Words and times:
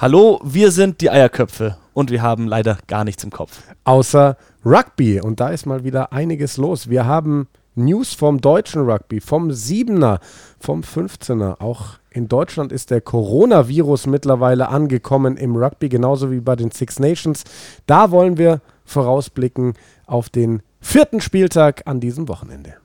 Hallo, 0.00 0.40
wir 0.42 0.70
sind 0.70 1.02
die 1.02 1.10
Eierköpfe 1.10 1.76
und 1.92 2.10
wir 2.10 2.22
haben 2.22 2.46
leider 2.46 2.78
gar 2.86 3.04
nichts 3.04 3.22
im 3.22 3.28
Kopf. 3.28 3.60
Außer 3.84 4.38
Rugby. 4.64 5.20
Und 5.20 5.40
da 5.40 5.50
ist 5.50 5.66
mal 5.66 5.84
wieder 5.84 6.10
einiges 6.10 6.56
los. 6.56 6.88
Wir 6.88 7.04
haben 7.04 7.48
News 7.74 8.14
vom 8.14 8.40
deutschen 8.40 8.80
Rugby, 8.88 9.20
vom 9.20 9.52
Siebener, 9.52 10.20
vom 10.58 10.80
15er. 10.80 11.60
Auch 11.60 11.98
in 12.08 12.28
Deutschland 12.28 12.72
ist 12.72 12.90
der 12.90 13.02
Coronavirus 13.02 14.06
mittlerweile 14.06 14.70
angekommen 14.70 15.36
im 15.36 15.54
Rugby, 15.54 15.90
genauso 15.90 16.30
wie 16.30 16.40
bei 16.40 16.56
den 16.56 16.70
Six 16.70 16.98
Nations. 16.98 17.44
Da 17.84 18.10
wollen 18.10 18.38
wir 18.38 18.62
vorausblicken 18.86 19.74
auf 20.06 20.30
den 20.30 20.62
vierten 20.80 21.20
Spieltag 21.20 21.82
an 21.84 22.00
diesem 22.00 22.26
Wochenende. 22.26 22.76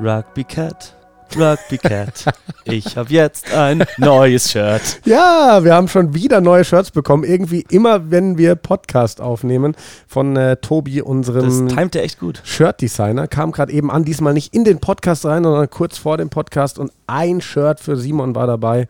Rugby 0.00 0.44
Cat, 0.44 0.94
Rugby 1.36 1.78
Cat. 1.78 2.24
Ich 2.64 2.96
habe 2.96 3.10
jetzt 3.10 3.52
ein 3.52 3.84
neues 3.98 4.50
Shirt. 4.52 5.00
Ja, 5.04 5.60
wir 5.64 5.74
haben 5.74 5.88
schon 5.88 6.14
wieder 6.14 6.40
neue 6.40 6.64
Shirts 6.64 6.90
bekommen. 6.90 7.24
Irgendwie 7.24 7.64
immer, 7.70 8.10
wenn 8.10 8.38
wir 8.38 8.54
Podcast 8.54 9.20
aufnehmen 9.20 9.74
von 10.06 10.36
äh, 10.36 10.56
Tobi, 10.56 11.02
unserem. 11.02 11.44
Shirt-Designer. 12.44 13.26
Kam 13.26 13.50
gerade 13.52 13.72
eben 13.72 13.90
an, 13.90 14.04
diesmal 14.04 14.34
nicht 14.34 14.54
in 14.54 14.64
den 14.64 14.78
Podcast 14.78 15.24
rein, 15.26 15.42
sondern 15.44 15.68
kurz 15.68 15.98
vor 15.98 16.16
dem 16.16 16.30
Podcast. 16.30 16.78
Und 16.78 16.92
ein 17.06 17.40
Shirt 17.40 17.80
für 17.80 17.96
Simon 17.96 18.34
war 18.34 18.46
dabei. 18.46 18.86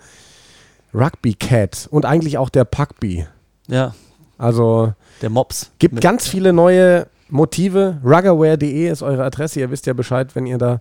Rugby 0.95 1.35
Cat 1.35 1.87
und 1.91 2.05
eigentlich 2.05 2.38
auch 2.38 2.49
der 2.51 2.65
Pugby. 2.65 3.27
Ja, 3.66 3.95
Also 4.38 4.93
der 5.23 5.30
Mops. 5.30 5.71
gibt 5.79 5.95
Mit- 5.95 6.02
ganz 6.04 6.27
viele 6.29 6.52
neue 6.52 7.07
Motive. 7.29 7.99
Ruggerwear.de 8.02 8.88
ist 8.88 9.02
eure 9.02 9.23
Adresse. 9.25 9.60
Ihr 9.60 9.71
wisst 9.71 9.85
ja 9.87 9.93
Bescheid, 9.93 10.35
wenn 10.35 10.47
ihr 10.47 10.57
da 10.57 10.80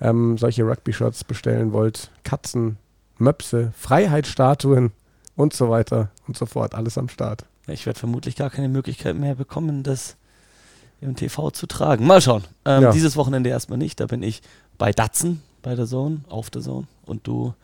ähm, 0.00 0.38
solche 0.38 0.64
Rugby-Shirts 0.64 1.24
bestellen 1.24 1.72
wollt. 1.72 2.10
Katzen, 2.24 2.76
Möpse, 3.18 3.72
Freiheitsstatuen 3.76 4.92
und 5.36 5.52
so 5.52 5.70
weiter 5.70 6.10
und 6.26 6.36
so 6.36 6.46
fort. 6.46 6.74
Alles 6.74 6.98
am 6.98 7.08
Start. 7.08 7.44
Ich 7.66 7.86
werde 7.86 7.98
vermutlich 7.98 8.36
gar 8.36 8.50
keine 8.50 8.68
Möglichkeit 8.68 9.16
mehr 9.16 9.34
bekommen, 9.34 9.82
das 9.82 10.16
im 11.00 11.16
TV 11.16 11.50
zu 11.50 11.66
tragen. 11.66 12.06
Mal 12.06 12.20
schauen. 12.20 12.44
Ähm, 12.64 12.82
Ja. 12.82 12.92
Dieses 12.92 13.16
Wochenende 13.16 13.50
erstmal 13.50 13.78
nicht. 13.78 14.00
Da 14.00 14.06
bin 14.06 14.22
ich 14.22 14.42
bei 14.78 14.92
Datsen, 14.92 15.42
bei 15.62 15.74
der 15.74 15.86
Zone, 15.86 16.20
auf 16.28 16.50
der 16.50 16.62
Zone. 16.62 16.86
Und 17.06 17.26
du 17.26 17.54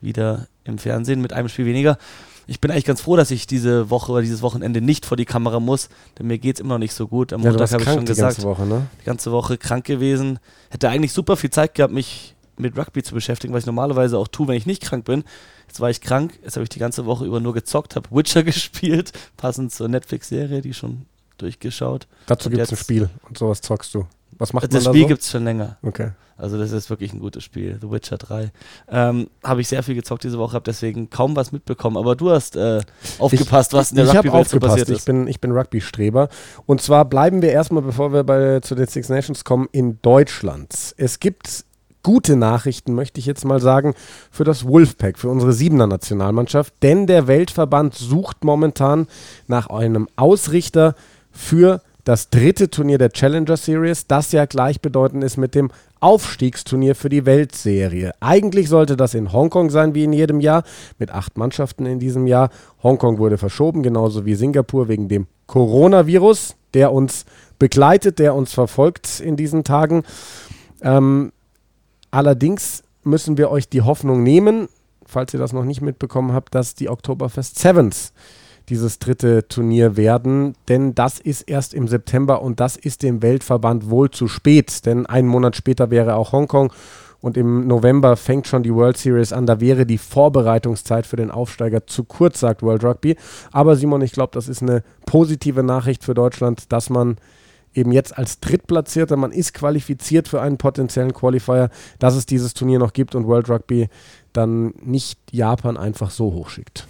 wieder 0.00 0.46
im 0.68 0.78
Fernsehen 0.78 1.20
mit 1.20 1.32
einem 1.32 1.48
Spiel 1.48 1.66
weniger. 1.66 1.98
Ich 2.46 2.60
bin 2.60 2.70
eigentlich 2.70 2.84
ganz 2.86 3.00
froh, 3.02 3.16
dass 3.16 3.30
ich 3.30 3.46
diese 3.46 3.90
Woche 3.90 4.10
oder 4.12 4.22
dieses 4.22 4.40
Wochenende 4.40 4.80
nicht 4.80 5.04
vor 5.04 5.16
die 5.16 5.26
Kamera 5.26 5.60
muss, 5.60 5.88
denn 6.18 6.28
mir 6.28 6.38
geht 6.38 6.56
es 6.56 6.60
immer 6.60 6.74
noch 6.74 6.78
nicht 6.78 6.94
so 6.94 7.06
gut. 7.08 7.32
Am 7.32 7.42
Ja, 7.42 7.50
Montag 7.50 7.72
habe 7.72 7.82
ich 7.82 7.88
schon 7.88 8.00
die 8.00 8.06
gesagt, 8.06 8.36
ganze 8.36 8.48
Woche, 8.48 8.64
ne? 8.66 8.86
die 9.02 9.04
ganze 9.04 9.32
Woche 9.32 9.58
krank 9.58 9.84
gewesen. 9.84 10.38
Hätte 10.70 10.88
eigentlich 10.88 11.12
super 11.12 11.36
viel 11.36 11.50
Zeit 11.50 11.74
gehabt, 11.74 11.92
mich 11.92 12.34
mit 12.56 12.76
Rugby 12.76 13.02
zu 13.02 13.14
beschäftigen, 13.14 13.52
was 13.52 13.64
ich 13.64 13.66
normalerweise 13.66 14.16
auch 14.18 14.28
tue, 14.28 14.48
wenn 14.48 14.56
ich 14.56 14.66
nicht 14.66 14.82
krank 14.82 15.04
bin. 15.04 15.24
Jetzt 15.68 15.80
war 15.80 15.90
ich 15.90 16.00
krank, 16.00 16.38
jetzt 16.42 16.56
habe 16.56 16.62
ich 16.62 16.70
die 16.70 16.78
ganze 16.78 17.04
Woche 17.04 17.24
über 17.26 17.38
nur 17.38 17.52
gezockt, 17.52 17.96
habe 17.96 18.08
Witcher 18.10 18.42
gespielt, 18.44 19.12
passend 19.36 19.72
zur 19.72 19.88
Netflix-Serie, 19.88 20.62
die 20.62 20.72
schon 20.72 21.02
durchgeschaut. 21.36 22.06
Dazu 22.26 22.48
gibt 22.50 22.62
es 22.62 22.70
ein 22.72 22.76
Spiel 22.76 23.10
und 23.28 23.36
sowas 23.38 23.60
zockst 23.60 23.94
du. 23.94 24.06
Was 24.38 24.52
macht 24.52 24.64
das 24.64 24.72
man 24.72 24.84
da 24.84 24.90
Spiel 24.90 25.02
so? 25.02 25.08
gibt 25.08 25.22
es 25.22 25.30
schon 25.30 25.44
länger. 25.44 25.76
Okay. 25.82 26.10
Also 26.38 26.56
das 26.56 26.70
ist 26.70 26.88
wirklich 26.88 27.12
ein 27.12 27.18
gutes 27.18 27.42
Spiel, 27.42 27.78
The 27.80 27.90
Witcher 27.90 28.16
3. 28.16 28.52
Ähm, 28.88 29.28
habe 29.42 29.60
ich 29.60 29.66
sehr 29.66 29.82
viel 29.82 29.96
gezockt 29.96 30.22
diese 30.22 30.38
Woche, 30.38 30.54
habe 30.54 30.62
deswegen 30.64 31.10
kaum 31.10 31.34
was 31.34 31.50
mitbekommen. 31.50 31.96
Aber 31.96 32.14
du 32.14 32.30
hast 32.30 32.54
äh, 32.54 32.80
aufgepasst, 33.18 33.72
was 33.72 33.90
in 33.90 33.96
der 33.96 34.06
ich 34.06 34.10
Rugby-Welt 34.14 34.32
so 34.32 34.38
aufgepasst. 34.38 34.70
passiert 34.70 34.88
Ich 34.90 34.98
ist. 34.98 35.04
bin, 35.04 35.26
ich 35.26 35.40
bin 35.40 35.50
Rugby-Streber. 35.50 36.28
Und 36.64 36.80
zwar 36.80 37.04
bleiben 37.06 37.42
wir 37.42 37.50
erstmal, 37.50 37.82
bevor 37.82 38.12
wir 38.12 38.22
bei, 38.22 38.60
zu 38.60 38.76
den 38.76 38.86
Six 38.86 39.08
Nations 39.08 39.44
kommen, 39.44 39.68
in 39.72 40.00
Deutschland. 40.00 40.94
Es 40.96 41.18
gibt 41.18 41.64
gute 42.04 42.36
Nachrichten, 42.36 42.94
möchte 42.94 43.18
ich 43.18 43.26
jetzt 43.26 43.44
mal 43.44 43.60
sagen, 43.60 43.94
für 44.30 44.44
das 44.44 44.64
Wolfpack, 44.64 45.18
für 45.18 45.28
unsere 45.28 45.52
Siebener 45.52 45.88
Nationalmannschaft. 45.88 46.72
Denn 46.82 47.08
der 47.08 47.26
Weltverband 47.26 47.96
sucht 47.96 48.44
momentan 48.44 49.08
nach 49.48 49.66
einem 49.66 50.08
Ausrichter 50.14 50.94
für 51.32 51.82
das 52.08 52.30
dritte 52.30 52.70
Turnier 52.70 52.96
der 52.96 53.10
Challenger 53.10 53.58
Series, 53.58 54.06
das 54.06 54.32
ja 54.32 54.46
gleichbedeutend 54.46 55.22
ist 55.22 55.36
mit 55.36 55.54
dem 55.54 55.70
Aufstiegsturnier 56.00 56.94
für 56.94 57.08
die 57.08 57.26
Weltserie. 57.26 58.12
Eigentlich 58.20 58.68
sollte 58.68 58.96
das 58.96 59.14
in 59.14 59.32
Hongkong 59.32 59.70
sein, 59.70 59.94
wie 59.94 60.04
in 60.04 60.12
jedem 60.12 60.40
Jahr, 60.40 60.62
mit 60.98 61.10
acht 61.10 61.36
Mannschaften 61.36 61.86
in 61.86 61.98
diesem 61.98 62.26
Jahr. 62.26 62.50
Hongkong 62.82 63.18
wurde 63.18 63.38
verschoben, 63.38 63.82
genauso 63.82 64.24
wie 64.24 64.34
Singapur 64.34 64.88
wegen 64.88 65.08
dem 65.08 65.26
Coronavirus, 65.46 66.56
der 66.74 66.92
uns 66.92 67.24
begleitet, 67.58 68.18
der 68.18 68.34
uns 68.34 68.52
verfolgt 68.52 69.20
in 69.20 69.36
diesen 69.36 69.64
Tagen. 69.64 70.04
Ähm, 70.82 71.32
allerdings 72.10 72.82
müssen 73.02 73.38
wir 73.38 73.50
euch 73.50 73.68
die 73.68 73.82
Hoffnung 73.82 74.22
nehmen, 74.22 74.68
falls 75.06 75.32
ihr 75.34 75.40
das 75.40 75.52
noch 75.52 75.64
nicht 75.64 75.80
mitbekommen 75.80 76.32
habt, 76.32 76.54
dass 76.54 76.74
die 76.74 76.88
Oktoberfest 76.88 77.58
Sevens 77.58 78.12
dieses 78.68 78.98
dritte 78.98 79.48
Turnier 79.48 79.96
werden, 79.96 80.54
denn 80.68 80.94
das 80.94 81.18
ist 81.18 81.42
erst 81.42 81.74
im 81.74 81.88
September 81.88 82.42
und 82.42 82.60
das 82.60 82.76
ist 82.76 83.02
dem 83.02 83.22
Weltverband 83.22 83.90
wohl 83.90 84.10
zu 84.10 84.28
spät, 84.28 84.84
denn 84.86 85.06
einen 85.06 85.28
Monat 85.28 85.56
später 85.56 85.90
wäre 85.90 86.14
auch 86.14 86.32
Hongkong 86.32 86.72
und 87.20 87.36
im 87.36 87.66
November 87.66 88.16
fängt 88.16 88.46
schon 88.46 88.62
die 88.62 88.74
World 88.74 88.96
Series 88.96 89.32
an, 89.32 89.46
da 89.46 89.60
wäre 89.60 89.86
die 89.86 89.98
Vorbereitungszeit 89.98 91.06
für 91.06 91.16
den 91.16 91.30
Aufsteiger 91.30 91.86
zu 91.86 92.04
kurz, 92.04 92.40
sagt 92.40 92.62
World 92.62 92.84
Rugby. 92.84 93.16
Aber 93.50 93.74
Simon, 93.76 94.02
ich 94.02 94.12
glaube, 94.12 94.30
das 94.34 94.48
ist 94.48 94.62
eine 94.62 94.82
positive 95.04 95.62
Nachricht 95.62 96.04
für 96.04 96.14
Deutschland, 96.14 96.72
dass 96.72 96.90
man 96.90 97.16
eben 97.74 97.92
jetzt 97.92 98.16
als 98.16 98.40
Drittplatzierter, 98.40 99.16
man 99.16 99.32
ist 99.32 99.52
qualifiziert 99.52 100.28
für 100.28 100.40
einen 100.40 100.58
potenziellen 100.58 101.12
Qualifier, 101.12 101.70
dass 101.98 102.14
es 102.14 102.26
dieses 102.26 102.54
Turnier 102.54 102.78
noch 102.78 102.92
gibt 102.92 103.14
und 103.14 103.26
World 103.26 103.48
Rugby 103.50 103.88
dann 104.32 104.74
nicht 104.82 105.18
Japan 105.32 105.76
einfach 105.76 106.10
so 106.10 106.32
hochschickt. 106.32 106.86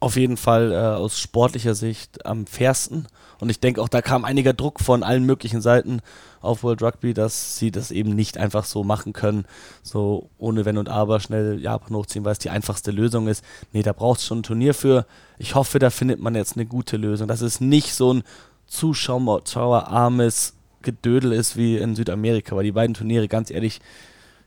Auf 0.00 0.16
jeden 0.16 0.36
Fall 0.38 0.72
äh, 0.72 0.76
aus 0.76 1.18
sportlicher 1.20 1.74
Sicht 1.74 2.24
am 2.26 2.46
fairsten. 2.46 3.06
Und 3.38 3.50
ich 3.50 3.60
denke 3.60 3.80
auch, 3.80 3.88
da 3.88 4.02
kam 4.02 4.24
einiger 4.24 4.52
Druck 4.52 4.80
von 4.80 5.02
allen 5.02 5.24
möglichen 5.24 5.60
Seiten 5.60 6.00
auf 6.40 6.62
World 6.62 6.82
Rugby, 6.82 7.14
dass 7.14 7.58
sie 7.58 7.70
das 7.70 7.90
eben 7.90 8.14
nicht 8.14 8.38
einfach 8.38 8.64
so 8.64 8.82
machen 8.82 9.12
können, 9.12 9.44
so 9.82 10.28
ohne 10.38 10.64
Wenn 10.64 10.78
und 10.78 10.88
Aber 10.88 11.20
schnell 11.20 11.60
Japan 11.60 11.96
hochziehen, 11.96 12.24
weil 12.24 12.32
es 12.32 12.38
die 12.38 12.50
einfachste 12.50 12.90
Lösung 12.90 13.28
ist. 13.28 13.44
Nee, 13.72 13.82
da 13.82 13.92
braucht 13.92 14.20
es 14.20 14.26
schon 14.26 14.40
ein 14.40 14.42
Turnier 14.42 14.74
für. 14.74 15.06
Ich 15.38 15.54
hoffe, 15.54 15.78
da 15.78 15.90
findet 15.90 16.20
man 16.20 16.34
jetzt 16.34 16.56
eine 16.56 16.66
gute 16.66 16.96
Lösung. 16.96 17.28
Dass 17.28 17.40
es 17.42 17.60
nicht 17.60 17.94
so 17.94 18.14
ein 18.14 18.22
Zuschauer- 18.68 19.44
zuschauerarmes 19.44 20.54
Gedödel 20.82 21.32
ist 21.32 21.56
wie 21.56 21.76
in 21.76 21.94
Südamerika, 21.94 22.56
weil 22.56 22.64
die 22.64 22.72
beiden 22.72 22.94
Turniere, 22.94 23.28
ganz 23.28 23.50
ehrlich, 23.50 23.80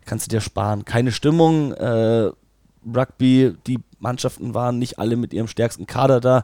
kannst 0.06 0.26
du 0.26 0.30
dir 0.30 0.42
sparen. 0.42 0.86
Keine 0.86 1.12
Stimmung, 1.12 1.74
äh, 1.74 2.32
Rugby, 2.86 3.56
die 3.68 3.80
Mannschaften 4.00 4.54
waren 4.54 4.80
nicht 4.80 5.00
alle 5.00 5.16
mit 5.16 5.34
ihrem 5.34 5.48
stärksten 5.48 5.88
Kader 5.88 6.20
da, 6.20 6.44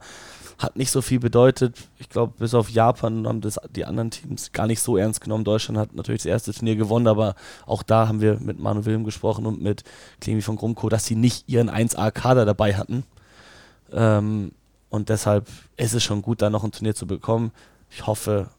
hat 0.58 0.76
nicht 0.76 0.92
so 0.92 1.02
viel 1.02 1.20
bedeutet. 1.20 1.78
Ich 1.98 2.10
glaube, 2.10 2.34
bis 2.38 2.54
auf 2.54 2.70
Japan 2.70 3.26
haben 3.26 3.42
das 3.42 3.60
die 3.76 3.86
anderen 3.86 4.12
Teams 4.12 4.52
gar 4.52 4.68
nicht 4.68 4.82
so 4.82 4.98
ernst 4.98 5.22
genommen. 5.22 5.46
Deutschland 5.46 5.80
hat 5.80 5.96
natürlich 5.96 6.24
das 6.24 6.32
erste 6.32 6.54
Turnier 6.54 6.76
gewonnen, 6.76 7.08
aber 7.08 7.36
auch 7.66 7.82
da 7.82 8.08
haben 8.08 8.20
wir 8.22 8.40
mit 8.40 8.60
Manu 8.60 8.86
Wilm 8.86 9.06
gesprochen 9.06 9.46
und 9.46 9.62
mit 9.62 9.84
Clemi 10.20 10.42
von 10.42 10.58
Grumko, 10.58 10.90
dass 10.90 11.06
sie 11.06 11.16
nicht 11.16 11.48
ihren 11.48 11.70
1A-Kader 11.70 12.46
dabei 12.46 12.76
hatten. 12.76 13.04
Ähm, 13.92 14.52
und 14.90 15.10
deshalb 15.10 15.48
ist 15.78 15.94
es 15.94 16.04
schon 16.04 16.22
gut, 16.22 16.42
da 16.42 16.50
noch 16.50 16.64
ein 16.64 16.72
Turnier 16.72 16.96
zu 16.96 17.08
bekommen. 17.08 17.52
Ich 17.90 18.06
hoffe, 18.06 18.50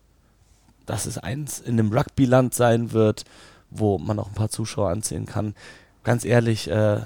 dass 0.87 1.07
es 1.07 1.19
eins 1.19 1.61
in 1.61 1.79
einem 1.79 1.93
Rugby-Land 1.93 2.55
sein 2.55 2.93
wird, 2.93 3.25
wo 3.71 3.99
man 3.99 4.19
auch 4.19 4.29
ein 4.29 4.35
paar 4.35 4.49
Zuschauer 4.49 4.91
anziehen 4.91 5.27
kann. 5.27 5.55
Ganz 6.03 6.25
ehrlich, 6.25 6.69
äh, 6.71 7.01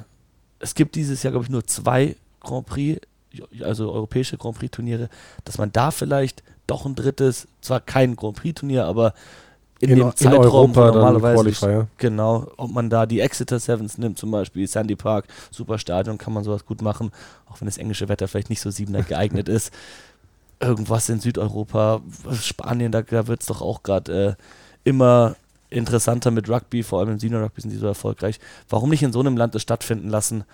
es 0.64 0.74
gibt 0.74 0.94
dieses 0.94 1.22
Jahr, 1.22 1.32
glaube 1.32 1.44
ich, 1.44 1.50
nur 1.50 1.66
zwei 1.66 2.16
Grand 2.40 2.66
Prix, 2.66 3.00
also 3.60 3.92
europäische 3.92 4.36
Grand 4.38 4.56
Prix-Turniere, 4.58 5.08
dass 5.44 5.58
man 5.58 5.70
da 5.72 5.90
vielleicht 5.90 6.42
doch 6.66 6.86
ein 6.86 6.94
drittes, 6.94 7.46
zwar 7.60 7.80
kein 7.80 8.16
Grand 8.16 8.36
Prix-Turnier, 8.36 8.86
aber 8.86 9.12
in, 9.80 9.90
In- 9.90 9.98
dem 9.98 10.08
in 10.08 10.16
Zeitraum, 10.16 10.44
Europa 10.44 10.80
wo 10.80 10.84
dann 10.86 10.94
normalerweise 10.94 11.34
Qualifier. 11.42 11.88
Genau, 11.98 12.46
ob 12.56 12.70
man 12.70 12.88
da 12.88 13.04
die 13.06 13.20
Exeter 13.20 13.58
Sevens 13.58 13.98
nimmt, 13.98 14.18
zum 14.18 14.30
Beispiel 14.30 14.66
Sandy 14.66 14.96
Park, 14.96 15.26
super 15.50 15.78
Stadion, 15.78 16.16
kann 16.16 16.32
man 16.32 16.44
sowas 16.44 16.64
gut 16.64 16.80
machen, 16.80 17.10
auch 17.50 17.60
wenn 17.60 17.66
das 17.66 17.76
englische 17.76 18.08
Wetter 18.08 18.26
vielleicht 18.28 18.50
nicht 18.50 18.60
so 18.60 18.70
siebener 18.70 19.02
geeignet 19.02 19.48
ist. 19.48 19.72
Irgendwas 20.60 21.08
in 21.08 21.20
Südeuropa, 21.20 22.00
Spanien, 22.40 22.92
da, 22.92 23.02
da 23.02 23.26
wird 23.26 23.40
es 23.42 23.48
doch 23.48 23.60
auch 23.60 23.82
gerade 23.82 24.36
äh, 24.38 24.88
immer 24.88 25.36
interessanter 25.74 26.30
mit 26.30 26.48
Rugby, 26.48 26.82
vor 26.82 27.00
allem 27.00 27.10
im 27.10 27.18
Senior 27.18 27.42
Rugby 27.42 27.60
sind 27.60 27.70
die 27.70 27.76
so 27.76 27.86
erfolgreich. 27.86 28.40
Warum 28.68 28.90
nicht 28.90 29.02
in 29.02 29.12
so 29.12 29.20
einem 29.20 29.36
Land 29.36 29.54
das 29.54 29.62
stattfinden 29.62 30.08
lassen? 30.08 30.44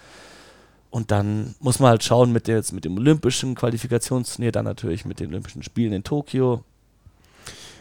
Und 0.90 1.10
dann 1.12 1.54
muss 1.60 1.78
man 1.78 1.90
halt 1.90 2.02
schauen 2.02 2.32
mit, 2.32 2.48
der, 2.48 2.56
jetzt 2.56 2.72
mit 2.72 2.84
dem 2.84 2.96
olympischen 2.96 3.54
Qualifikationsturnier, 3.54 4.50
dann 4.50 4.64
natürlich 4.64 5.04
mit 5.04 5.20
den 5.20 5.28
Olympischen 5.28 5.62
Spielen 5.62 5.92
in 5.92 6.02
Tokio. 6.02 6.64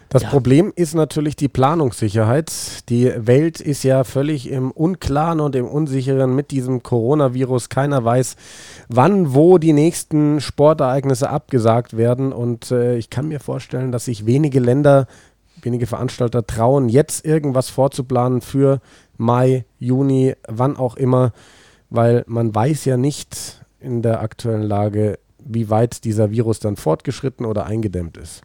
Das 0.09 0.23
Ja. 0.23 0.29
Problem 0.29 0.73
ist 0.75 0.95
natürlich 0.95 1.35
die 1.35 1.47
Planungssicherheit. 1.47 2.51
Die 2.89 3.11
Welt 3.15 3.61
ist 3.61 3.83
ja 3.83 4.03
völlig 4.03 4.49
im 4.49 4.71
Unklaren 4.71 5.39
und 5.39 5.55
im 5.55 5.67
Unsicheren 5.67 6.35
mit 6.35 6.49
diesem 6.49 6.81
Coronavirus. 6.81 7.69
Keiner 7.69 8.03
weiß, 8.03 8.35
wann, 8.87 9.35
wo 9.35 9.59
die 9.59 9.73
nächsten 9.73 10.41
Sportereignisse 10.41 11.29
abgesagt 11.29 11.95
werden. 11.95 12.33
Und 12.33 12.71
äh, 12.71 12.97
ich 12.97 13.11
kann 13.11 13.27
mir 13.27 13.39
vorstellen, 13.39 13.91
dass 13.91 14.05
sich 14.05 14.25
wenige 14.25 14.59
Länder, 14.59 15.05
wenige 15.61 15.87
Veranstalter 15.87 16.45
trauen, 16.45 16.89
jetzt 16.89 17.25
irgendwas 17.25 17.69
vorzuplanen 17.69 18.41
für 18.41 18.81
Mai, 19.17 19.65
Juni, 19.77 20.35
wann 20.47 20.77
auch 20.77 20.95
immer, 20.95 21.33
weil 21.89 22.23
man 22.27 22.53
weiß 22.53 22.85
ja 22.85 22.97
nicht 22.97 23.65
in 23.79 24.01
der 24.01 24.21
aktuellen 24.21 24.63
Lage, 24.63 25.19
wie 25.43 25.69
weit 25.69 26.03
dieser 26.03 26.31
Virus 26.31 26.59
dann 26.59 26.75
fortgeschritten 26.75 27.45
oder 27.45 27.65
eingedämmt 27.65 28.17
ist. 28.17 28.41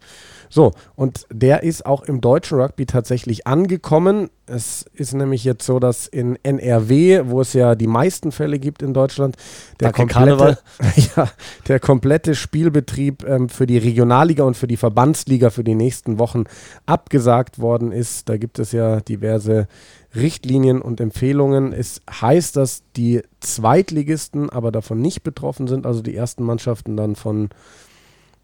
So, 0.54 0.70
und 0.94 1.26
der 1.32 1.64
ist 1.64 1.84
auch 1.84 2.04
im 2.04 2.20
deutschen 2.20 2.60
Rugby 2.60 2.86
tatsächlich 2.86 3.44
angekommen. 3.44 4.30
Es 4.46 4.86
ist 4.94 5.12
nämlich 5.12 5.42
jetzt 5.42 5.66
so, 5.66 5.80
dass 5.80 6.06
in 6.06 6.38
NRW, 6.44 7.22
wo 7.24 7.40
es 7.40 7.54
ja 7.54 7.74
die 7.74 7.88
meisten 7.88 8.30
Fälle 8.30 8.60
gibt 8.60 8.80
in 8.80 8.94
Deutschland, 8.94 9.34
der, 9.80 9.90
Danke, 9.90 10.14
komplette, 10.14 10.58
ja, 11.16 11.28
der 11.66 11.80
komplette 11.80 12.36
Spielbetrieb 12.36 13.24
ähm, 13.26 13.48
für 13.48 13.66
die 13.66 13.78
Regionalliga 13.78 14.44
und 14.44 14.56
für 14.56 14.68
die 14.68 14.76
Verbandsliga 14.76 15.50
für 15.50 15.64
die 15.64 15.74
nächsten 15.74 16.20
Wochen 16.20 16.44
abgesagt 16.86 17.58
worden 17.58 17.90
ist. 17.90 18.28
Da 18.28 18.36
gibt 18.36 18.60
es 18.60 18.70
ja 18.70 19.00
diverse 19.00 19.66
Richtlinien 20.14 20.80
und 20.80 21.00
Empfehlungen. 21.00 21.72
Es 21.72 22.00
heißt, 22.08 22.54
dass 22.54 22.84
die 22.94 23.22
Zweitligisten 23.40 24.50
aber 24.50 24.70
davon 24.70 25.00
nicht 25.00 25.24
betroffen 25.24 25.66
sind, 25.66 25.84
also 25.84 26.00
die 26.00 26.14
ersten 26.14 26.44
Mannschaften 26.44 26.96
dann 26.96 27.16
von 27.16 27.48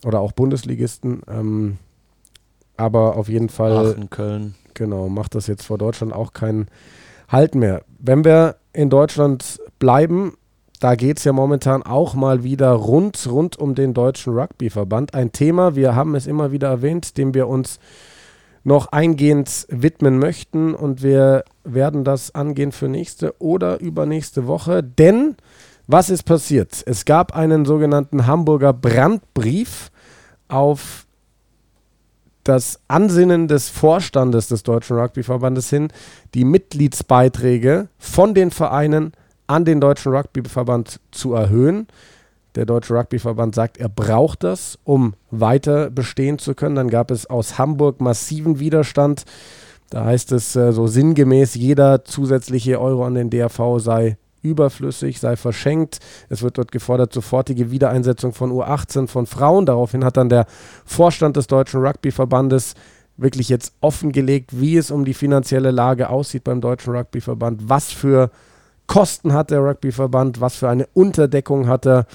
oder 0.04 0.18
auch 0.18 0.32
Bundesligisten. 0.32 1.22
Ähm, 1.28 1.78
aber 2.80 3.16
auf 3.16 3.28
jeden 3.28 3.48
Fall 3.48 3.92
Aachen, 3.92 4.10
Köln. 4.10 4.54
genau, 4.74 5.08
macht 5.08 5.34
das 5.34 5.46
jetzt 5.46 5.64
vor 5.64 5.78
Deutschland 5.78 6.12
auch 6.12 6.32
keinen 6.32 6.66
Halt 7.28 7.54
mehr. 7.54 7.82
Wenn 8.00 8.24
wir 8.24 8.56
in 8.72 8.90
Deutschland 8.90 9.60
bleiben, 9.78 10.34
da 10.80 10.94
geht 10.94 11.18
es 11.18 11.24
ja 11.24 11.32
momentan 11.32 11.82
auch 11.82 12.14
mal 12.14 12.42
wieder 12.42 12.72
rund, 12.72 13.28
rund 13.30 13.56
um 13.56 13.74
den 13.74 13.94
Deutschen 13.94 14.32
Rugbyverband. 14.36 15.14
Ein 15.14 15.30
Thema, 15.30 15.76
wir 15.76 15.94
haben 15.94 16.14
es 16.14 16.26
immer 16.26 16.50
wieder 16.50 16.68
erwähnt, 16.68 17.18
dem 17.18 17.34
wir 17.34 17.46
uns 17.46 17.78
noch 18.64 18.88
eingehend 18.88 19.66
widmen 19.68 20.18
möchten 20.18 20.74
und 20.74 21.02
wir 21.02 21.44
werden 21.64 22.02
das 22.02 22.34
angehen 22.34 22.72
für 22.72 22.88
nächste 22.88 23.34
oder 23.40 23.80
übernächste 23.80 24.46
Woche. 24.46 24.82
Denn 24.82 25.36
was 25.86 26.10
ist 26.10 26.24
passiert? 26.24 26.82
Es 26.86 27.04
gab 27.04 27.34
einen 27.34 27.64
sogenannten 27.64 28.26
Hamburger 28.26 28.72
Brandbrief 28.72 29.90
auf 30.48 31.06
das 32.44 32.80
Ansinnen 32.88 33.48
des 33.48 33.68
Vorstandes 33.68 34.48
des 34.48 34.62
Deutschen 34.62 34.98
Rugbyverbandes 34.98 35.70
hin, 35.70 35.88
die 36.34 36.44
Mitgliedsbeiträge 36.44 37.88
von 37.98 38.34
den 38.34 38.50
Vereinen 38.50 39.12
an 39.46 39.64
den 39.64 39.80
Deutschen 39.80 40.14
Rugbyverband 40.14 41.00
zu 41.10 41.34
erhöhen. 41.34 41.86
Der 42.54 42.66
Deutsche 42.66 42.94
Rugbyverband 42.94 43.54
sagt, 43.54 43.78
er 43.78 43.88
braucht 43.88 44.42
das, 44.42 44.78
um 44.84 45.14
weiter 45.30 45.90
bestehen 45.90 46.38
zu 46.38 46.54
können. 46.54 46.74
Dann 46.74 46.90
gab 46.90 47.10
es 47.10 47.26
aus 47.26 47.58
Hamburg 47.58 48.00
massiven 48.00 48.58
Widerstand. 48.58 49.24
Da 49.90 50.04
heißt 50.04 50.32
es 50.32 50.56
äh, 50.56 50.72
so 50.72 50.86
sinngemäß, 50.86 51.54
jeder 51.54 52.04
zusätzliche 52.04 52.80
Euro 52.80 53.04
an 53.04 53.14
den 53.14 53.30
DRV 53.30 53.78
sei 53.78 54.16
überflüssig, 54.42 55.20
sei 55.20 55.36
verschenkt. 55.36 55.98
Es 56.28 56.42
wird 56.42 56.58
dort 56.58 56.72
gefordert, 56.72 57.12
sofortige 57.12 57.70
Wiedereinsetzung 57.70 58.32
von 58.32 58.52
U18 58.52 59.06
von 59.06 59.26
Frauen. 59.26 59.66
Daraufhin 59.66 60.04
hat 60.04 60.16
dann 60.16 60.28
der 60.28 60.46
Vorstand 60.84 61.36
des 61.36 61.46
Deutschen 61.46 61.84
Rugbyverbandes 61.84 62.74
wirklich 63.16 63.48
jetzt 63.48 63.74
offengelegt, 63.80 64.58
wie 64.58 64.76
es 64.76 64.90
um 64.90 65.04
die 65.04 65.14
finanzielle 65.14 65.70
Lage 65.70 66.08
aussieht 66.08 66.44
beim 66.44 66.60
Deutschen 66.60 66.94
Rugbyverband, 66.94 67.68
was 67.68 67.90
für 67.92 68.30
Kosten 68.86 69.32
hat 69.32 69.50
der 69.50 69.60
Rugbyverband, 69.60 70.40
was 70.40 70.56
für 70.56 70.68
eine 70.68 70.86
Unterdeckung 70.94 71.68
hat 71.68 71.86
er 71.86 72.06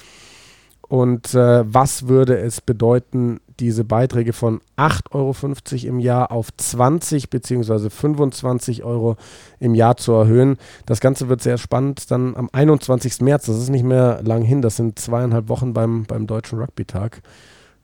und 0.88 1.34
äh, 1.34 1.64
was 1.66 2.08
würde 2.08 2.38
es 2.38 2.60
bedeuten, 2.60 3.40
diese 3.58 3.84
Beiträge 3.84 4.32
von 4.32 4.60
8,50 4.76 5.12
Euro 5.12 5.88
im 5.88 5.98
Jahr 5.98 6.30
auf 6.30 6.48
20 6.56 7.30
bzw. 7.30 7.90
25 7.90 8.84
Euro 8.84 9.16
im 9.58 9.74
Jahr 9.74 9.96
zu 9.96 10.12
erhöhen. 10.12 10.58
Das 10.84 11.00
Ganze 11.00 11.28
wird 11.28 11.42
sehr 11.42 11.58
spannend 11.58 12.10
dann 12.10 12.36
am 12.36 12.50
21. 12.52 13.20
März, 13.22 13.46
das 13.46 13.58
ist 13.58 13.70
nicht 13.70 13.84
mehr 13.84 14.20
lang 14.22 14.42
hin, 14.42 14.62
das 14.62 14.76
sind 14.76 14.98
zweieinhalb 14.98 15.48
Wochen 15.48 15.72
beim, 15.72 16.04
beim 16.04 16.26
Deutschen 16.26 16.58
Rugby-Tag. 16.58 17.22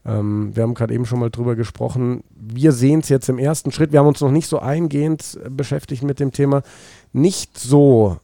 Ähm, 0.05 0.55
wir 0.55 0.63
haben 0.63 0.75
gerade 0.75 0.95
eben 0.95 1.07
schon 1.07 1.21
mal 1.21 1.31
drüber 1.31 1.57
gesprochen. 1.57 2.25
Wir 2.35 2.73
sehen 2.73 3.01
es 3.01 3.09
jetzt 3.09 3.29
im 3.29 3.39
ersten 3.39 3.73
Schritt. 3.73 3.93
Wir 3.93 4.01
haben 4.01 4.09
uns 4.09 4.21
noch 4.21 4.33
nicht 4.33 4.49
so 4.49 4.59
eingehend 4.59 5.39
äh, 5.43 5.49
beschäftigt 5.49 6.03
mit 6.03 6.21
dem 6.21 6.33
Thema. 6.33 6.63
Nicht 7.13 7.59
so 7.59 8.19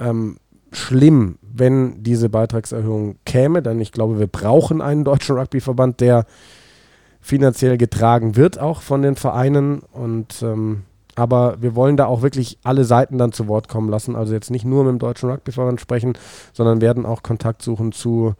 ähm, 0.00 0.38
schlimm, 0.72 1.38
wenn 1.58 2.02
diese 2.02 2.28
Beitragserhöhung 2.28 3.16
käme, 3.24 3.62
denn 3.62 3.80
ich 3.80 3.92
glaube, 3.92 4.18
wir 4.18 4.26
brauchen 4.26 4.80
einen 4.80 5.04
deutschen 5.04 5.36
Rugbyverband, 5.36 6.00
der 6.00 6.26
finanziell 7.20 7.78
getragen 7.78 8.36
wird, 8.36 8.58
auch 8.58 8.82
von 8.82 9.02
den 9.02 9.16
Vereinen. 9.16 9.80
Und 9.80 10.42
ähm, 10.42 10.84
aber 11.14 11.60
wir 11.60 11.74
wollen 11.74 11.96
da 11.96 12.06
auch 12.06 12.22
wirklich 12.22 12.58
alle 12.62 12.84
Seiten 12.84 13.18
dann 13.18 13.32
zu 13.32 13.48
Wort 13.48 13.68
kommen 13.68 13.88
lassen. 13.88 14.14
Also 14.14 14.32
jetzt 14.34 14.50
nicht 14.50 14.64
nur 14.64 14.84
mit 14.84 14.92
dem 14.92 14.98
deutschen 14.98 15.28
Rugbyverband 15.28 15.80
sprechen, 15.80 16.16
sondern 16.52 16.80
werden 16.80 17.04
auch 17.04 17.22
Kontakt 17.22 17.62
suchen 17.62 17.92
zu 17.92 18.34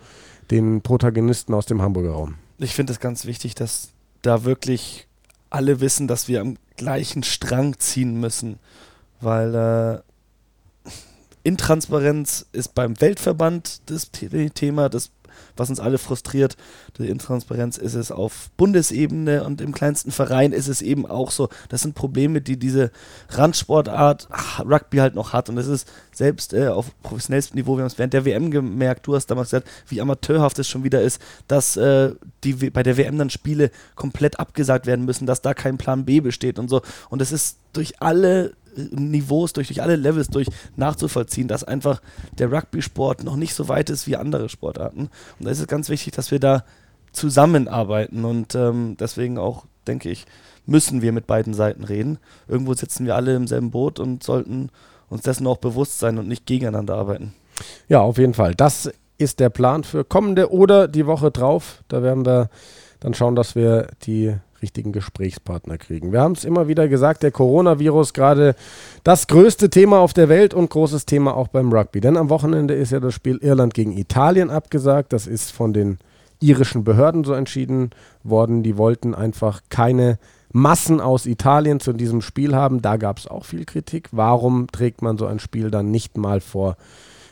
den 0.50 0.80
Protagonisten 0.80 1.54
aus 1.54 1.66
dem 1.66 1.82
Hamburger 1.82 2.12
Raum. 2.12 2.36
Ich 2.58 2.74
finde 2.74 2.92
es 2.92 3.00
ganz 3.00 3.26
wichtig, 3.26 3.54
dass 3.54 3.90
da 4.22 4.44
wirklich 4.44 5.08
alle 5.50 5.80
wissen, 5.80 6.08
dass 6.08 6.28
wir 6.28 6.40
am 6.40 6.56
gleichen 6.76 7.22
Strang 7.22 7.78
ziehen 7.78 8.20
müssen, 8.20 8.58
weil 9.20 9.54
äh, 9.54 10.07
Intransparenz 11.48 12.46
ist 12.52 12.74
beim 12.74 13.00
Weltverband 13.00 13.80
das 13.90 14.10
The- 14.14 14.50
Thema, 14.50 14.88
das 14.88 15.10
was 15.56 15.70
uns 15.70 15.78
alle 15.78 15.98
frustriert. 15.98 16.56
Die 16.98 17.08
Intransparenz 17.08 17.78
ist 17.78 17.94
es 17.94 18.10
auf 18.10 18.50
Bundesebene 18.56 19.44
und 19.44 19.60
im 19.60 19.72
kleinsten 19.72 20.10
Verein 20.10 20.52
ist 20.52 20.66
es 20.68 20.82
eben 20.82 21.06
auch 21.06 21.30
so. 21.30 21.48
Das 21.68 21.82
sind 21.82 21.94
Probleme, 21.94 22.40
die 22.40 22.56
diese 22.58 22.90
Randsportart 23.30 24.28
Rugby 24.64 24.98
halt 24.98 25.14
noch 25.14 25.32
hat. 25.32 25.48
Und 25.48 25.56
das 25.56 25.66
ist 25.68 25.88
selbst 26.12 26.54
äh, 26.54 26.68
auf 26.68 26.86
professionellstem 27.02 27.56
Niveau, 27.56 27.76
wir 27.76 27.82
haben 27.82 27.86
es 27.88 27.98
während 27.98 28.14
der 28.14 28.24
WM 28.24 28.50
gemerkt, 28.50 29.06
du 29.06 29.14
hast 29.14 29.26
damals 29.26 29.50
gesagt, 29.50 29.68
wie 29.86 30.00
amateurhaft 30.00 30.58
es 30.58 30.68
schon 30.68 30.82
wieder 30.84 31.02
ist, 31.02 31.20
dass 31.46 31.76
äh, 31.76 32.12
die 32.44 32.60
W- 32.60 32.70
bei 32.70 32.82
der 32.82 32.96
WM 32.96 33.16
dann 33.18 33.30
Spiele 33.30 33.70
komplett 33.94 34.40
abgesagt 34.40 34.86
werden 34.86 35.04
müssen, 35.04 35.26
dass 35.26 35.40
da 35.42 35.54
kein 35.54 35.78
Plan 35.78 36.04
B 36.04 36.20
besteht 36.20 36.58
und 36.58 36.68
so. 36.68 36.82
Und 37.10 37.22
es 37.22 37.30
ist 37.32 37.58
durch 37.72 38.00
alle 38.02 38.54
Niveaus, 38.90 39.52
durch, 39.52 39.68
durch 39.68 39.82
alle 39.82 39.96
Levels 39.96 40.28
durch 40.28 40.48
nachzuvollziehen, 40.76 41.48
dass 41.48 41.64
einfach 41.64 42.00
der 42.38 42.52
Rugby-Sport 42.52 43.24
noch 43.24 43.36
nicht 43.36 43.54
so 43.54 43.68
weit 43.68 43.90
ist 43.90 44.06
wie 44.06 44.16
andere 44.16 44.48
Sportarten. 44.48 45.08
Und 45.38 45.44
da 45.44 45.50
ist 45.50 45.60
es 45.60 45.66
ganz 45.66 45.88
wichtig, 45.88 46.14
dass 46.14 46.30
wir 46.30 46.40
da 46.40 46.64
zusammenarbeiten 47.12 48.24
und 48.24 48.54
ähm, 48.54 48.96
deswegen 48.98 49.38
auch, 49.38 49.64
denke 49.86 50.10
ich, 50.10 50.26
müssen 50.66 51.02
wir 51.02 51.12
mit 51.12 51.26
beiden 51.26 51.54
Seiten 51.54 51.84
reden. 51.84 52.18
Irgendwo 52.46 52.74
sitzen 52.74 53.06
wir 53.06 53.16
alle 53.16 53.34
im 53.34 53.46
selben 53.46 53.70
Boot 53.70 53.98
und 53.98 54.22
sollten 54.22 54.70
uns 55.08 55.22
dessen 55.22 55.46
auch 55.46 55.56
bewusst 55.56 55.98
sein 55.98 56.18
und 56.18 56.28
nicht 56.28 56.46
gegeneinander 56.46 56.94
arbeiten. 56.94 57.34
Ja, 57.88 58.00
auf 58.00 58.18
jeden 58.18 58.34
Fall. 58.34 58.54
Das 58.54 58.90
ist 59.16 59.40
der 59.40 59.50
Plan 59.50 59.84
für 59.84 60.04
kommende 60.04 60.52
oder 60.52 60.86
die 60.86 61.06
Woche 61.06 61.30
drauf. 61.30 61.82
Da 61.88 62.02
werden 62.02 62.24
wir 62.24 62.50
dann 63.00 63.14
schauen, 63.14 63.34
dass 63.34 63.54
wir 63.54 63.88
die 64.02 64.36
richtigen 64.62 64.92
Gesprächspartner 64.92 65.78
kriegen. 65.78 66.12
Wir 66.12 66.20
haben 66.20 66.32
es 66.32 66.44
immer 66.44 66.68
wieder 66.68 66.88
gesagt, 66.88 67.22
der 67.22 67.30
Coronavirus 67.30 68.12
gerade 68.12 68.54
das 69.04 69.26
größte 69.26 69.70
Thema 69.70 69.98
auf 69.98 70.12
der 70.12 70.28
Welt 70.28 70.54
und 70.54 70.70
großes 70.70 71.06
Thema 71.06 71.36
auch 71.36 71.48
beim 71.48 71.72
Rugby. 71.72 72.00
Denn 72.00 72.16
am 72.16 72.30
Wochenende 72.30 72.74
ist 72.74 72.92
ja 72.92 73.00
das 73.00 73.14
Spiel 73.14 73.38
Irland 73.38 73.74
gegen 73.74 73.96
Italien 73.96 74.50
abgesagt. 74.50 75.12
Das 75.12 75.26
ist 75.26 75.52
von 75.52 75.72
den 75.72 75.98
irischen 76.40 76.84
Behörden 76.84 77.24
so 77.24 77.32
entschieden 77.32 77.90
worden. 78.22 78.62
Die 78.62 78.76
wollten 78.76 79.14
einfach 79.14 79.62
keine 79.68 80.18
Massen 80.52 81.00
aus 81.00 81.26
Italien 81.26 81.80
zu 81.80 81.92
diesem 81.92 82.20
Spiel 82.20 82.54
haben. 82.54 82.82
Da 82.82 82.96
gab 82.96 83.18
es 83.18 83.26
auch 83.26 83.44
viel 83.44 83.64
Kritik. 83.64 84.08
Warum 84.12 84.66
trägt 84.68 85.02
man 85.02 85.18
so 85.18 85.26
ein 85.26 85.38
Spiel 85.38 85.70
dann 85.70 85.90
nicht 85.90 86.16
mal 86.16 86.40
vor 86.40 86.76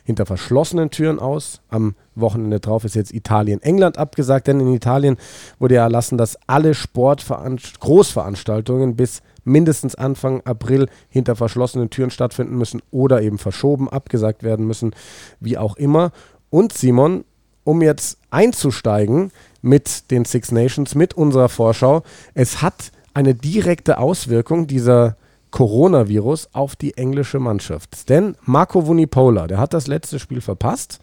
hinter 0.06 0.24
verschlossenen 0.24 0.90
Türen 0.90 1.18
aus. 1.18 1.60
Am 1.68 1.96
Wochenende 2.14 2.60
drauf 2.60 2.84
ist 2.84 2.94
jetzt 2.94 3.12
Italien-England 3.12 3.98
abgesagt, 3.98 4.46
denn 4.46 4.60
in 4.60 4.72
Italien 4.72 5.16
wurde 5.58 5.74
ja 5.74 5.82
erlassen, 5.82 6.16
dass 6.16 6.38
alle 6.46 6.74
Sportveranst 6.74 7.80
Großveranstaltungen 7.80 8.94
bis 8.94 9.20
mindestens 9.42 9.96
Anfang 9.96 10.42
April 10.44 10.88
hinter 11.08 11.34
verschlossenen 11.34 11.90
Türen 11.90 12.10
stattfinden 12.10 12.56
müssen 12.56 12.82
oder 12.92 13.20
eben 13.20 13.38
verschoben, 13.38 13.88
abgesagt 13.88 14.44
werden 14.44 14.66
müssen, 14.66 14.94
wie 15.40 15.58
auch 15.58 15.76
immer. 15.76 16.12
Und 16.50 16.72
Simon, 16.72 17.24
um 17.64 17.82
jetzt 17.82 18.18
einzusteigen 18.30 19.32
mit 19.60 20.12
den 20.12 20.24
Six 20.24 20.52
Nations, 20.52 20.94
mit 20.94 21.14
unserer 21.14 21.48
Vorschau, 21.48 22.04
es 22.34 22.62
hat 22.62 22.92
eine 23.12 23.34
direkte 23.34 23.98
Auswirkung 23.98 24.68
dieser 24.68 25.16
Coronavirus 25.56 26.50
auf 26.52 26.76
die 26.76 26.98
englische 26.98 27.40
Mannschaft. 27.40 28.10
Denn 28.10 28.36
Marco 28.44 28.86
Vunipola, 28.86 29.46
der 29.46 29.56
hat 29.56 29.72
das 29.72 29.86
letzte 29.86 30.18
Spiel 30.18 30.42
verpasst. 30.42 30.98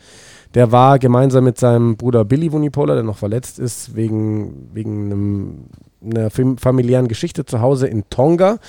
Der 0.54 0.72
war 0.72 1.00
gemeinsam 1.00 1.46
mit 1.46 1.58
seinem 1.58 1.98
Bruder 1.98 2.24
Billy 2.24 2.52
Vunipola, 2.52 2.94
der 2.94 3.02
noch 3.02 3.18
verletzt 3.18 3.58
ist, 3.58 3.96
wegen, 3.96 4.70
wegen 4.72 5.06
einem 5.06 5.66
einer 6.06 6.30
familiären 6.30 7.08
Geschichte 7.08 7.46
zu 7.46 7.62
Hause 7.62 7.88
in 7.88 8.08
Tonga 8.12 8.60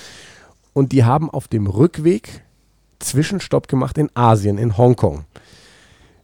und 0.73 0.93
die 0.93 1.05
haben 1.05 1.29
auf 1.29 1.49
dem 1.49 1.67
Rückweg 1.67 2.45
Zwischenstopp 2.99 3.69
gemacht 3.69 3.99
in 3.99 4.09
Asien, 4.14 4.57
in 4.57 4.79
Hongkong. 4.79 5.26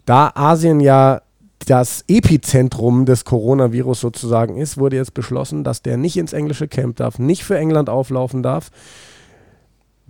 Da 0.07 0.33
Asien 0.37 0.81
ja 0.81 1.21
das 1.67 2.03
Epizentrum 2.09 3.05
des 3.05 3.27
Coronavirus 3.27 4.01
sozusagen 4.01 4.57
ist, 4.57 4.79
wurde 4.79 4.97
jetzt 4.97 5.13
beschlossen, 5.13 5.65
dass 5.65 5.83
der 5.83 5.99
nicht 5.99 6.17
ins 6.17 6.33
englische 6.33 6.67
Camp 6.67 6.97
darf, 6.97 7.19
nicht 7.19 7.45
für 7.45 7.59
England 7.59 7.91
auflaufen 7.91 8.43
darf, 8.43 8.71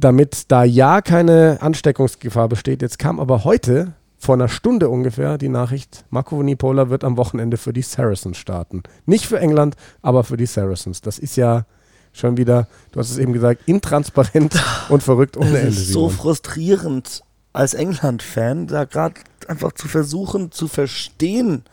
damit 0.00 0.50
da 0.50 0.64
ja 0.64 1.00
keine 1.02 1.58
Ansteckungsgefahr 1.60 2.48
besteht. 2.48 2.82
Jetzt 2.82 2.98
kam 2.98 3.20
aber 3.20 3.44
heute 3.44 3.94
vor 4.18 4.34
einer 4.34 4.48
Stunde 4.48 4.90
ungefähr 4.90 5.38
die 5.38 5.48
Nachricht, 5.48 6.04
Marco 6.10 6.42
Nipola 6.42 6.90
wird 6.90 7.04
am 7.04 7.16
Wochenende 7.16 7.56
für 7.56 7.72
die 7.72 7.82
Saracens 7.82 8.36
starten. 8.36 8.82
Nicht 9.06 9.24
für 9.24 9.40
England, 9.40 9.76
aber 10.02 10.24
für 10.24 10.36
die 10.36 10.46
Saracens. 10.46 11.00
Das 11.00 11.18
ist 11.18 11.36
ja 11.36 11.64
schon 12.12 12.36
wieder, 12.36 12.68
du 12.92 13.00
hast 13.00 13.10
es 13.10 13.18
eben 13.18 13.32
gesagt, 13.32 13.62
intransparent 13.66 14.62
und 14.90 15.02
verrückt 15.02 15.38
ohne 15.38 15.58
Ende. 15.58 15.70
Das 15.70 15.78
ist 15.78 15.92
so 15.92 16.10
frustrierend 16.10 17.22
als 17.52 17.72
England-Fan, 17.72 18.66
da 18.66 18.84
gerade 18.84 19.14
einfach 19.48 19.72
zu 19.72 19.88
versuchen 19.88 20.52
zu 20.52 20.68
verstehen, 20.68 21.64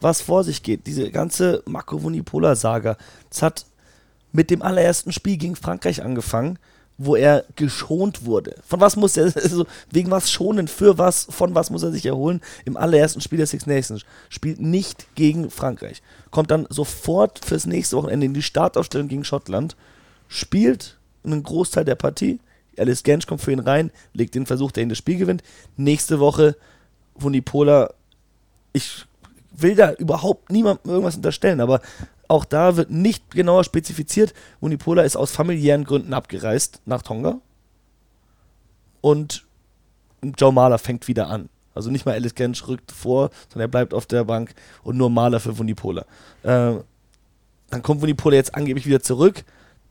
was 0.00 0.20
vor 0.20 0.44
sich 0.44 0.62
geht. 0.62 0.86
Diese 0.86 1.10
ganze 1.10 1.62
Marco 1.66 2.02
Vunipola-Saga. 2.02 2.96
Es 3.30 3.42
hat 3.42 3.66
mit 4.32 4.50
dem 4.50 4.62
allerersten 4.62 5.10
Spiel 5.10 5.38
gegen 5.38 5.56
Frankreich 5.56 6.04
angefangen, 6.04 6.58
wo 6.98 7.14
er 7.14 7.44
geschont 7.56 8.24
wurde. 8.24 8.56
Von 8.66 8.80
was 8.80 8.96
muss 8.96 9.16
er, 9.16 9.24
also 9.36 9.66
wegen 9.90 10.10
was 10.10 10.30
schonen, 10.30 10.68
für 10.68 10.98
was, 10.98 11.26
von 11.30 11.54
was 11.54 11.70
muss 11.70 11.82
er 11.82 11.92
sich 11.92 12.06
erholen? 12.06 12.40
Im 12.64 12.76
allerersten 12.76 13.20
Spiel 13.20 13.38
der 13.38 13.46
Six 13.46 13.66
Nations. 13.66 14.04
Spielt 14.28 14.60
nicht 14.60 15.14
gegen 15.14 15.50
Frankreich. 15.50 16.02
Kommt 16.30 16.50
dann 16.50 16.66
sofort 16.70 17.44
fürs 17.44 17.66
nächste 17.66 17.96
Wochenende 17.96 18.26
in 18.26 18.34
die 18.34 18.42
Startaufstellung 18.42 19.08
gegen 19.08 19.24
Schottland. 19.24 19.76
Spielt 20.28 20.96
einen 21.24 21.42
Großteil 21.42 21.84
der 21.84 21.96
Partie. 21.96 22.40
Alice 22.78 23.02
Gensch 23.02 23.26
kommt 23.26 23.40
für 23.40 23.52
ihn 23.52 23.58
rein, 23.58 23.90
legt 24.12 24.34
den 24.34 24.46
Versuch, 24.46 24.70
der 24.70 24.82
ihn 24.82 24.88
das 24.88 24.98
Spiel 24.98 25.16
gewinnt. 25.16 25.42
Nächste 25.76 26.20
Woche 26.20 26.56
Vunipola, 27.14 27.92
ich 28.72 29.06
will 29.52 29.74
da 29.74 29.92
überhaupt 29.92 30.52
niemandem 30.52 30.90
irgendwas 30.90 31.16
unterstellen, 31.16 31.60
aber 31.60 31.80
auch 32.28 32.44
da 32.44 32.76
wird 32.76 32.90
nicht 32.90 33.30
genauer 33.30 33.64
spezifiziert. 33.64 34.34
Vunipola 34.60 35.02
ist 35.02 35.16
aus 35.16 35.30
familiären 35.30 35.84
Gründen 35.84 36.14
abgereist 36.14 36.80
nach 36.84 37.02
Tonga. 37.02 37.38
Und 39.00 39.44
Joe 40.36 40.52
Mahler 40.52 40.78
fängt 40.78 41.08
wieder 41.08 41.28
an. 41.28 41.48
Also 41.74 41.90
nicht 41.90 42.06
mal 42.06 42.12
Alice 42.12 42.34
Gensch 42.34 42.66
rückt 42.66 42.90
vor, 42.90 43.30
sondern 43.48 43.68
er 43.68 43.70
bleibt 43.70 43.92
auf 43.92 44.06
der 44.06 44.24
Bank 44.24 44.54
und 44.82 44.96
nur 44.96 45.10
Mahler 45.10 45.40
für 45.40 45.58
Vunipola. 45.58 46.06
Äh, 46.42 46.74
dann 47.70 47.82
kommt 47.82 48.00
Vunipola 48.00 48.36
jetzt 48.36 48.54
angeblich 48.54 48.86
wieder 48.86 49.02
zurück 49.02 49.44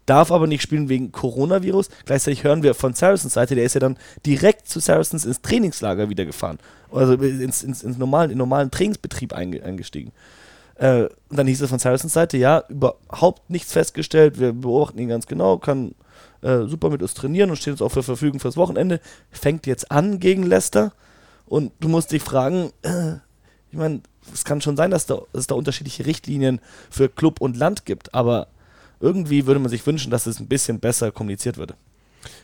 darf 0.05 0.31
aber 0.31 0.47
nicht 0.47 0.61
spielen 0.61 0.89
wegen 0.89 1.11
Coronavirus. 1.11 1.89
Gleichzeitig 2.05 2.43
hören 2.43 2.63
wir 2.63 2.73
von 2.73 2.93
Saracens 2.93 3.33
Seite, 3.33 3.55
der 3.55 3.65
ist 3.65 3.73
ja 3.73 3.79
dann 3.79 3.97
direkt 4.25 4.67
zu 4.67 4.79
Saracens 4.79 5.25
ins 5.25 5.41
Trainingslager 5.41 6.09
wieder 6.09 6.25
gefahren. 6.25 6.59
Also 6.91 7.13
ins, 7.13 7.63
ins, 7.63 7.83
ins 7.83 7.97
normalen, 7.97 8.31
in 8.31 8.37
normalen 8.37 8.71
Trainingsbetrieb 8.71 9.33
eingestiegen. 9.33 10.11
Äh, 10.75 11.03
und 11.29 11.37
dann 11.37 11.47
hieß 11.47 11.61
es 11.61 11.69
von 11.69 11.79
Saracens 11.79 12.13
Seite, 12.13 12.37
ja, 12.37 12.63
überhaupt 12.69 13.49
nichts 13.49 13.71
festgestellt, 13.71 14.39
wir 14.39 14.53
beobachten 14.53 14.99
ihn 14.99 15.07
ganz 15.07 15.25
genau, 15.25 15.57
kann 15.57 15.95
äh, 16.41 16.63
super 16.65 16.89
mit 16.89 17.01
uns 17.01 17.13
trainieren 17.13 17.49
und 17.49 17.55
steht 17.55 17.71
uns 17.71 17.81
auch 17.81 17.91
zur 17.91 18.03
Verfügung 18.03 18.39
fürs 18.39 18.57
Wochenende. 18.57 18.99
Fängt 19.31 19.67
jetzt 19.67 19.91
an 19.91 20.19
gegen 20.19 20.43
Leicester 20.43 20.91
und 21.45 21.71
du 21.79 21.87
musst 21.87 22.11
dich 22.11 22.21
fragen, 22.21 22.71
äh, 22.83 23.13
ich 23.71 23.77
meine, 23.77 24.01
es 24.33 24.43
kann 24.43 24.61
schon 24.61 24.77
sein, 24.77 24.91
dass, 24.91 25.05
da, 25.05 25.15
dass 25.31 25.41
es 25.41 25.47
da 25.47 25.55
unterschiedliche 25.55 26.05
Richtlinien 26.05 26.59
für 26.89 27.09
Club 27.09 27.41
und 27.41 27.57
Land 27.57 27.85
gibt, 27.85 28.13
aber 28.13 28.47
irgendwie 28.99 29.45
würde 29.45 29.59
man 29.59 29.69
sich 29.69 29.85
wünschen, 29.85 30.11
dass 30.11 30.25
es 30.25 30.39
ein 30.39 30.47
bisschen 30.47 30.79
besser 30.79 31.11
kommuniziert 31.11 31.57
würde. 31.57 31.75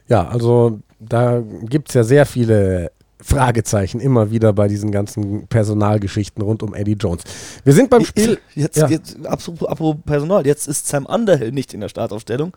Ja, 0.08 0.28
also 0.28 0.80
da 1.00 1.42
gibt 1.64 1.90
es 1.90 1.96
ja 1.96 2.04
sehr 2.04 2.26
viele 2.26 2.92
Fragezeichen 3.22 4.00
immer 4.00 4.32
wieder 4.32 4.54
bei 4.54 4.68
diesen 4.68 4.92
ganzen 4.92 5.48
Personalgeschichten 5.48 6.42
rund 6.44 6.64
um 6.64 6.74
Eddie 6.74 6.98
Jones. 7.00 7.24
Wir 7.64 7.74
sind 7.74 7.90
beim 7.90 8.06
Spiel. 8.06 8.40
Jetzt, 8.56 8.78
ja. 8.78 8.88
jetzt 8.88 9.26
apropos 9.26 9.96
Personal, 10.06 10.46
jetzt 10.46 10.68
ist 10.68 10.88
Sam 10.88 11.06
Underhill 11.06 11.52
nicht 11.52 11.74
in 11.74 11.82
der 11.82 11.90
Startaufstellung 11.90 12.54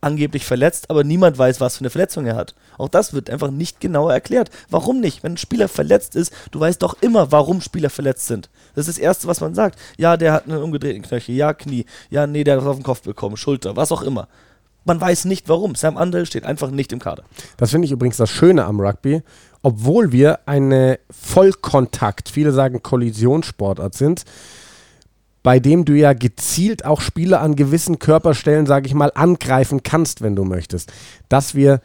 angeblich 0.00 0.44
verletzt, 0.44 0.90
aber 0.90 1.04
niemand 1.04 1.38
weiß, 1.38 1.60
was 1.60 1.76
für 1.76 1.82
eine 1.82 1.90
Verletzung 1.90 2.26
er 2.26 2.36
hat. 2.36 2.54
Auch 2.78 2.88
das 2.88 3.12
wird 3.12 3.30
einfach 3.30 3.50
nicht 3.50 3.80
genauer 3.80 4.12
erklärt. 4.12 4.50
Warum 4.70 5.00
nicht? 5.00 5.22
Wenn 5.22 5.34
ein 5.34 5.38
Spieler 5.38 5.68
verletzt 5.68 6.16
ist, 6.16 6.32
du 6.50 6.60
weißt 6.60 6.82
doch 6.82 6.96
immer, 7.00 7.32
warum 7.32 7.60
Spieler 7.60 7.90
verletzt 7.90 8.26
sind. 8.26 8.48
Das 8.74 8.88
ist 8.88 8.96
das 8.96 9.02
Erste, 9.02 9.26
was 9.26 9.40
man 9.40 9.54
sagt. 9.54 9.78
Ja, 9.98 10.16
der 10.16 10.32
hat 10.32 10.44
einen 10.44 10.62
umgedrehten 10.62 11.02
Knöchel, 11.02 11.34
ja, 11.34 11.52
Knie, 11.52 11.84
ja, 12.08 12.26
nee, 12.26 12.44
der 12.44 12.56
hat 12.56 12.66
auf 12.66 12.76
den 12.76 12.82
Kopf 12.82 13.02
bekommen, 13.02 13.36
Schulter, 13.36 13.76
was 13.76 13.92
auch 13.92 14.02
immer. 14.02 14.28
Man 14.84 15.00
weiß 15.00 15.26
nicht 15.26 15.48
warum. 15.48 15.74
Sam 15.74 15.96
Underhill 15.96 16.26
steht 16.26 16.44
einfach 16.44 16.70
nicht 16.70 16.92
im 16.92 16.98
Kader. 16.98 17.24
Das 17.56 17.70
finde 17.70 17.86
ich 17.86 17.92
übrigens 17.92 18.16
das 18.16 18.30
Schöne 18.30 18.64
am 18.64 18.80
Rugby. 18.80 19.22
Obwohl 19.62 20.10
wir 20.12 20.40
eine 20.46 20.98
Vollkontakt, 21.10 22.30
viele 22.30 22.52
sagen 22.52 22.82
Kollisionssportart 22.82 23.94
sind, 23.94 24.24
bei 25.42 25.58
dem 25.58 25.84
du 25.84 25.92
ja 25.94 26.12
gezielt 26.12 26.84
auch 26.84 27.00
Spieler 27.00 27.40
an 27.40 27.56
gewissen 27.56 27.98
Körperstellen, 27.98 28.66
sage 28.66 28.86
ich 28.86 28.94
mal, 28.94 29.12
angreifen 29.14 29.82
kannst, 29.82 30.22
wenn 30.22 30.36
du 30.36 30.44
möchtest. 30.44 30.92
Dass 31.28 31.54
wir 31.54 31.80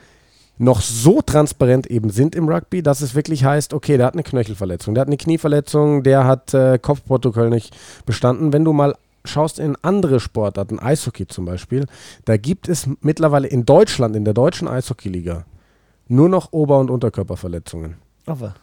noch 0.58 0.82
so 0.82 1.22
transparent 1.22 1.88
eben 1.88 2.10
sind 2.10 2.34
im 2.34 2.48
Rugby, 2.48 2.82
dass 2.82 3.02
es 3.02 3.14
wirklich 3.14 3.44
heißt, 3.44 3.74
okay, 3.74 3.98
der 3.98 4.06
hat 4.06 4.14
eine 4.14 4.24
Knöchelverletzung, 4.24 4.94
der 4.94 5.02
hat 5.02 5.08
eine 5.08 5.18
Knieverletzung, 5.18 6.04
der 6.04 6.26
hat 6.26 6.54
äh, 6.54 6.80
Kopfprotokoll 6.80 7.50
nicht 7.50 7.76
bestanden. 8.06 8.54
Wenn 8.54 8.64
du 8.64 8.72
mal 8.72 8.96
schaust 9.26 9.60
in 9.60 9.76
andere 9.82 10.20
Sportarten, 10.20 10.80
Eishockey 10.80 11.28
zum 11.28 11.46
Beispiel, 11.46 11.86
da 12.26 12.38
gibt 12.38 12.70
es 12.70 12.88
mittlerweile 13.02 13.48
in 13.48 13.66
Deutschland, 13.66 14.16
in 14.16 14.26
der 14.26 14.34
deutschen 14.34 14.68
Eishockeyliga, 14.68 15.46
nur 16.08 16.30
noch 16.30 16.52
Ober- 16.52 16.80
und 16.80 16.90
Unterkörperverletzungen. 16.90 17.96
Aber. 18.26 18.56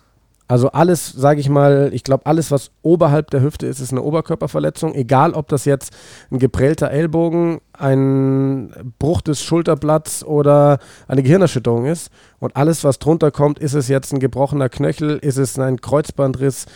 Also 0.48 0.70
alles, 0.70 1.10
sage 1.10 1.40
ich 1.40 1.48
mal, 1.48 1.90
ich 1.94 2.04
glaube, 2.04 2.26
alles, 2.26 2.50
was 2.50 2.72
oberhalb 2.82 3.30
der 3.30 3.40
Hüfte 3.40 3.66
ist, 3.66 3.80
ist 3.80 3.90
eine 3.90 4.02
Oberkörperverletzung. 4.02 4.94
Egal, 4.94 5.32
ob 5.32 5.48
das 5.48 5.64
jetzt 5.64 5.94
ein 6.30 6.38
geprellter 6.38 6.90
Ellbogen, 6.90 7.60
ein 7.72 8.70
Bruch 8.98 9.22
des 9.22 9.42
Schulterblatts 9.42 10.22
oder 10.22 10.78
eine 11.08 11.22
Gehirnerschütterung 11.22 11.86
ist. 11.86 12.10
Und 12.38 12.54
alles, 12.54 12.84
was 12.84 12.98
drunter 12.98 13.30
kommt, 13.30 13.60
ist 13.60 13.72
es 13.72 13.88
jetzt 13.88 14.12
ein 14.12 14.18
gebrochener 14.18 14.68
Knöchel, 14.68 15.16
ist 15.16 15.38
es 15.38 15.58
ein 15.58 15.80
Kreuzbandriss, 15.80 16.66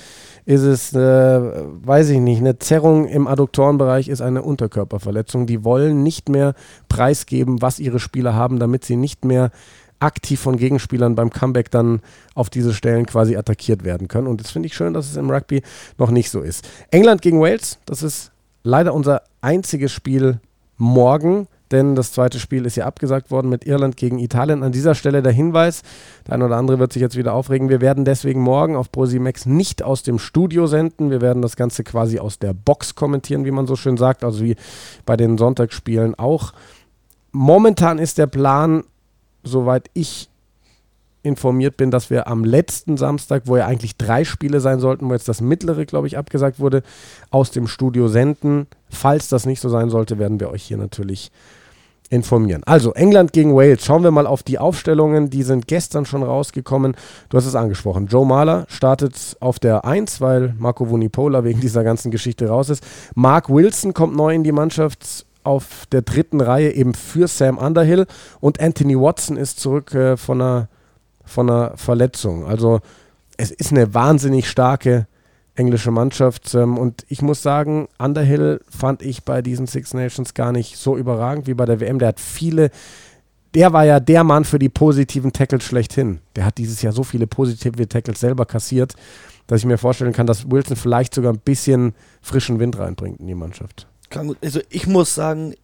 ist 0.47 0.62
es, 0.62 0.95
äh, 0.95 0.99
weiß 1.00 2.11
ich 2.11 2.21
nicht, 2.21 2.38
eine 2.38 2.59
Zerrung 2.59 3.07
im 3.09 3.26
Adduktorenbereich, 3.26 4.09
ist 4.09 4.21
eine 4.21 4.43
Unterkörperverletzung. 4.43 5.47
Die 5.47 5.65
wollen 5.65 6.05
nicht 6.05 6.29
mehr 6.29 6.55
preisgeben, 6.88 7.61
was 7.61 7.81
ihre 7.81 7.99
Spieler 7.99 8.35
haben, 8.35 8.61
damit 8.61 8.85
sie 8.85 8.95
nicht 8.95 9.25
mehr 9.25 9.50
aktiv 9.99 10.38
von 10.38 10.57
Gegenspielern 10.57 11.17
beim 11.17 11.31
Comeback 11.31 11.71
dann 11.71 12.00
auf 12.35 12.49
diese 12.49 12.75
Stellen 12.75 13.07
quasi 13.07 13.37
attackiert 13.37 13.83
werden 13.83 14.07
können. 14.07 14.29
Und 14.29 14.41
das 14.41 14.53
finde 14.53 14.67
ich 14.69 14.75
schön, 14.75 14.95
dass 14.95 15.11
es 15.11 15.17
im 15.17 15.31
Rugby 15.31 15.62
noch 15.99 16.11
nicht 16.12 16.31
so 16.31 16.41
ist. 16.41 16.69
England 16.93 17.23
gegen 17.23 17.41
Wales, 17.41 17.79
das 17.85 18.05
ist 18.05 18.31
leider 18.62 18.95
unser 18.95 19.23
einziges 19.41 19.91
Spiel 19.91 20.38
morgen 20.76 21.49
denn 21.70 21.94
das 21.94 22.12
zweite 22.12 22.38
Spiel 22.38 22.64
ist 22.64 22.76
ja 22.76 22.87
abgesagt 22.87 23.30
worden 23.30 23.49
mit 23.49 23.66
Irland 23.66 23.96
gegen 23.96 24.18
Italien. 24.18 24.62
An 24.62 24.73
dieser 24.73 24.94
Stelle 24.94 25.23
der 25.23 25.32
Hinweis, 25.32 25.82
der 26.26 26.35
eine 26.35 26.46
oder 26.46 26.56
andere 26.56 26.78
wird 26.78 26.92
sich 26.92 27.02
jetzt 27.02 27.16
wieder 27.16 27.35
aufregen, 27.35 27.68
wir 27.68 27.80
werden 27.80 28.04
deswegen 28.04 28.40
morgen 28.40 28.76
auf 28.76 28.92
ProSimax 28.92 29.46
nicht 29.46 29.82
aus 29.82 30.02
dem 30.02 30.18
Studio 30.18 30.66
senden, 30.66 31.11
wir 31.11 31.20
werden 31.20 31.42
das 31.42 31.56
Ganze 31.56 31.85
quasi 31.85 32.18
aus 32.18 32.38
der 32.38 32.52
Box 32.54 32.94
kommentieren, 32.94 33.44
wie 33.44 33.50
man 33.50 33.66
so 33.66 33.76
schön 33.76 33.96
sagt, 33.96 34.25
also 34.25 34.44
wie 34.44 34.56
bei 35.04 35.16
den 35.16 35.38
Sonntagsspielen 35.38 36.14
auch. 36.16 36.52
Momentan 37.32 37.99
ist 37.99 38.18
der 38.18 38.26
Plan, 38.26 38.85
soweit 39.42 39.90
ich 39.92 40.30
informiert 41.26 41.76
bin, 41.76 41.90
dass 41.90 42.08
wir 42.08 42.28
am 42.28 42.44
letzten 42.44 42.96
Samstag, 42.96 43.42
wo 43.46 43.56
ja 43.56 43.66
eigentlich 43.66 43.96
drei 43.96 44.25
Spiele 44.25 44.61
sein 44.61 44.78
sollten, 44.78 45.08
wo 45.08 45.12
jetzt 45.12 45.28
das 45.28 45.40
mittlere, 45.40 45.85
glaube 45.85 46.06
ich, 46.06 46.16
abgesagt 46.16 46.61
wurde, 46.61 46.82
aus 47.30 47.50
dem 47.50 47.66
Studio 47.66 48.06
senden. 48.08 48.68
Falls 48.88 49.28
das 49.28 49.44
nicht 49.44 49.61
so 49.61 49.68
sein 49.68 49.90
sollte, 49.90 50.18
werden 50.18 50.38
wir 50.38 50.50
euch 50.50 50.62
hier 50.62 50.76
natürlich 50.76 51.32
informieren. 52.10 52.62
Also 52.64 52.92
England 52.92 53.32
gegen 53.32 53.54
Wales. 53.54 53.84
Schauen 53.84 54.02
wir 54.02 54.10
mal 54.10 54.26
auf 54.26 54.42
die 54.42 54.58
Aufstellungen. 54.58 55.30
Die 55.30 55.42
sind 55.42 55.66
gestern 55.66 56.06
schon 56.06 56.22
rausgekommen. 56.22 56.96
Du 57.28 57.36
hast 57.36 57.46
es 57.46 57.54
angesprochen. 57.54 58.06
Joe 58.06 58.26
Mahler 58.26 58.66
startet 58.68 59.36
auf 59.40 59.58
der 59.58 59.84
1, 59.84 60.20
weil 60.20 60.54
Marco 60.58 60.88
Vunipola 60.88 61.44
wegen 61.44 61.60
dieser 61.60 61.84
ganzen 61.84 62.10
Geschichte 62.10 62.48
raus 62.48 62.70
ist. 62.70 62.84
Mark 63.14 63.48
Wilson 63.48 63.94
kommt 63.94 64.16
neu 64.16 64.34
in 64.34 64.44
die 64.44 64.52
Mannschaft 64.52 65.26
auf 65.42 65.86
der 65.92 66.02
dritten 66.02 66.40
Reihe 66.40 66.72
eben 66.72 66.94
für 66.94 67.28
Sam 67.28 67.58
Underhill 67.58 68.06
und 68.40 68.60
Anthony 68.60 68.98
Watson 68.98 69.36
ist 69.36 69.60
zurück 69.60 69.94
äh, 69.94 70.16
von, 70.16 70.40
einer, 70.40 70.68
von 71.25 71.48
einer 71.48 71.76
Verletzung. 71.76 72.46
Also 72.46 72.80
es 73.36 73.52
ist 73.52 73.70
eine 73.70 73.94
wahnsinnig 73.94 74.48
starke 74.48 75.06
englische 75.56 75.90
Mannschaft 75.90 76.54
ähm, 76.54 76.78
und 76.78 77.04
ich 77.08 77.22
muss 77.22 77.42
sagen, 77.42 77.88
Underhill 77.98 78.60
fand 78.68 79.02
ich 79.02 79.25
bei 79.25 79.42
diesen 79.42 79.66
Six 79.66 79.94
Nations 79.94 80.34
gar 80.34 80.52
nicht 80.52 80.76
so 80.76 80.96
überragend 80.96 81.46
wie 81.46 81.54
bei 81.54 81.64
der 81.64 81.80
WM. 81.80 81.98
Der 81.98 82.08
hat 82.08 82.20
viele 82.20 82.70
der 83.54 83.72
war 83.72 83.84
ja 83.84 84.00
der 84.00 84.22
Mann 84.22 84.44
für 84.44 84.58
die 84.58 84.68
positiven 84.68 85.32
Tackles 85.32 85.64
schlechthin. 85.64 86.20
Der 86.34 86.44
hat 86.44 86.58
dieses 86.58 86.82
Jahr 86.82 86.92
so 86.92 87.04
viele 87.04 87.26
positive 87.26 87.88
Tackles 87.88 88.20
selber 88.20 88.44
kassiert, 88.44 88.94
dass 89.46 89.60
ich 89.60 89.66
mir 89.66 89.78
vorstellen 89.78 90.12
kann, 90.12 90.26
dass 90.26 90.50
Wilson 90.50 90.76
vielleicht 90.76 91.14
sogar 91.14 91.32
ein 91.32 91.38
bisschen 91.38 91.94
frischen 92.20 92.58
Wind 92.58 92.78
reinbringt 92.78 93.18
in 93.18 93.26
die 93.26 93.34
Mannschaft 93.34 93.86
also 94.14 94.60
ich 94.68 94.86
muss 94.86 95.14
sagen, 95.14 95.54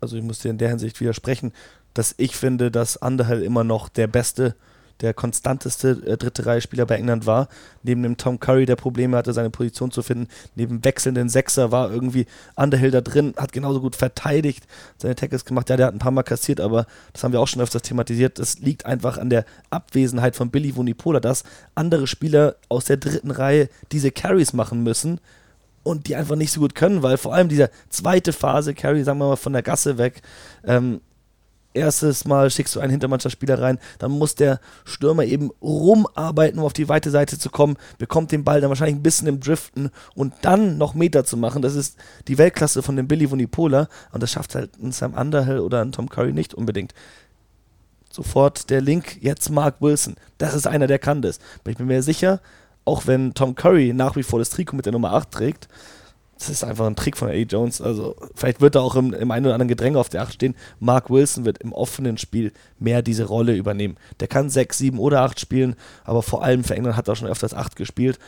also 0.00 0.16
ich 0.16 0.22
muss 0.22 0.40
dir 0.40 0.50
in 0.50 0.58
der 0.58 0.70
Hinsicht 0.70 1.00
widersprechen, 1.00 1.52
dass 1.94 2.14
ich 2.18 2.36
finde, 2.36 2.70
dass 2.70 2.96
Underhill 2.96 3.42
immer 3.42 3.64
noch 3.64 3.88
der 3.88 4.06
beste 4.06 4.54
der 5.00 5.14
konstanteste 5.14 5.90
äh, 6.06 6.16
dritte 6.16 6.46
Reihe-Spieler 6.46 6.86
bei 6.86 6.96
England 6.96 7.26
war. 7.26 7.48
Neben 7.82 8.02
dem 8.02 8.16
Tom 8.16 8.40
Curry, 8.40 8.66
der 8.66 8.76
Probleme 8.76 9.16
hatte, 9.16 9.32
seine 9.32 9.50
Position 9.50 9.90
zu 9.90 10.02
finden. 10.02 10.28
Neben 10.54 10.84
wechselnden 10.84 11.28
Sechser 11.28 11.72
war 11.72 11.90
irgendwie 11.90 12.26
Underhill 12.54 12.90
da 12.90 13.00
drin, 13.00 13.34
hat 13.36 13.52
genauso 13.52 13.80
gut 13.80 13.96
verteidigt, 13.96 14.66
seine 14.98 15.14
Tackles 15.14 15.44
gemacht. 15.44 15.68
Ja, 15.70 15.76
der 15.76 15.86
hat 15.86 15.94
ein 15.94 15.98
paar 15.98 16.12
Mal 16.12 16.22
kassiert, 16.22 16.60
aber 16.60 16.86
das 17.12 17.24
haben 17.24 17.32
wir 17.32 17.40
auch 17.40 17.48
schon 17.48 17.62
öfters 17.62 17.82
thematisiert. 17.82 18.38
Das 18.38 18.58
liegt 18.58 18.86
einfach 18.86 19.18
an 19.18 19.30
der 19.30 19.44
Abwesenheit 19.70 20.36
von 20.36 20.50
Billy 20.50 20.76
Vunipola, 20.76 21.20
dass 21.20 21.44
andere 21.74 22.06
Spieler 22.06 22.56
aus 22.68 22.86
der 22.86 22.96
dritten 22.96 23.30
Reihe 23.30 23.68
diese 23.92 24.10
Carries 24.10 24.52
machen 24.52 24.82
müssen 24.82 25.20
und 25.86 26.08
die 26.08 26.16
einfach 26.16 26.36
nicht 26.36 26.52
so 26.52 26.60
gut 26.60 26.74
können, 26.74 27.02
weil 27.02 27.16
vor 27.16 27.32
allem 27.32 27.48
diese 27.48 27.70
zweite 27.90 28.32
Phase, 28.32 28.74
Carry, 28.74 29.04
sagen 29.04 29.18
wir 29.18 29.28
mal, 29.28 29.36
von 29.36 29.52
der 29.52 29.62
Gasse 29.62 29.98
weg, 29.98 30.20
ähm, 30.64 31.00
erstes 31.76 32.24
Mal 32.24 32.50
schickst 32.50 32.74
du 32.74 32.80
einen 32.80 32.90
Hintermannschaftsspieler 32.90 33.60
rein, 33.60 33.78
dann 33.98 34.10
muss 34.10 34.34
der 34.34 34.60
Stürmer 34.84 35.24
eben 35.24 35.50
rumarbeiten, 35.62 36.58
um 36.58 36.64
auf 36.64 36.72
die 36.72 36.88
weite 36.88 37.10
Seite 37.10 37.38
zu 37.38 37.50
kommen, 37.50 37.76
bekommt 37.98 38.32
den 38.32 38.44
Ball 38.44 38.60
dann 38.60 38.70
wahrscheinlich 38.70 38.96
ein 38.96 39.02
bisschen 39.02 39.28
im 39.28 39.40
Driften 39.40 39.90
und 40.14 40.34
dann 40.42 40.78
noch 40.78 40.94
Meter 40.94 41.24
zu 41.24 41.36
machen. 41.36 41.62
Das 41.62 41.74
ist 41.74 41.96
die 42.26 42.38
Weltklasse 42.38 42.82
von 42.82 42.96
dem 42.96 43.06
Billy 43.06 43.30
Vunipola 43.30 43.88
und 44.12 44.22
das 44.22 44.32
schafft 44.32 44.54
halt 44.54 44.76
ein 44.82 44.92
Sam 44.92 45.14
Underhill 45.14 45.60
oder 45.60 45.82
ein 45.82 45.92
Tom 45.92 46.08
Curry 46.08 46.32
nicht 46.32 46.54
unbedingt. 46.54 46.94
Sofort 48.10 48.70
der 48.70 48.80
Link, 48.80 49.18
jetzt 49.20 49.50
Mark 49.50 49.76
Wilson. 49.80 50.16
Das 50.38 50.54
ist 50.54 50.66
einer, 50.66 50.86
der 50.86 50.98
kann 50.98 51.20
das. 51.20 51.38
ich 51.66 51.76
bin 51.76 51.86
mir 51.86 52.02
sicher, 52.02 52.40
auch 52.86 53.06
wenn 53.06 53.34
Tom 53.34 53.54
Curry 53.54 53.92
nach 53.92 54.16
wie 54.16 54.22
vor 54.22 54.38
das 54.38 54.48
Trikot 54.50 54.76
mit 54.76 54.86
der 54.86 54.92
Nummer 54.92 55.12
8 55.12 55.30
trägt, 55.30 55.68
das 56.38 56.50
ist 56.50 56.64
einfach 56.64 56.86
ein 56.86 56.96
Trick 56.96 57.16
von 57.16 57.28
Eddie 57.28 57.50
Jones. 57.50 57.80
Also, 57.80 58.14
vielleicht 58.34 58.60
wird 58.60 58.74
er 58.74 58.82
auch 58.82 58.94
im, 58.94 59.14
im 59.14 59.30
einen 59.30 59.46
oder 59.46 59.54
anderen 59.54 59.68
Gedränge 59.68 59.98
auf 59.98 60.10
der 60.10 60.22
8 60.22 60.34
stehen. 60.34 60.54
Mark 60.80 61.08
Wilson 61.08 61.44
wird 61.44 61.58
im 61.58 61.72
offenen 61.72 62.18
Spiel 62.18 62.52
mehr 62.78 63.02
diese 63.02 63.24
Rolle 63.24 63.54
übernehmen. 63.56 63.96
Der 64.20 64.28
kann 64.28 64.50
6, 64.50 64.76
7 64.76 64.98
oder 64.98 65.22
8 65.22 65.40
spielen, 65.40 65.76
aber 66.04 66.22
vor 66.22 66.42
allem 66.42 66.62
für 66.62 66.74
England 66.74 66.96
hat 66.96 67.08
er 67.08 67.16
schon 67.16 67.28
öfters 67.28 67.54
8 67.54 67.74
gespielt. 67.76 68.18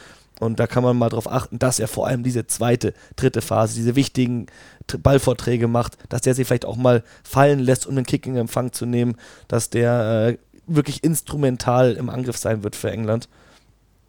Und 0.40 0.60
da 0.60 0.66
kann 0.66 0.84
man 0.84 0.96
mal 0.96 1.08
darauf 1.08 1.30
achten, 1.30 1.58
dass 1.58 1.80
er 1.80 1.88
vor 1.88 2.06
allem 2.06 2.22
diese 2.22 2.46
zweite, 2.46 2.94
dritte 3.16 3.42
Phase, 3.42 3.74
diese 3.74 3.96
wichtigen 3.96 4.46
Ballvorträge 4.86 5.66
macht, 5.66 5.98
dass 6.08 6.22
der 6.22 6.34
sich 6.34 6.46
vielleicht 6.46 6.64
auch 6.64 6.76
mal 6.76 7.02
fallen 7.24 7.58
lässt, 7.58 7.86
um 7.86 7.96
den 7.96 8.06
Kick 8.06 8.24
in 8.26 8.36
Empfang 8.36 8.72
zu 8.72 8.86
nehmen, 8.86 9.16
dass 9.48 9.68
der 9.68 10.28
äh, 10.28 10.38
wirklich 10.66 11.02
instrumental 11.02 11.94
im 11.94 12.08
Angriff 12.08 12.36
sein 12.36 12.62
wird 12.62 12.76
für 12.76 12.90
England 12.90 13.28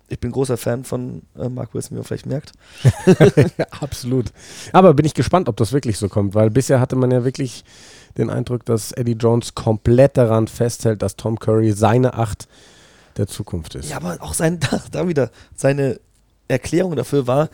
ich 0.09 0.19
bin 0.19 0.31
großer 0.31 0.57
Fan 0.57 0.83
von 0.83 1.21
äh, 1.37 1.49
Mark 1.49 1.73
Wilson, 1.73 1.91
wie 1.91 1.95
man 1.95 2.03
vielleicht 2.03 2.25
merkt. 2.25 2.53
absolut. 3.81 4.31
Aber 4.73 4.93
bin 4.93 5.05
ich 5.05 5.13
gespannt, 5.13 5.49
ob 5.49 5.57
das 5.57 5.71
wirklich 5.71 5.97
so 5.97 6.09
kommt, 6.09 6.35
weil 6.35 6.49
bisher 6.49 6.79
hatte 6.79 6.95
man 6.95 7.11
ja 7.11 7.23
wirklich 7.23 7.63
den 8.17 8.29
Eindruck, 8.29 8.65
dass 8.65 8.91
Eddie 8.91 9.13
Jones 9.13 9.55
komplett 9.55 10.17
daran 10.17 10.47
festhält, 10.47 11.01
dass 11.01 11.15
Tom 11.15 11.39
Curry 11.39 11.71
seine 11.71 12.15
Acht 12.15 12.47
der 13.17 13.27
Zukunft 13.27 13.75
ist. 13.75 13.89
Ja, 13.89 13.97
aber 13.97 14.17
auch 14.21 14.33
sein, 14.33 14.59
da 14.91 15.07
wieder, 15.07 15.31
seine 15.55 15.99
Erklärung 16.47 16.95
dafür 16.95 17.27
war, 17.27 17.49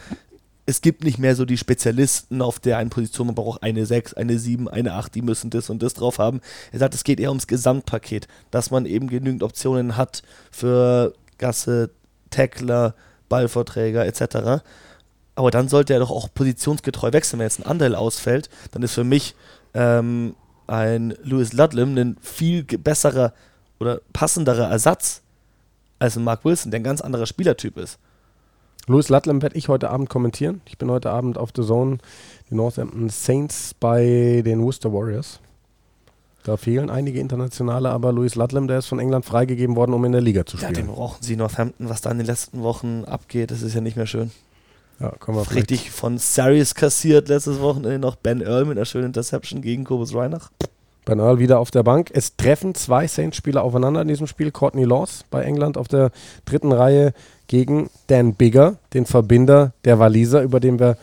es 0.65 0.81
gibt 0.81 1.03
nicht 1.03 1.19
mehr 1.19 1.35
so 1.35 1.45
die 1.45 1.57
Spezialisten 1.57 2.41
auf 2.41 2.59
der 2.59 2.77
einen 2.77 2.89
Position, 2.89 3.27
man 3.27 3.35
braucht 3.35 3.61
eine 3.61 3.85
6, 3.85 4.15
eine 4.15 4.39
7, 4.39 4.67
eine 4.67 4.93
8, 4.93 5.13
die 5.13 5.21
müssen 5.21 5.51
das 5.51 5.69
und 5.69 5.83
das 5.83 5.93
drauf 5.93 6.17
haben. 6.17 6.41
Er 6.71 6.79
sagt, 6.79 6.95
es 6.95 7.03
geht 7.03 7.19
eher 7.19 7.29
ums 7.29 7.47
Gesamtpaket, 7.47 8.27
dass 8.49 8.71
man 8.71 8.85
eben 8.85 9.07
genügend 9.07 9.43
Optionen 9.43 9.95
hat 9.95 10.23
für 10.51 11.13
Gasse, 11.37 11.91
Tackler, 12.35 12.95
Ballvorträger 13.29 14.05
etc. 14.05 14.63
Aber 15.35 15.51
dann 15.51 15.67
sollte 15.67 15.93
er 15.93 15.99
doch 15.99 16.11
auch 16.11 16.29
positionsgetreu 16.33 17.11
wechseln. 17.13 17.39
Wenn 17.39 17.45
jetzt 17.45 17.59
ein 17.59 17.65
Anteil 17.65 17.95
ausfällt, 17.95 18.49
dann 18.71 18.83
ist 18.83 18.93
für 18.93 19.03
mich 19.03 19.35
ähm, 19.73 20.35
ein 20.67 21.15
Louis 21.23 21.53
Ludlam 21.53 21.97
ein 21.97 22.17
viel 22.21 22.63
besserer 22.63 23.33
oder 23.79 24.01
passenderer 24.13 24.69
Ersatz 24.69 25.21
als 25.99 26.17
ein 26.17 26.23
Mark 26.23 26.45
Wilson, 26.45 26.71
der 26.71 26.79
ein 26.79 26.83
ganz 26.83 27.01
anderer 27.01 27.25
Spielertyp 27.25 27.77
ist. 27.77 27.99
Louis 28.87 29.09
Ludlam 29.09 29.41
werde 29.41 29.57
ich 29.57 29.67
heute 29.67 29.89
Abend 29.89 30.09
kommentieren. 30.09 30.61
Ich 30.65 30.77
bin 30.77 30.91
heute 30.91 31.09
Abend 31.09 31.37
auf 31.37 31.49
The 31.55 31.63
Zone, 31.63 31.97
die 32.49 32.55
Northampton 32.55 33.09
Saints 33.09 33.73
bei 33.73 34.41
den 34.45 34.61
Worcester 34.61 34.93
Warriors. 34.93 35.39
Da 36.45 36.57
fehlen 36.57 36.91
einige 36.91 37.19
internationale, 37.19 37.89
aber 37.89 38.13
Louis 38.13 38.35
Ludlam, 38.35 38.67
der 38.67 38.77
ist 38.77 38.85
von 38.85 38.99
England 38.99 39.25
freigegeben 39.25 39.75
worden, 39.75 39.95
um 39.95 40.05
in 40.05 40.11
der 40.11 40.21
Liga 40.21 40.45
zu 40.45 40.57
spielen. 40.57 40.75
Ja, 40.75 40.81
den 40.81 40.87
brauchen 40.87 41.17
sie 41.23 41.35
Northampton, 41.35 41.89
was 41.89 42.01
da 42.01 42.11
in 42.11 42.19
den 42.19 42.27
letzten 42.27 42.61
Wochen 42.61 43.03
abgeht, 43.03 43.49
das 43.49 43.63
ist 43.63 43.73
ja 43.73 43.81
nicht 43.81 43.97
mehr 43.97 44.05
schön. 44.05 44.29
Ja, 44.99 45.09
kommen 45.19 45.39
wir 45.39 45.55
Richtig 45.55 45.89
von 45.89 46.19
Saris 46.19 46.75
kassiert 46.75 47.29
letztes 47.29 47.59
Wochenende 47.61 47.97
noch 47.97 48.15
Ben 48.15 48.41
Earl 48.41 48.65
mit 48.65 48.77
einer 48.77 48.85
schönen 48.85 49.07
Interception 49.07 49.63
gegen 49.63 49.85
Kobus 49.85 50.13
Reinach. 50.13 50.51
Ben 51.03 51.17
Earl 51.17 51.39
wieder 51.39 51.59
auf 51.59 51.71
der 51.71 51.81
Bank. 51.81 52.11
Es 52.13 52.35
treffen 52.35 52.75
zwei 52.75 53.07
Saints-Spieler 53.07 53.63
aufeinander 53.63 54.03
in 54.03 54.07
diesem 54.07 54.27
Spiel. 54.27 54.51
Courtney 54.51 54.83
Laws 54.83 55.25
bei 55.31 55.41
England 55.41 55.79
auf 55.79 55.87
der 55.87 56.11
dritten 56.45 56.71
Reihe 56.71 57.13
gegen 57.47 57.89
Dan 58.05 58.35
Bigger, 58.35 58.75
den 58.93 59.07
Verbinder 59.07 59.73
der 59.83 59.97
Waliser, 59.97 60.43
über 60.43 60.59
den 60.59 60.79
wir 60.79 60.95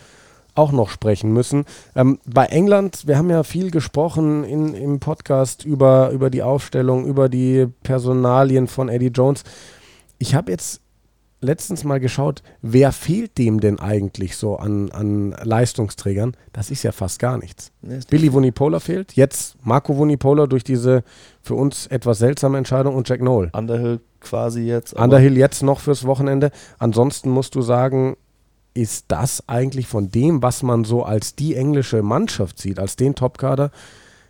auch 0.54 0.72
noch 0.72 0.90
sprechen 0.90 1.32
müssen. 1.32 1.64
Ähm, 1.94 2.18
bei 2.26 2.46
England, 2.46 3.06
wir 3.06 3.16
haben 3.16 3.30
ja 3.30 3.42
viel 3.42 3.70
gesprochen 3.70 4.44
in, 4.44 4.74
im 4.74 5.00
Podcast 5.00 5.64
über, 5.64 6.10
über 6.10 6.30
die 6.30 6.42
Aufstellung, 6.42 7.06
über 7.06 7.28
die 7.28 7.68
Personalien 7.82 8.66
von 8.66 8.88
Eddie 8.88 9.08
Jones. 9.08 9.44
Ich 10.18 10.34
habe 10.34 10.50
jetzt 10.50 10.82
letztens 11.42 11.84
mal 11.84 12.00
geschaut, 12.00 12.42
wer 12.62 12.92
fehlt 12.92 13.36
dem 13.36 13.60
denn 13.60 13.80
eigentlich 13.80 14.36
so 14.36 14.56
an, 14.56 14.90
an 14.92 15.34
Leistungsträgern? 15.42 16.36
Das 16.52 16.70
ist 16.70 16.84
ja 16.84 16.92
fast 16.92 17.18
gar 17.18 17.36
nichts. 17.36 17.72
Nee, 17.82 17.98
Billy 18.08 18.32
Vunipola 18.32 18.78
fehlt, 18.80 19.14
jetzt 19.14 19.56
Marco 19.64 19.96
Vunipola 19.96 20.46
durch 20.46 20.64
diese 20.64 21.02
für 21.42 21.54
uns 21.54 21.88
etwas 21.88 22.18
seltsame 22.18 22.58
Entscheidung 22.58 22.94
und 22.94 23.08
Jack 23.08 23.20
Noel. 23.20 23.50
Underhill 23.52 24.00
quasi 24.20 24.62
jetzt. 24.62 24.94
Underhill 24.94 25.36
jetzt 25.36 25.62
noch 25.62 25.80
fürs 25.80 26.06
Wochenende. 26.06 26.52
Ansonsten 26.78 27.28
musst 27.30 27.54
du 27.56 27.62
sagen, 27.62 28.16
ist 28.74 29.06
das 29.08 29.48
eigentlich 29.48 29.86
von 29.86 30.10
dem, 30.10 30.42
was 30.42 30.62
man 30.62 30.84
so 30.84 31.04
als 31.04 31.34
die 31.34 31.54
englische 31.56 32.02
Mannschaft 32.02 32.58
sieht, 32.58 32.78
als 32.78 32.96
den 32.96 33.14
Topkader, 33.14 33.70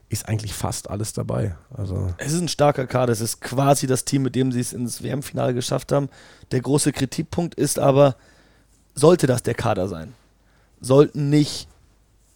ist 0.09 0.29
eigentlich 0.29 0.53
fast 0.53 0.91
alles 0.91 1.13
dabei. 1.13 1.57
Also 1.75 2.13
es 2.19 2.33
ist 2.33 2.41
ein 2.41 2.49
starker 2.49 2.87
Kader. 2.87 3.13
Es 3.13 3.21
ist 3.21 3.41
quasi 3.41 3.87
das 3.87 4.05
Team, 4.05 4.23
mit 4.23 4.35
dem 4.35 4.53
sie 4.53 4.61
es 4.61 4.73
ins 4.73 5.03
WM-Finale 5.03 5.55
geschafft 5.55 5.91
haben. 5.91 6.11
Der 6.51 6.61
große 6.61 6.93
Kritikpunkt 6.93 7.55
ist 7.55 7.79
aber, 7.79 8.17
sollte 8.95 9.27
das 9.27 9.43
der 9.43 9.55
Kader 9.55 9.89
sein? 9.89 10.13
Sollten 10.81 11.31
nicht 11.31 11.67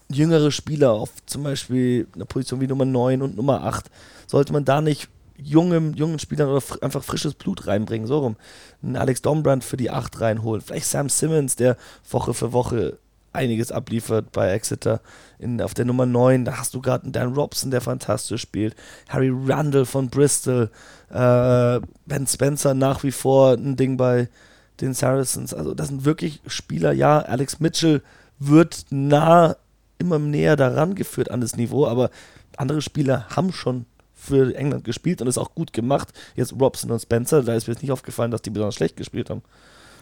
jüngere 0.09 0.51
Spieler 0.53 0.93
auf 0.93 1.11
zum 1.27 1.43
Beispiel 1.43 2.07
einer 2.15 2.25
Position 2.25 2.61
wie 2.61 2.67
Nummer 2.67 2.85
9 2.85 3.21
und 3.21 3.37
Nummer 3.37 3.65
8, 3.65 3.91
sollte 4.27 4.53
man 4.53 4.65
da 4.65 4.81
nicht 4.81 5.09
jungen, 5.39 5.95
jungen 5.95 6.19
Spielern 6.19 6.49
oder 6.49 6.61
fr 6.61 6.83
einfach 6.83 7.05
frisches 7.05 7.35
Blut 7.35 7.67
reinbringen, 7.67 8.07
so 8.07 8.19
rum. 8.19 8.37
Einen 8.83 8.97
Alex 8.97 9.23
Dombrand 9.23 9.65
für 9.65 9.77
die 9.77 9.91
8 9.91 10.21
reinholen. 10.21 10.61
Vielleicht 10.61 10.87
Sam 10.87 11.09
Simmons, 11.09 11.57
der 11.57 11.77
Woche 12.11 12.35
für 12.35 12.53
Woche 12.53 12.99
einiges 13.33 13.71
abliefert 13.71 14.33
bei 14.33 14.51
Exeter. 14.51 15.01
In, 15.39 15.61
auf 15.61 15.75
der 15.75 15.85
Nummer 15.85 16.07
9, 16.07 16.45
da 16.45 16.57
hast 16.59 16.75
du 16.75 16.81
gerade 16.81 17.05
einen 17.05 17.13
Dan 17.13 17.35
Robson, 17.35 17.71
der 17.71 17.81
fantastisch 17.81 18.41
spielt. 18.41 18.75
Harry 19.09 19.31
Randall 19.33 19.85
von 19.85 20.09
Bristol. 20.09 20.71
Äh, 21.11 21.81
ben 22.07 22.27
Spencer 22.27 22.75
nach 22.75 23.03
wie 23.03 23.13
vor 23.13 23.53
ein 23.53 23.77
Ding 23.77 23.97
bei 23.97 24.29
den 24.81 24.95
Saracens. 24.95 25.55
Also 25.55 25.75
das 25.75 25.89
sind 25.89 26.05
wirklich 26.05 26.41
Spieler, 26.47 26.93
ja, 26.93 27.19
Alex 27.19 27.61
Mitchell 27.61 28.03
wird 28.39 28.87
nah, 28.91 29.57
immer 29.99 30.19
näher 30.19 30.57
daran 30.57 30.95
geführt 30.95 31.31
an 31.31 31.41
das 31.41 31.57
Niveau, 31.57 31.87
aber 31.87 32.11
andere 32.57 32.83
Spieler 32.83 33.27
haben 33.35 33.53
schon 33.53 33.87
für 34.27 34.55
England 34.55 34.85
gespielt 34.85 35.23
und 35.23 35.29
ist 35.29 35.39
auch 35.39 35.55
gut 35.55 35.73
gemacht. 35.73 36.13
Jetzt 36.35 36.55
Robson 36.59 36.91
und 36.91 37.01
Spencer, 37.01 37.43
da 37.43 37.55
ist 37.55 37.67
mir 37.67 37.75
jetzt 37.75 37.83
nicht 37.83 37.93
aufgefallen, 37.93 38.31
dass 38.31 38.43
die 38.43 38.51
besonders 38.51 38.75
schlecht 38.75 38.97
gespielt 38.97 39.31
haben. 39.31 39.43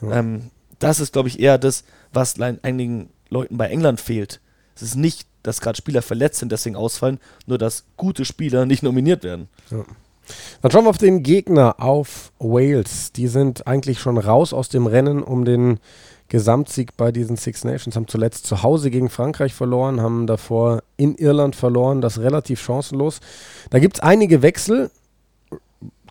Ja. 0.03 0.19
Ähm, 0.19 0.51
das 0.79 1.01
ist, 1.01 1.13
glaube 1.13 1.29
ich, 1.29 1.39
eher 1.39 1.59
das, 1.59 1.85
was 2.13 2.41
einigen 2.41 3.11
Leuten 3.29 3.57
bei 3.57 3.69
England 3.69 4.01
fehlt. 4.01 4.41
Es 4.75 4.83
ist 4.83 4.97
nicht, 4.97 5.27
dass 5.43 5.61
gerade 5.61 5.77
Spieler 5.77 6.03
verletzt 6.03 6.41
sind, 6.41 6.51
deswegen 6.51 6.77
ausfallen, 6.77 7.21
nur 7.47 7.59
dass 7.59 7.85
gute 7.97 8.25
Spieler 8.25 8.67
nicht 8.67 8.83
nominiert 8.83 9.23
werden. 9.25 9.49
Ja. 9.71 9.85
Dann 10.63 10.71
schauen 10.71 10.85
wir 10.85 10.91
auf 10.91 10.99
den 10.99 11.23
Gegner, 11.23 11.77
auf 11.79 12.33
Wales. 12.39 13.13
Die 13.13 13.29
sind 13.29 13.67
eigentlich 13.67 14.01
schon 14.01 14.17
raus 14.17 14.53
aus 14.53 14.69
dem 14.71 14.87
Rennen 14.87 15.23
um 15.23 15.45
den 15.45 15.79
Gesamtsieg 16.29 16.97
bei 16.97 17.13
diesen 17.13 17.37
Six 17.37 17.65
Nations, 17.65 17.97
haben 17.97 18.09
zuletzt 18.09 18.47
zu 18.47 18.63
Hause 18.63 18.91
gegen 18.91 19.11
Frankreich 19.11 19.55
verloren, 19.55 20.01
haben 20.01 20.27
davor 20.27 20.83
in 20.97 21.15
Irland 21.17 21.55
verloren, 21.55 22.01
das 22.01 22.19
relativ 22.19 22.61
chancenlos. 22.61 23.21
Da 23.71 23.79
gibt 23.79 23.97
es 23.97 24.01
einige 24.01 24.43
Wechsel, 24.43 24.91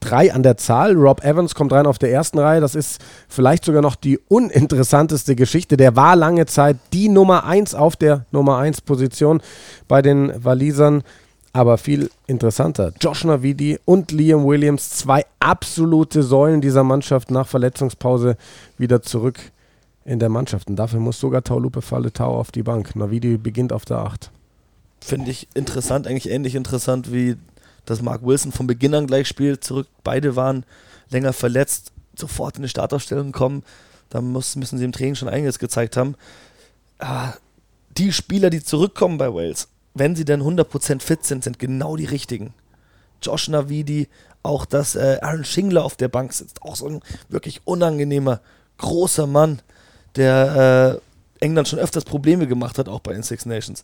drei 0.03 0.33
an 0.33 0.43
der 0.43 0.57
Zahl. 0.57 0.93
Rob 0.93 1.23
Evans 1.23 1.55
kommt 1.55 1.71
rein 1.73 1.87
auf 1.87 1.97
der 1.97 2.11
ersten 2.11 2.39
Reihe. 2.39 2.61
Das 2.61 2.75
ist 2.75 3.01
vielleicht 3.27 3.65
sogar 3.65 3.81
noch 3.81 3.95
die 3.95 4.19
uninteressanteste 4.27 5.35
Geschichte. 5.35 5.77
Der 5.77 5.95
war 5.95 6.15
lange 6.15 6.45
Zeit 6.45 6.77
die 6.91 7.09
Nummer 7.09 7.45
1 7.45 7.73
auf 7.73 7.95
der 7.95 8.25
Nummer 8.31 8.57
1 8.57 8.81
Position 8.81 9.41
bei 9.87 10.01
den 10.01 10.31
Walisern. 10.43 11.03
Aber 11.55 11.77
viel 11.77 12.09
interessanter. 12.25 12.93
Josh 12.99 13.25
Navidi 13.25 13.77
und 13.85 14.11
Liam 14.11 14.43
Williams, 14.43 14.89
zwei 14.89 15.23
absolute 15.39 16.23
Säulen 16.23 16.61
dieser 16.61 16.83
Mannschaft 16.83 17.29
nach 17.29 17.47
Verletzungspause 17.47 18.37
wieder 18.79 19.03
zurück 19.03 19.52
in 20.05 20.19
der 20.19 20.29
Mannschaft. 20.29 20.69
Und 20.69 20.75
dafür 20.75 20.99
muss 20.99 21.19
sogar 21.19 21.43
Taulupe 21.43 21.81
Falle 21.81 22.11
Tau 22.11 22.37
auf 22.37 22.51
die 22.51 22.63
Bank. 22.63 22.95
Navidi 22.95 23.37
beginnt 23.37 23.73
auf 23.73 23.85
der 23.85 23.97
8. 23.97 24.31
finde 25.01 25.31
ich 25.31 25.47
interessant, 25.53 26.07
eigentlich 26.07 26.29
ähnlich 26.29 26.55
interessant 26.55 27.11
wie 27.11 27.37
dass 27.85 28.01
Mark 28.01 28.25
Wilson 28.25 28.51
von 28.51 28.67
Beginn 28.67 28.95
an 28.95 29.07
gleich 29.07 29.27
spielt, 29.27 29.63
zurück. 29.63 29.87
Beide 30.03 30.35
waren 30.35 30.65
länger 31.09 31.33
verletzt, 31.33 31.91
sofort 32.15 32.57
in 32.57 32.63
die 32.63 32.69
Startaufstellung 32.69 33.31
kommen. 33.31 33.63
Da 34.09 34.21
muss, 34.21 34.55
müssen 34.55 34.77
sie 34.77 34.85
im 34.85 34.91
Training 34.91 35.15
schon 35.15 35.29
einiges 35.29 35.59
gezeigt 35.59 35.97
haben. 35.97 36.15
Ah, 36.99 37.33
die 37.97 38.13
Spieler, 38.13 38.49
die 38.49 38.63
zurückkommen 38.63 39.17
bei 39.17 39.33
Wales, 39.33 39.67
wenn 39.93 40.15
sie 40.15 40.25
dann 40.25 40.41
100% 40.41 41.01
fit 41.01 41.25
sind, 41.25 41.43
sind 41.43 41.59
genau 41.59 41.95
die 41.95 42.05
richtigen. 42.05 42.53
Josh 43.21 43.47
Navidi, 43.47 44.07
auch 44.41 44.65
dass 44.65 44.95
äh, 44.95 45.19
Aaron 45.21 45.45
Schingler 45.45 45.83
auf 45.83 45.95
der 45.95 46.09
Bank 46.09 46.33
sitzt, 46.33 46.61
auch 46.61 46.75
so 46.75 46.87
ein 46.87 47.01
wirklich 47.29 47.61
unangenehmer, 47.65 48.41
großer 48.77 49.27
Mann, 49.27 49.61
der 50.15 51.01
äh, 51.39 51.43
England 51.43 51.67
schon 51.67 51.79
öfters 51.79 52.05
Probleme 52.05 52.47
gemacht 52.47 52.77
hat, 52.77 52.87
auch 52.87 52.99
bei 52.99 53.13
den 53.13 53.23
Six 53.23 53.45
Nations. 53.45 53.83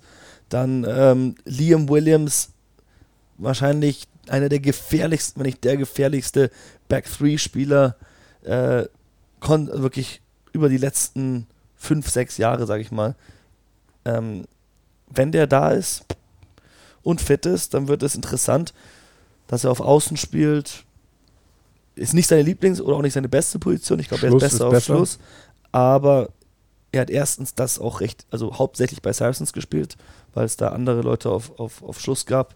Dann 0.50 0.86
ähm, 0.88 1.36
Liam 1.46 1.90
Williams, 1.90 2.50
wahrscheinlich 3.38 4.08
einer 4.28 4.50
der 4.50 4.60
gefährlichsten, 4.60 5.40
wenn 5.40 5.48
nicht 5.48 5.64
der 5.64 5.78
gefährlichste 5.78 6.52
Back-Three-Spieler, 6.88 7.96
äh, 8.44 8.86
wirklich 9.42 10.22
über 10.54 10.70
die 10.70 10.78
letzten 10.78 11.48
fünf, 11.76 12.10
sechs 12.10 12.38
Jahre, 12.38 12.66
sage 12.66 12.82
ich 12.82 12.92
mal. 12.92 13.16
Ähm, 14.06 14.46
wenn 15.10 15.32
der 15.32 15.48
da 15.48 15.72
ist 15.72 16.06
und 17.04 17.22
fit 17.22 17.46
ist, 17.46 17.74
dann 17.74 17.88
wird 17.88 18.04
es 18.04 18.16
interessant, 18.16 18.74
dass 19.48 19.64
er 19.64 19.72
auf 19.72 19.80
Außen 19.80 20.18
spielt. 20.18 20.84
Ist 21.96 22.14
nicht 22.14 22.28
seine 22.28 22.44
Lieblings- 22.44 22.82
oder 22.82 22.96
auch 22.98 23.02
nicht 23.02 23.14
seine 23.14 23.30
beste 23.30 23.60
Position. 23.60 24.00
Ich 24.00 24.08
glaube, 24.08 24.28
er 24.28 24.34
ist 24.34 24.40
besser 24.40 24.56
ist 24.56 24.62
auf 24.62 24.72
besser. 24.72 24.96
Schluss. 24.96 25.20
Aber 25.72 26.30
er 26.92 27.02
hat 27.02 27.10
erstens 27.10 27.54
das 27.54 27.80
auch 27.80 28.02
recht, 28.02 28.26
also 28.32 28.58
hauptsächlich 28.58 29.02
bei 29.02 29.14
Saracens 29.14 29.54
gespielt, 29.54 29.98
weil 30.34 30.46
es 30.46 30.58
da 30.58 30.70
andere 30.70 31.02
Leute 31.02 31.30
auf, 31.30 31.60
auf, 31.60 31.84
auf 31.84 32.00
Schluss 32.00 32.26
gab. 32.26 32.56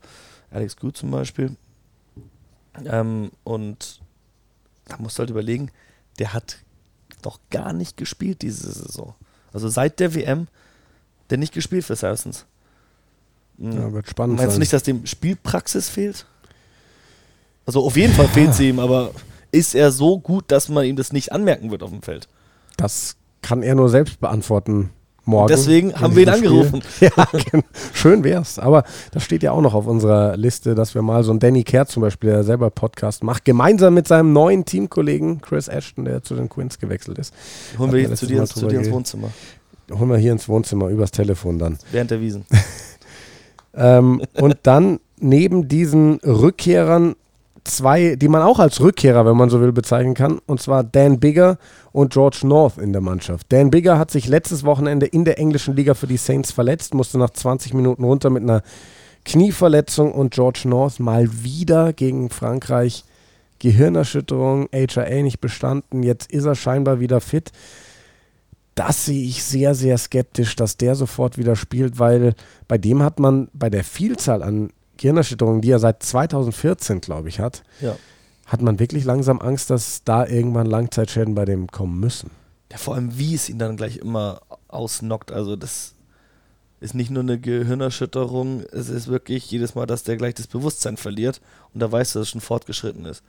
Alex 0.50 0.78
Good 0.78 0.98
zum 0.98 1.12
Beispiel. 1.12 1.56
Ähm, 2.86 3.32
und 3.44 4.02
da 4.86 4.98
musst 4.98 5.18
du 5.18 5.22
halt 5.22 5.30
überlegen, 5.30 5.72
der 6.20 6.34
hat 6.34 6.58
noch 7.24 7.40
gar 7.50 7.74
nicht 7.74 7.98
gespielt 7.98 8.42
diese 8.42 8.72
Saison. 8.72 9.16
Also 9.54 9.70
seit 9.70 10.00
der 10.00 10.16
WM, 10.16 10.48
der 11.30 11.38
nicht 11.38 11.54
gespielt 11.54 11.86
für 11.86 11.96
Saracens. 11.96 12.46
Hm. 13.60 13.72
Ja, 13.72 13.94
wird 13.94 14.10
spannend 14.10 14.38
Meinst 14.38 14.52
sein. 14.52 14.58
du 14.58 14.60
nicht, 14.60 14.74
dass 14.74 14.84
dem 14.84 15.06
Spielpraxis 15.06 15.90
fehlt? 15.90 16.26
Also 17.66 17.86
auf 17.86 17.96
jeden 17.96 18.14
Fall 18.14 18.28
fehlt 18.28 18.54
sie 18.54 18.70
ihm, 18.70 18.80
aber 18.80 19.12
ist 19.52 19.76
er 19.76 19.92
so 19.92 20.20
gut, 20.20 20.46
dass 20.52 20.70
man 20.70 20.86
ihm 20.86 20.96
das 20.96 21.14
nicht 21.14 21.32
anmerken 21.32 21.72
wird 21.72 21.84
auf 21.84 21.92
dem 21.92 22.02
Feld? 22.02 22.28
Das 22.84 23.16
kann 23.42 23.64
er 23.64 23.76
nur 23.76 23.88
selbst 23.88 24.20
beantworten 24.20 24.90
morgen. 25.24 25.48
Deswegen 25.48 25.96
haben 25.96 26.18
wir 26.18 26.24
ihn 26.24 26.30
angerufen. 26.30 26.82
ja, 27.00 27.12
schön 27.94 28.26
wär's. 28.26 28.60
Aber 28.60 28.84
das 29.12 29.24
steht 29.24 29.42
ja 29.42 29.54
auch 29.54 29.62
noch 29.62 29.74
auf 29.74 29.88
unserer 29.88 30.36
Liste, 30.36 30.76
dass 30.76 30.94
wir 30.94 31.02
mal 31.02 31.24
so 31.24 31.32
einen 31.32 31.40
Danny 31.40 31.64
Kerr 31.64 31.86
zum 31.86 32.02
Beispiel, 32.02 32.32
der 32.32 32.44
selber 32.44 32.70
Podcast 32.72 33.24
macht, 33.24 33.46
gemeinsam 33.46 33.94
mit 33.94 34.06
seinem 34.06 34.34
neuen 34.34 34.66
Teamkollegen 34.66 35.40
Chris 35.40 35.70
Ashton, 35.70 36.04
der 36.04 36.24
zu 36.24 36.36
den 36.36 36.50
Quins 36.50 36.78
gewechselt 36.78 37.20
ist. 37.20 37.34
Holen 37.80 37.94
wir 37.94 38.02
ihn 38.02 38.18
zu 38.18 38.26
dir, 38.26 38.44
zu 38.44 38.68
dir 38.68 38.80
ins 38.80 38.92
Wohnzimmer. 38.92 39.30
Holen 39.90 40.10
wir 40.10 40.18
hier 40.18 40.34
ins 40.34 40.50
Wohnzimmer, 40.50 40.90
übers 40.90 41.12
Telefon 41.12 41.60
dann. 41.60 41.78
Während 41.94 42.12
der 42.12 42.20
Wiesen. 42.20 42.46
ähm, 43.76 44.22
und 44.34 44.58
dann 44.64 45.00
neben 45.22 45.70
diesen 45.70 46.16
Rückkehrern 46.16 47.16
zwei, 47.64 48.16
die 48.16 48.28
man 48.28 48.42
auch 48.42 48.60
als 48.60 48.82
Rückkehrer, 48.82 49.26
wenn 49.26 49.38
man 49.38 49.50
so 49.50 49.62
will, 49.62 49.72
bezeichnen 49.72 50.14
kann. 50.14 50.40
Und 50.46 50.62
zwar 50.62 50.84
Dan 50.84 51.20
Bigger 51.20 51.58
und 51.94 52.12
George 52.12 52.40
North 52.44 52.78
in 52.78 52.92
der 52.92 53.02
Mannschaft. 53.02 53.46
Dan 53.50 53.70
Bigger 53.70 53.98
hat 53.98 54.12
sich 54.12 54.28
letztes 54.28 54.66
Wochenende 54.66 55.06
in 55.06 55.24
der 55.24 55.40
englischen 55.40 55.76
Liga 55.76 55.94
für 55.94 56.08
die 56.08 56.18
Saints 56.18 56.52
verletzt, 56.52 56.94
musste 56.94 57.18
nach 57.18 57.30
20 57.30 57.74
Minuten 57.74 58.04
runter 58.04 58.30
mit 58.30 58.44
einer 58.44 58.64
Knieverletzung 59.24 60.12
und 60.12 60.34
George 60.34 60.64
North 60.66 61.00
mal 61.00 61.30
wieder 61.44 61.94
gegen 61.94 62.30
Frankreich 62.30 63.06
Gehirnerschütterung, 63.60 64.68
HRA 64.74 65.22
nicht 65.22 65.40
bestanden. 65.40 66.04
Jetzt 66.04 66.30
ist 66.32 66.44
er 66.44 66.56
scheinbar 66.56 67.00
wieder 67.00 67.22
fit. 67.22 67.52
Das 68.76 69.06
sehe 69.06 69.24
ich 69.24 69.44
sehr, 69.44 69.76
sehr 69.76 69.98
skeptisch, 69.98 70.56
dass 70.56 70.76
der 70.76 70.96
sofort 70.96 71.38
wieder 71.38 71.56
spielt, 71.56 72.00
weil 72.00 72.34
bei 72.68 72.78
dem 72.78 73.04
hat 73.04 73.20
man 73.20 73.50
bei 73.54 73.70
der 73.70 73.84
Vielzahl 73.84 74.44
an 74.44 74.72
Gehirnerschütterungen, 74.98 75.62
die 75.62 75.72
er 75.72 75.80
seit 75.80 76.04
2014, 76.04 77.00
glaube 77.02 77.30
ich, 77.30 77.40
hat, 77.40 77.64
ja. 77.80 77.96
Hat 78.46 78.62
man 78.62 78.80
wirklich 78.80 79.06
langsam 79.06 79.40
Angst, 79.40 79.70
dass 79.70 80.04
da 80.04 80.26
irgendwann 80.26 80.68
Langzeitschäden 80.68 81.36
bei 81.36 81.46
dem 81.46 81.68
kommen 81.68 82.00
müssen. 82.00 82.32
Ja, 82.72 82.78
vor 82.78 82.96
allem, 82.96 83.18
wie 83.18 83.36
es 83.36 83.50
ihn 83.50 83.60
dann 83.60 83.78
gleich 83.78 83.98
immer 83.98 84.42
ausnockt. 84.68 85.32
Also, 85.32 85.56
das 85.56 85.94
ist 86.80 86.96
nicht 86.96 87.12
nur 87.12 87.24
eine 87.24 87.40
Gehirnerschütterung, 87.40 88.64
es 88.72 88.90
ist 88.90 89.08
wirklich 89.08 89.50
jedes 89.50 89.74
Mal, 89.74 89.86
dass 89.86 90.04
der 90.04 90.18
gleich 90.18 90.34
das 90.34 90.48
Bewusstsein 90.48 90.98
verliert 90.98 91.40
und 91.74 91.80
da 91.80 91.90
weiß, 91.90 92.14
dass 92.14 92.24
es 92.24 92.30
schon 92.30 92.42
fortgeschritten 92.42 93.06
ist. 93.06 93.24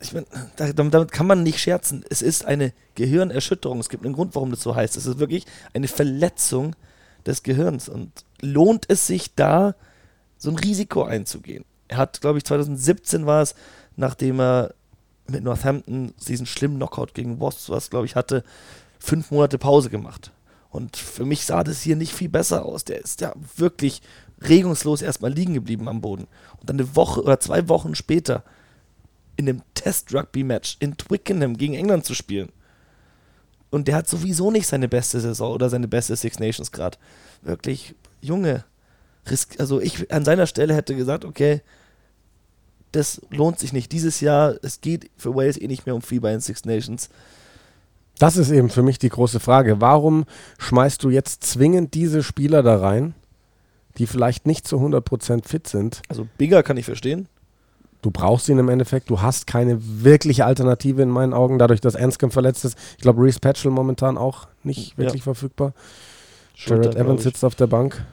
Ich 0.00 0.12
meine, 0.12 0.26
damit 0.74 1.12
kann 1.12 1.26
man 1.26 1.42
nicht 1.42 1.60
scherzen. 1.60 2.04
Es 2.10 2.20
ist 2.20 2.44
eine 2.44 2.72
Gehirnerschütterung. 2.96 3.78
Es 3.78 3.88
gibt 3.88 4.04
einen 4.04 4.14
Grund, 4.14 4.34
warum 4.34 4.50
das 4.50 4.60
so 4.60 4.74
heißt. 4.74 4.96
Es 4.96 5.06
ist 5.06 5.18
wirklich 5.18 5.46
eine 5.72 5.88
Verletzung 5.88 6.74
des 7.24 7.42
Gehirns. 7.42 7.88
Und 7.88 8.10
lohnt 8.40 8.86
es 8.88 9.06
sich 9.06 9.34
da, 9.34 9.76
so 10.36 10.50
ein 10.50 10.56
Risiko 10.56 11.04
einzugehen. 11.04 11.64
Er 11.88 11.98
hat, 11.98 12.20
glaube 12.20 12.38
ich, 12.38 12.44
2017 12.44 13.24
war 13.24 13.42
es, 13.42 13.54
nachdem 13.96 14.40
er 14.40 14.74
mit 15.26 15.42
Northampton 15.42 16.14
diesen 16.28 16.46
schlimmen 16.46 16.76
Knockout 16.76 17.14
gegen 17.14 17.40
Wasps, 17.40 17.70
was 17.70 17.90
glaube 17.90 18.06
ich 18.06 18.16
hatte, 18.16 18.44
fünf 18.98 19.30
Monate 19.30 19.58
Pause 19.58 19.90
gemacht. 19.90 20.32
Und 20.70 20.96
für 20.96 21.24
mich 21.24 21.44
sah 21.46 21.62
das 21.62 21.82
hier 21.82 21.96
nicht 21.96 22.12
viel 22.12 22.28
besser 22.28 22.64
aus. 22.64 22.84
Der 22.84 23.00
ist 23.00 23.20
ja 23.20 23.32
wirklich 23.56 24.02
regungslos 24.40 25.02
erstmal 25.02 25.32
liegen 25.32 25.54
geblieben 25.54 25.88
am 25.88 26.00
Boden. 26.00 26.26
Und 26.58 26.68
dann 26.68 26.78
eine 26.78 26.96
Woche 26.96 27.22
oder 27.22 27.38
zwei 27.38 27.68
Wochen 27.68 27.94
später 27.94 28.42
in 29.36 29.48
einem 29.48 29.62
Test-Rugby-Match 29.74 30.76
in 30.80 30.96
Twickenham 30.96 31.56
gegen 31.56 31.74
England 31.74 32.04
zu 32.04 32.14
spielen. 32.14 32.50
Und 33.70 33.88
der 33.88 33.96
hat 33.96 34.08
sowieso 34.08 34.50
nicht 34.50 34.66
seine 34.66 34.88
beste 34.88 35.20
Saison 35.20 35.52
oder 35.52 35.68
seine 35.68 35.88
beste 35.88 36.14
Six 36.16 36.38
Nations 36.38 36.70
gerade. 36.70 36.98
Wirklich, 37.42 37.94
Junge, 38.20 38.64
also 39.58 39.80
ich 39.80 40.12
an 40.12 40.24
seiner 40.24 40.46
Stelle 40.46 40.74
hätte 40.74 40.94
gesagt, 40.94 41.24
okay, 41.24 41.62
das 42.94 43.20
lohnt 43.30 43.58
sich 43.58 43.72
nicht. 43.72 43.90
Dieses 43.90 44.20
Jahr, 44.20 44.54
es 44.62 44.80
geht 44.80 45.10
für 45.16 45.34
Wales 45.34 45.60
eh 45.60 45.66
nicht 45.66 45.84
mehr 45.84 45.94
um 45.94 46.02
viel 46.02 46.20
bei 46.20 46.30
den 46.30 46.40
Six 46.40 46.64
Nations. 46.64 47.08
Das 48.18 48.36
ist 48.36 48.50
eben 48.50 48.70
für 48.70 48.82
mich 48.82 49.00
die 49.00 49.08
große 49.08 49.40
Frage. 49.40 49.80
Warum 49.80 50.24
schmeißt 50.58 51.02
du 51.02 51.10
jetzt 51.10 51.42
zwingend 51.42 51.94
diese 51.94 52.22
Spieler 52.22 52.62
da 52.62 52.78
rein, 52.78 53.14
die 53.98 54.06
vielleicht 54.06 54.46
nicht 54.46 54.68
zu 54.68 54.76
100% 54.76 55.46
fit 55.46 55.66
sind? 55.66 56.02
Also 56.08 56.28
Bigger 56.38 56.62
kann 56.62 56.76
ich 56.76 56.84
verstehen. 56.84 57.28
Du 58.00 58.12
brauchst 58.12 58.48
ihn 58.48 58.58
im 58.58 58.68
Endeffekt. 58.68 59.10
Du 59.10 59.20
hast 59.20 59.48
keine 59.48 59.78
wirkliche 59.80 60.44
Alternative 60.44 61.02
in 61.02 61.08
meinen 61.08 61.34
Augen, 61.34 61.58
dadurch, 61.58 61.80
dass 61.80 61.96
Anscombe 61.96 62.32
verletzt 62.32 62.64
ist. 62.64 62.78
Ich 62.96 63.02
glaube, 63.02 63.22
Reese 63.22 63.40
Patchell 63.40 63.72
momentan 63.72 64.16
auch 64.16 64.46
nicht 64.62 64.96
wirklich 64.96 65.22
ja. 65.22 65.24
verfügbar. 65.24 65.72
Jared 66.54 66.94
Evans 66.94 67.24
sitzt 67.24 67.44
auf 67.44 67.56
der 67.56 67.66
Bank. 67.66 68.04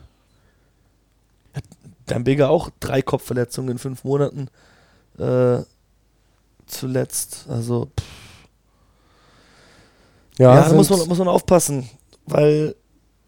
Dan 2.07 2.23
Bigger 2.23 2.49
auch 2.49 2.71
drei 2.79 3.03
Kopfverletzungen 3.03 3.71
in 3.71 3.77
fünf 3.77 4.03
Monaten 4.03 4.47
äh, 5.21 5.63
zuletzt. 6.67 7.45
Also, 7.49 7.87
pff. 7.97 8.05
ja, 10.37 10.55
ja 10.55 10.69
da 10.69 10.75
muss 10.75 10.89
man, 10.89 11.07
muss 11.07 11.17
man 11.17 11.27
aufpassen, 11.27 11.89
weil 12.25 12.75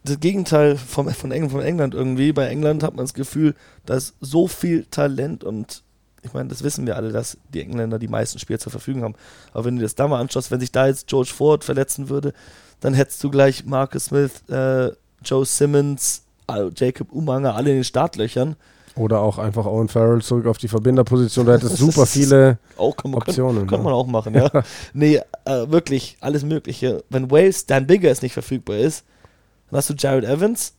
das 0.04 0.20
Gegenteil 0.20 0.76
vom, 0.76 1.10
von, 1.10 1.32
England, 1.32 1.52
von 1.52 1.62
England 1.62 1.94
irgendwie, 1.94 2.34
bei 2.34 2.48
England 2.48 2.84
hat 2.84 2.96
man 2.96 3.06
das 3.06 3.14
Gefühl, 3.14 3.56
da 3.86 3.96
ist 3.96 4.16
so 4.20 4.48
viel 4.48 4.86
Talent 4.86 5.44
und 5.44 5.84
ich 6.24 6.34
meine, 6.34 6.50
das 6.50 6.64
wissen 6.64 6.86
wir 6.86 6.96
alle, 6.96 7.12
dass 7.12 7.38
die 7.54 7.62
Engländer 7.62 8.00
die 8.00 8.08
meisten 8.08 8.40
Spieler 8.40 8.60
zur 8.60 8.72
Verfügung 8.72 9.04
haben. 9.04 9.16
Aber 9.52 9.66
wenn 9.66 9.76
du 9.76 9.82
das 9.82 9.96
da 9.96 10.08
mal 10.08 10.22
anschaust, 10.22 10.52
wenn 10.52 10.60
sich 10.60 10.72
da 10.72 10.88
jetzt 10.88 11.08
George 11.08 11.32
Ford 11.36 11.66
verletzen 11.66 12.08
würde, 12.10 12.34
dann 12.80 12.94
hättest 12.94 13.22
du 13.24 13.30
gleich 13.30 13.66
Marcus 13.66 14.06
Smith, 14.06 14.32
äh, 14.50 14.92
Joe 15.24 15.46
Simmons, 15.46 16.24
Jacob 16.76 17.12
Umanga 17.12 17.54
alle 17.54 17.72
in 17.72 17.78
den 17.78 17.84
Startlöchern. 17.84 18.56
Oder 18.96 19.22
auch 19.22 19.40
einfach 19.40 19.66
Owen 19.66 19.88
Farrell 19.88 20.22
zurück 20.22 20.46
auf 20.46 20.58
die 20.58 20.68
Verbinderposition. 20.68 21.46
Da 21.46 21.54
hätte 21.54 21.66
es 21.68 21.78
super 21.78 22.06
viele 22.06 22.60
auch, 22.78 22.96
kann 22.96 23.12
man, 23.12 23.22
Optionen. 23.22 23.68
Kann, 23.68 23.78
kann 23.78 23.84
man 23.84 23.94
auch 23.94 24.06
machen, 24.06 24.36
ja. 24.36 24.50
nee, 24.94 25.20
äh, 25.46 25.68
wirklich, 25.68 26.18
alles 26.22 26.44
Mögliche. 26.44 27.04
Wenn 27.10 27.32
Wales 27.32 27.66
Dan 27.66 27.88
Bigger 27.88 28.12
ist 28.12 28.22
nicht 28.22 28.34
verfügbar 28.34 28.78
ist, 28.78 29.06
dann 29.70 29.78
hast 29.78 29.90
du 29.90 29.96
Jared 29.98 30.26
Evans, 30.26 30.74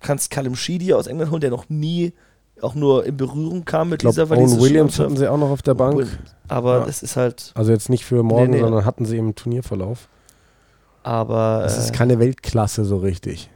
kannst 0.00 0.30
Callum 0.30 0.56
Sheedy 0.56 0.94
aus 0.94 1.06
England 1.06 1.30
holen, 1.30 1.40
der 1.42 1.50
noch 1.50 1.68
nie 1.68 2.14
auch 2.62 2.74
nur 2.74 3.06
in 3.06 3.16
Berührung 3.16 3.64
kam 3.64 3.90
mit 3.90 4.00
glaub, 4.00 4.12
dieser 4.12 4.30
Owen 4.30 4.60
Williams 4.60 4.98
hatten 4.98 5.16
sie 5.16 5.28
auch 5.28 5.38
noch 5.38 5.50
auf 5.50 5.62
der 5.62 5.74
Bank. 5.74 6.06
Aber 6.48 6.80
ja. 6.80 6.84
das 6.84 7.02
ist 7.02 7.16
halt. 7.16 7.52
Also 7.54 7.72
jetzt 7.72 7.88
nicht 7.88 8.04
für 8.04 8.22
morgen, 8.22 8.50
nee, 8.50 8.56
nee. 8.56 8.62
sondern 8.62 8.84
hatten 8.84 9.06
sie 9.06 9.16
im 9.16 9.34
Turnierverlauf. 9.34 10.08
Aber. 11.02 11.60
Das 11.62 11.76
äh, 11.78 11.80
ist 11.80 11.92
keine 11.94 12.18
Weltklasse 12.18 12.84
so 12.84 12.98
richtig 12.98 13.50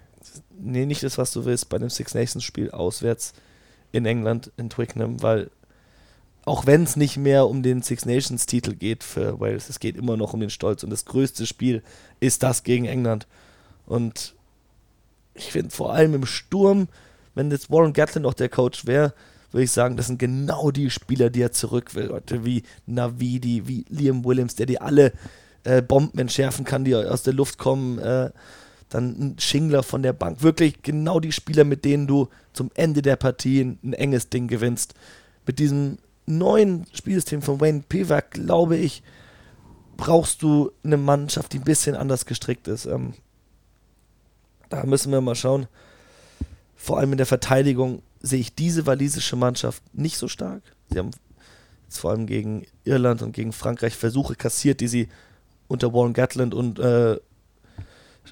nee, 0.59 0.87
nicht 0.87 1.03
das, 1.03 1.19
was 1.19 1.33
du 1.33 1.45
willst 1.45 1.69
bei 1.69 1.79
dem 1.79 1.91
Six 1.91 2.15
Nations 2.15 2.45
Spiel 2.45 2.71
auswärts 2.71 3.33
in 3.93 4.07
England, 4.07 4.51
in 4.57 4.71
Twickenham, 4.71 5.23
weil 5.23 5.51
auch 6.45 6.67
wenn 6.67 6.83
es 6.83 6.97
nicht 6.97 7.17
mehr 7.17 7.47
um 7.47 7.63
den 7.63 7.83
Six 7.83 8.05
Nations 8.05 8.47
Titel 8.47 8.75
geht 8.75 9.03
für 9.03 9.41
Wales, 9.41 9.71
es 9.71 9.81
geht 9.81 9.97
immer 9.97 10.17
noch 10.17 10.35
um 10.35 10.41
den 10.41 10.51
Stolz 10.51 10.83
und 10.83 10.91
das 10.91 11.07
größte 11.07 11.47
Spiel 11.47 11.83
ist 12.21 12.43
das 12.43 12.65
gegen 12.65 12.85
England. 12.85 13.27
Und 13.87 14.35
ich 15.35 15.53
finde 15.53 15.71
vor 15.71 15.95
allem 15.95 16.15
im 16.15 16.27
Sturm, 16.27 16.89
wenn 17.35 17.51
jetzt 17.51 17.71
Warren 17.71 17.93
Gatlin 17.93 18.23
noch 18.23 18.35
der 18.35 18.49
Coach 18.49 18.87
wäre, 18.87 19.15
würde 19.53 19.65
ich 19.65 19.71
sagen, 19.71 19.97
das 19.97 20.09
sind 20.09 20.19
genau 20.19 20.71
die 20.71 20.91
Spieler, 20.91 21.31
die 21.31 21.41
er 21.41 21.53
zurück 21.53 21.95
will. 21.95 22.07
Leute 22.07 22.45
wie 22.45 22.65
Navidi, 22.87 23.67
wie 23.69 23.85
Liam 23.89 24.25
Williams, 24.25 24.57
der 24.57 24.67
die 24.67 24.81
alle 24.81 25.13
äh, 25.63 25.81
Bomben 25.81 26.19
entschärfen 26.19 26.65
kann, 26.65 26.85
die 26.85 26.95
aus 26.95 27.23
der 27.23 27.35
Luft 27.35 27.57
kommen. 27.57 27.99
Äh, 27.99 28.31
dann 28.95 29.09
ein 29.19 29.39
Schingler 29.39 29.83
von 29.83 30.03
der 30.03 30.13
Bank. 30.13 30.43
Wirklich 30.43 30.83
genau 30.83 31.19
die 31.21 31.33
Spieler, 31.33 31.65
mit 31.65 31.85
denen 31.85 32.07
du 32.07 32.29
zum 32.53 32.71
Ende 32.75 33.03
der 33.03 33.17
Partie 33.17 33.61
ein, 33.61 33.93
enges 33.93 34.29
Ding 34.29 34.47
gewinnst. 34.47 34.95
Mit 35.47 35.59
diesem 35.59 35.99
neuen 36.27 36.87
Spielsystem 36.93 37.43
von 37.43 37.61
Wayne 37.61 37.83
Pivac, 37.89 38.31
glaube 38.31 38.77
ich, 38.77 39.03
brauchst 39.97 40.43
du 40.43 40.71
eine 40.85 40.97
Mannschaft, 40.97 41.53
die 41.53 41.59
ein 41.59 41.65
bisschen 41.65 41.97
anders 41.97 42.25
gestrickt 42.25 42.69
ist. 42.69 42.87
Ähm, 42.87 43.15
da 44.69 44.85
müssen 44.85 45.13
wir 45.13 45.21
mal 45.21 45.35
schauen. 45.35 45.67
Vor 46.77 46.99
allem 46.99 47.13
in 47.13 47.19
der 47.19 47.27
Verteidigung 47.27 48.03
sehe 48.21 48.41
ich 48.41 48.55
diese 48.55 48.87
walisische 48.87 49.37
Mannschaft 49.37 49.83
nicht 49.93 50.19
so 50.19 50.29
stark. 50.29 50.63
Sie 50.91 50.99
haben 50.99 51.11
jetzt 51.85 51.99
vor 51.99 52.13
allem 52.13 52.27
gegen 52.27 52.67
Irland 52.85 53.23
und 53.23 53.33
gegen 53.33 53.53
Frankreich 53.53 53.97
Versuche 53.97 54.35
kassiert, 54.37 54.81
die 54.81 54.89
sie 54.89 55.09
unter 55.67 55.93
Warren 55.93 56.13
Gatland 56.13 56.55
und 56.55 56.79
äh, 56.79 57.19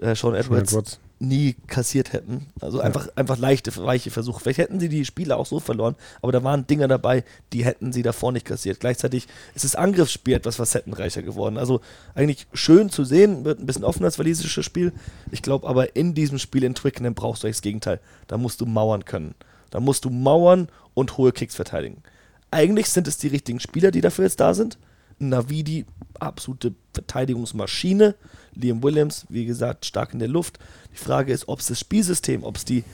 äh, 0.01 0.15
Sean 0.15 0.35
Edwards, 0.35 0.73
Edwards, 0.73 1.01
nie 1.19 1.55
kassiert 1.69 2.13
hätten. 2.13 2.47
Also 2.61 2.79
ja. 2.79 2.85
einfach, 2.85 3.09
einfach 3.15 3.39
leichte, 3.39 3.75
weiche 3.77 4.11
Versuche. 4.11 4.41
Vielleicht 4.41 4.59
hätten 4.59 4.81
sie 4.81 4.89
die 4.89 5.05
Spiele 5.05 5.37
auch 5.37 5.47
so 5.47 5.61
verloren, 5.61 5.95
aber 6.21 6.33
da 6.33 6.43
waren 6.43 6.67
Dinger 6.67 6.89
dabei, 6.89 7.25
die 7.53 7.65
hätten 7.65 7.93
sie 7.93 8.03
davor 8.03 8.33
nicht 8.33 8.45
kassiert. 8.45 8.81
Gleichzeitig 8.81 9.29
ist 9.55 9.65
das 9.65 9.77
Angriffsspiel 9.77 10.35
etwas 10.35 10.57
facettenreicher 10.57 11.23
geworden. 11.23 11.59
Also 11.59 11.81
eigentlich 12.15 12.47
schön 12.53 12.91
zu 12.91 13.05
sehen, 13.05 13.45
wird 13.45 13.61
ein 13.61 13.67
bisschen 13.67 13.85
offener 13.85 14.07
als 14.07 14.19
walisisches 14.19 14.65
Spiel. 14.65 14.93
Ich 15.31 15.43
glaube 15.43 15.69
aber 15.69 15.97
in 15.97 16.15
diesem 16.15 16.39
Spiel 16.39 16.65
in 16.65 16.75
Twickenham 16.75 17.15
brauchst 17.15 17.45
du 17.45 17.49
das 17.49 17.63
Gegenteil. 17.63 18.01
Da 18.27 18.37
musst 18.37 18.61
du 18.61 18.67
mauern 18.67 19.05
können. 19.05 19.35
Da 19.71 19.81
musst 19.81 20.05
du 20.05 20.11
mauern 20.11 20.69
und 20.95 21.17
hohe 21.17 21.33
Kicks 21.33 21.55
verteidigen. 21.55 22.03
Eigentlich 22.51 22.91
sind 22.91 23.09
es 23.09 23.17
die 23.17 23.29
richtigen 23.29 23.61
Spieler, 23.61 23.91
die 23.91 24.03
dafür 24.03 24.25
jetzt 24.25 24.41
da 24.41 24.53
sind. 24.53 24.77
Navidi, 25.19 25.87
absolute 26.21 26.75
Verteidigungsmaschine. 26.93 28.15
Liam 28.55 28.83
Williams, 28.83 29.27
wie 29.29 29.47
gesagt, 29.47 29.87
stark 29.87 30.13
in 30.13 30.19
der 30.19 30.29
Luft. 30.29 30.59
Die 30.93 30.99
Frage 30.99 31.33
ist, 31.33 31.49
ob 31.49 31.61
es 31.61 31.67
das 31.67 31.81
Spielsystem, 31.81 32.45
ob 32.45 32.57
es 32.57 32.65
die 32.65 32.85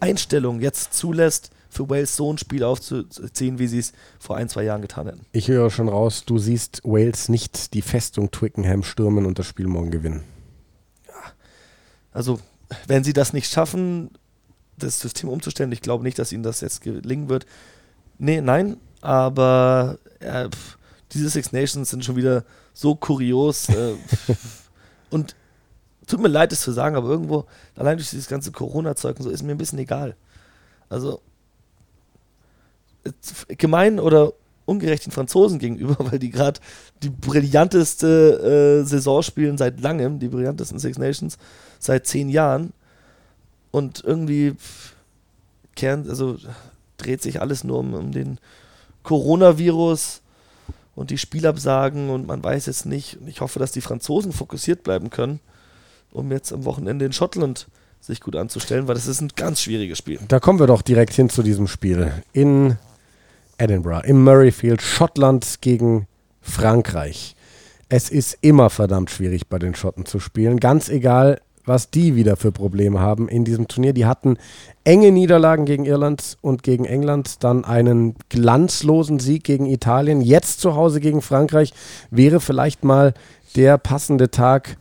Einstellung 0.00 0.60
jetzt 0.60 0.94
zulässt, 0.94 1.50
für 1.68 1.88
Wales 1.90 2.16
so 2.16 2.32
ein 2.32 2.38
Spiel 2.38 2.64
aufzuziehen, 2.64 3.58
wie 3.58 3.66
sie 3.66 3.78
es 3.78 3.92
vor 4.18 4.36
ein, 4.36 4.48
zwei 4.48 4.64
Jahren 4.64 4.82
getan 4.82 5.06
hätten. 5.06 5.26
Ich 5.32 5.48
höre 5.48 5.70
schon 5.70 5.88
raus, 5.88 6.24
du 6.24 6.38
siehst 6.38 6.80
Wales 6.84 7.28
nicht 7.28 7.74
die 7.74 7.82
Festung 7.82 8.30
Twickenham 8.30 8.82
stürmen 8.82 9.26
und 9.26 9.38
das 9.38 9.46
Spiel 9.46 9.66
morgen 9.66 9.90
gewinnen. 9.90 10.24
Ja, 11.06 11.32
also 12.12 12.40
wenn 12.86 13.04
sie 13.04 13.12
das 13.12 13.32
nicht 13.32 13.52
schaffen, 13.52 14.10
das 14.78 15.00
System 15.00 15.28
umzustellen, 15.28 15.72
ich 15.72 15.82
glaube 15.82 16.04
nicht, 16.04 16.18
dass 16.18 16.32
ihnen 16.32 16.42
das 16.42 16.60
jetzt 16.60 16.80
gelingen 16.82 17.28
wird. 17.28 17.46
Nee, 18.18 18.40
nein, 18.40 18.78
aber 19.02 19.98
äh, 20.20 20.48
diese 21.12 21.28
Six 21.28 21.52
Nations 21.52 21.90
sind 21.90 22.04
schon 22.04 22.16
wieder 22.16 22.44
so 22.76 22.94
kurios. 22.94 23.70
Äh, 23.70 23.94
und 25.10 25.34
tut 26.06 26.20
mir 26.20 26.28
leid, 26.28 26.52
es 26.52 26.60
zu 26.60 26.72
sagen, 26.72 26.94
aber 26.94 27.08
irgendwo, 27.08 27.46
allein 27.74 27.96
durch 27.96 28.10
dieses 28.10 28.28
ganze 28.28 28.52
Corona-Zeug 28.52 29.16
und 29.16 29.22
so, 29.22 29.30
ist 29.30 29.42
mir 29.42 29.52
ein 29.52 29.58
bisschen 29.58 29.78
egal. 29.78 30.14
Also, 30.90 31.20
gemein 33.48 33.98
oder 33.98 34.34
ungerecht 34.66 35.06
den 35.06 35.12
Franzosen 35.12 35.58
gegenüber, 35.58 35.96
weil 36.10 36.18
die 36.18 36.30
gerade 36.30 36.60
die 37.02 37.08
brillanteste 37.08 38.82
äh, 38.82 38.86
Saison 38.86 39.22
spielen 39.22 39.56
seit 39.56 39.80
langem, 39.80 40.18
die 40.18 40.28
brillantesten 40.28 40.78
Six 40.78 40.98
Nations 40.98 41.38
seit 41.78 42.06
zehn 42.06 42.28
Jahren. 42.28 42.72
Und 43.70 44.04
irgendwie 44.04 44.54
kern, 45.74 46.08
also 46.08 46.36
dreht 46.98 47.22
sich 47.22 47.40
alles 47.40 47.64
nur 47.64 47.78
um, 47.78 47.94
um 47.94 48.12
den 48.12 48.38
Coronavirus 49.02 50.22
und 50.96 51.10
die 51.10 51.18
Spielabsagen 51.18 52.10
und 52.10 52.26
man 52.26 52.42
weiß 52.42 52.66
jetzt 52.66 52.86
nicht. 52.86 53.18
Ich 53.26 53.40
hoffe, 53.40 53.60
dass 53.60 53.70
die 53.70 53.82
Franzosen 53.82 54.32
fokussiert 54.32 54.82
bleiben 54.82 55.10
können, 55.10 55.38
um 56.10 56.32
jetzt 56.32 56.52
am 56.52 56.64
Wochenende 56.64 57.04
in 57.04 57.12
Schottland 57.12 57.68
sich 58.00 58.20
gut 58.20 58.34
anzustellen, 58.34 58.88
weil 58.88 58.94
das 58.94 59.06
ist 59.06 59.20
ein 59.20 59.30
ganz 59.36 59.60
schwieriges 59.60 59.98
Spiel. 59.98 60.18
Da 60.26 60.40
kommen 60.40 60.58
wir 60.58 60.66
doch 60.66 60.82
direkt 60.82 61.12
hin 61.12 61.28
zu 61.28 61.42
diesem 61.42 61.68
Spiel. 61.68 62.12
In 62.32 62.76
Edinburgh, 63.58 64.06
im 64.06 64.24
Murrayfield, 64.24 64.82
Schottland 64.82 65.60
gegen 65.60 66.06
Frankreich. 66.40 67.36
Es 67.88 68.10
ist 68.10 68.38
immer 68.40 68.70
verdammt 68.70 69.10
schwierig 69.10 69.48
bei 69.48 69.58
den 69.58 69.74
Schotten 69.74 70.06
zu 70.06 70.18
spielen. 70.18 70.58
Ganz 70.58 70.88
egal, 70.88 71.40
was 71.66 71.90
die 71.90 72.16
wieder 72.16 72.36
für 72.36 72.52
Probleme 72.52 73.00
haben 73.00 73.28
in 73.28 73.44
diesem 73.44 73.68
Turnier. 73.68 73.92
Die 73.92 74.06
hatten 74.06 74.38
enge 74.84 75.12
Niederlagen 75.12 75.66
gegen 75.66 75.84
Irland 75.84 76.38
und 76.40 76.62
gegen 76.62 76.84
England, 76.84 77.44
dann 77.44 77.64
einen 77.64 78.14
glanzlosen 78.28 79.18
Sieg 79.18 79.44
gegen 79.44 79.66
Italien, 79.66 80.20
jetzt 80.20 80.60
zu 80.60 80.74
Hause 80.74 81.00
gegen 81.00 81.20
Frankreich 81.20 81.74
wäre 82.10 82.40
vielleicht 82.40 82.84
mal 82.84 83.12
der 83.56 83.78
passende 83.78 84.30
Tag 84.30 84.76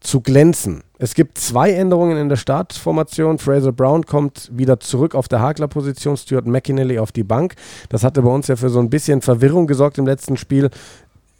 zu 0.00 0.20
glänzen. 0.20 0.82
Es 0.98 1.14
gibt 1.14 1.36
zwei 1.36 1.72
Änderungen 1.72 2.16
in 2.16 2.28
der 2.28 2.36
Startformation. 2.36 3.38
Fraser 3.38 3.72
Brown 3.72 4.06
kommt 4.06 4.50
wieder 4.52 4.80
zurück 4.80 5.14
auf 5.14 5.28
der 5.28 5.40
Hakler-Position, 5.40 6.16
Stuart 6.16 6.46
McInally 6.46 6.98
auf 6.98 7.12
die 7.12 7.24
Bank. 7.24 7.54
Das 7.88 8.02
hatte 8.02 8.22
bei 8.22 8.30
uns 8.30 8.46
ja 8.46 8.56
für 8.56 8.70
so 8.70 8.78
ein 8.78 8.88
bisschen 8.88 9.20
Verwirrung 9.20 9.66
gesorgt 9.66 9.98
im 9.98 10.06
letzten 10.06 10.36
Spiel 10.36 10.70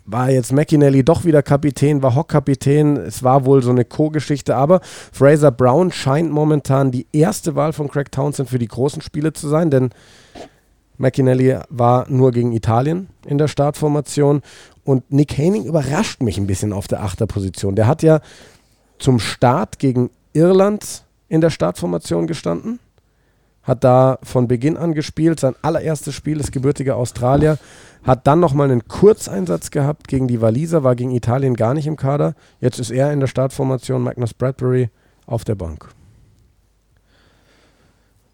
war 0.06 0.30
jetzt 0.30 0.52
McInally 0.52 1.04
doch 1.04 1.24
wieder 1.24 1.42
Kapitän, 1.42 2.02
war 2.02 2.14
Hock-Kapitän. 2.14 2.96
Es 2.96 3.22
war 3.22 3.44
wohl 3.44 3.62
so 3.62 3.70
eine 3.70 3.84
Co-Geschichte, 3.84 4.56
aber 4.56 4.80
Fraser 5.12 5.50
Brown 5.50 5.90
scheint 5.92 6.30
momentan 6.30 6.92
die 6.92 7.06
erste 7.12 7.56
Wahl 7.56 7.72
von 7.72 7.88
Craig 7.88 8.12
Townsend 8.12 8.48
für 8.48 8.58
die 8.58 8.68
großen 8.68 9.02
Spiele 9.02 9.32
zu 9.32 9.48
sein, 9.48 9.70
denn 9.70 9.90
McInally 10.96 11.58
war 11.68 12.08
nur 12.08 12.30
gegen 12.30 12.52
Italien 12.52 13.08
in 13.26 13.36
der 13.36 13.48
Startformation 13.48 14.42
und 14.84 15.10
Nick 15.10 15.36
Haining 15.36 15.64
überrascht 15.64 16.22
mich 16.22 16.38
ein 16.38 16.46
bisschen 16.46 16.72
auf 16.72 16.86
der 16.86 17.02
Achterposition. 17.02 17.74
Der 17.74 17.86
hat 17.86 18.02
ja 18.02 18.20
zum 18.98 19.18
Start 19.18 19.78
gegen 19.78 20.10
Irland 20.32 21.04
in 21.28 21.40
der 21.40 21.50
Startformation 21.50 22.26
gestanden 22.26 22.78
hat 23.66 23.82
da 23.82 24.18
von 24.22 24.46
Beginn 24.46 24.76
an 24.76 24.94
gespielt, 24.94 25.40
sein 25.40 25.56
allererstes 25.60 26.14
Spiel 26.14 26.38
ist 26.38 26.52
gebürtiger 26.52 26.96
Australier, 26.96 27.58
hat 28.04 28.26
dann 28.26 28.38
nochmal 28.38 28.70
einen 28.70 28.86
Kurzeinsatz 28.86 29.70
gehabt 29.70 30.06
gegen 30.06 30.28
die 30.28 30.40
Waliser, 30.40 30.84
war 30.84 30.94
gegen 30.94 31.10
Italien 31.10 31.54
gar 31.54 31.74
nicht 31.74 31.88
im 31.88 31.96
Kader. 31.96 32.34
Jetzt 32.60 32.78
ist 32.78 32.90
er 32.90 33.12
in 33.12 33.18
der 33.18 33.26
Startformation, 33.26 34.02
Magnus 34.02 34.34
Bradbury 34.34 34.90
auf 35.26 35.44
der 35.44 35.56
Bank. 35.56 35.88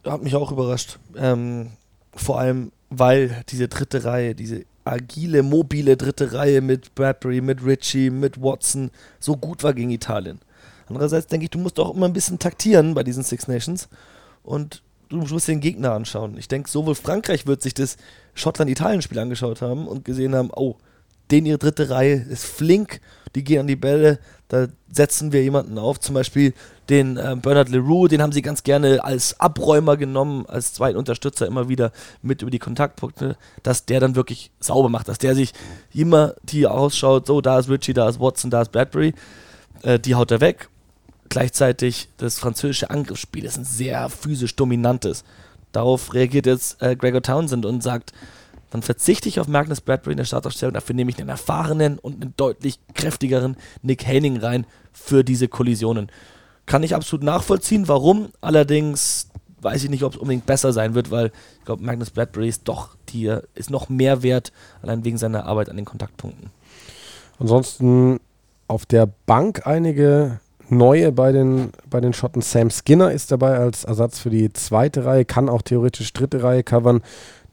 Hat 0.05 0.23
mich 0.23 0.35
auch 0.35 0.53
überrascht. 0.53 0.99
Ähm, 1.17 1.71
vor 2.15 2.39
allem, 2.39 2.71
weil 2.91 3.43
diese 3.49 3.69
dritte 3.69 4.05
Reihe, 4.05 4.35
diese 4.35 4.65
agile, 4.85 5.43
mobile 5.43 5.97
dritte 5.97 6.35
Reihe 6.35 6.61
mit 6.61 6.95
Bradbury, 6.95 7.41
mit 7.41 7.65
Ritchie, 7.65 8.11
mit 8.11 8.43
Watson 8.43 8.91
so 9.19 9.37
gut 9.37 9.63
war 9.63 9.73
gegen 9.73 9.91
Italien. 9.91 10.41
Andererseits 10.89 11.29
denke 11.29 11.45
ich, 11.45 11.51
du 11.51 11.59
musst 11.59 11.81
auch 11.81 11.95
immer 11.95 12.07
ein 12.07 12.13
bisschen 12.13 12.39
taktieren 12.39 12.93
bei 12.93 13.03
diesen 13.03 13.23
Six 13.23 13.49
Nations. 13.49 13.89
Und 14.43 14.83
du 15.21 15.35
musst 15.35 15.49
den 15.49 15.61
Gegner 15.61 15.93
anschauen. 15.93 16.37
Ich 16.39 16.49
denke, 16.49 16.71
sowohl 16.71 16.95
Frankreich 16.95 17.47
wird 17.47 17.63
sich 17.63 17.75
das 17.75 17.97
Schottland-Italien-Spiel 18.35 19.19
angeschaut 19.19 19.63
haben 19.63 19.87
und 19.87 20.05
gesehen 20.05 20.35
haben, 20.35 20.51
oh, 20.55 20.77
den 21.31 21.47
ihre 21.47 21.59
dritte 21.59 21.91
Reihe 21.91 22.15
ist 22.15 22.45
flink, 22.45 23.01
die 23.35 23.45
gehen 23.45 23.61
an 23.61 23.67
die 23.67 23.77
Bälle, 23.77 24.19
da 24.49 24.67
setzen 24.91 25.33
wir 25.33 25.43
jemanden 25.43 25.79
auf, 25.79 25.99
zum 25.99 26.15
Beispiel 26.15 26.53
den 26.91 27.17
äh, 27.17 27.37
Bernard 27.41 27.71
Leroux, 27.71 28.09
den 28.09 28.21
haben 28.21 28.33
sie 28.33 28.43
ganz 28.43 28.63
gerne 28.63 29.03
als 29.03 29.41
Abräumer 29.41 29.97
genommen, 29.97 30.45
als 30.47 30.75
zweiten 30.75 30.99
Unterstützer 30.99 31.47
immer 31.47 31.71
wieder 31.71 31.93
mit 32.21 32.43
über 32.43 32.51
die 32.51 32.59
Kontaktpunkte, 32.59 33.37
dass 33.63 33.87
der 33.87 34.01
dann 34.01 34.15
wirklich 34.15 34.51
sauber 34.61 34.91
macht, 34.91 35.09
dass 35.09 35.19
der 35.19 35.35
sich 35.35 35.55
immer 35.95 36.35
die 36.43 36.67
ausschaut, 36.67 37.27
so, 37.27 37.41
da 37.41 37.59
ist 37.59 37.71
Richie, 37.71 37.95
da 37.95 38.09
ist 38.09 38.21
Watson, 38.21 38.51
da 38.51 38.61
ist 38.61 38.73
Bradbury, 38.73 39.15
äh, 39.83 39.99
die 39.99 40.15
haut 40.15 40.31
er 40.31 40.43
weg 40.43 40.69
Gleichzeitig 41.33 42.11
das 42.19 42.39
französische 42.39 42.91
Angriffsspiel 42.91 43.47
ist 43.47 43.57
ein 43.57 43.65
sehr 43.65 44.11
physisch 44.11 44.55
dominantes. 44.55 45.25
Darauf 45.73 46.13
reagiert 46.13 46.45
jetzt 46.45 46.83
äh, 46.83 46.95
Gregor 46.95 47.23
Townsend 47.23 47.65
und 47.65 47.83
sagt, 47.83 48.13
dann 48.69 48.83
verzichte 48.83 49.31
ich 49.31 49.41
auf 49.41 49.49
Magnus 49.49 49.81
Bradbury 49.81 50.13
in 50.13 50.19
der 50.19 50.27
Startaufstellung, 50.27 50.75
dafür 50.75 50.95
nehme 50.95 51.11
ich 51.11 51.19
einen 51.19 51.31
erfahrenen 51.31 51.99
und 51.99 52.21
einen 52.21 52.35
deutlich 52.37 52.81
kräftigeren 52.93 53.57
Nick 53.81 54.07
Haining 54.07 54.37
rein 54.37 54.67
für 54.93 55.25
diese 55.25 55.49
Kollisionen. 55.49 56.11
Kann 56.67 56.83
ich 56.83 56.95
absolut 56.95 57.25
nachvollziehen, 57.25 57.89
warum. 57.89 58.29
Allerdings 58.43 59.31
weiß 59.63 59.85
ich 59.85 59.89
nicht, 59.89 60.03
ob 60.03 60.13
es 60.13 60.19
unbedingt 60.19 60.45
besser 60.45 60.75
sein 60.75 60.95
wird, 60.95 61.11
weil 61.11 61.33
ich 61.61 61.65
glaube, 61.65 61.83
Magnus 61.83 62.11
Bradbury 62.11 62.49
ist 62.51 62.69
doch 62.69 62.91
die, 63.09 63.35
ist 63.55 63.71
noch 63.71 63.89
mehr 63.89 64.23
wert, 64.23 64.53
allein 64.83 65.03
wegen 65.03 65.17
seiner 65.17 65.47
Arbeit 65.47 65.71
an 65.71 65.77
den 65.77 65.87
Kontaktpunkten. 65.87 66.51
Ansonsten 67.39 68.21
auf 68.69 68.85
der 68.85 69.09
Bank 69.25 69.67
einige 69.67 70.41
Neue 70.73 71.13
bei 71.13 71.33
den, 71.33 71.71
bei 71.89 72.01
den 72.01 72.13
Schotten. 72.13 72.43
Sam 72.43 72.71
Skinner 72.71 73.13
ist 73.13 73.31
dabei 73.31 73.59
als 73.59 73.85
Ersatz 73.85 74.19
für 74.19 74.31
die 74.31 74.53
zweite 74.53 75.05
Reihe, 75.05 75.25
kann 75.25 75.49
auch 75.49 75.63
theoretisch 75.63 76.13
dritte 76.13 76.43
Reihe 76.43 76.63
covern. 76.63 77.03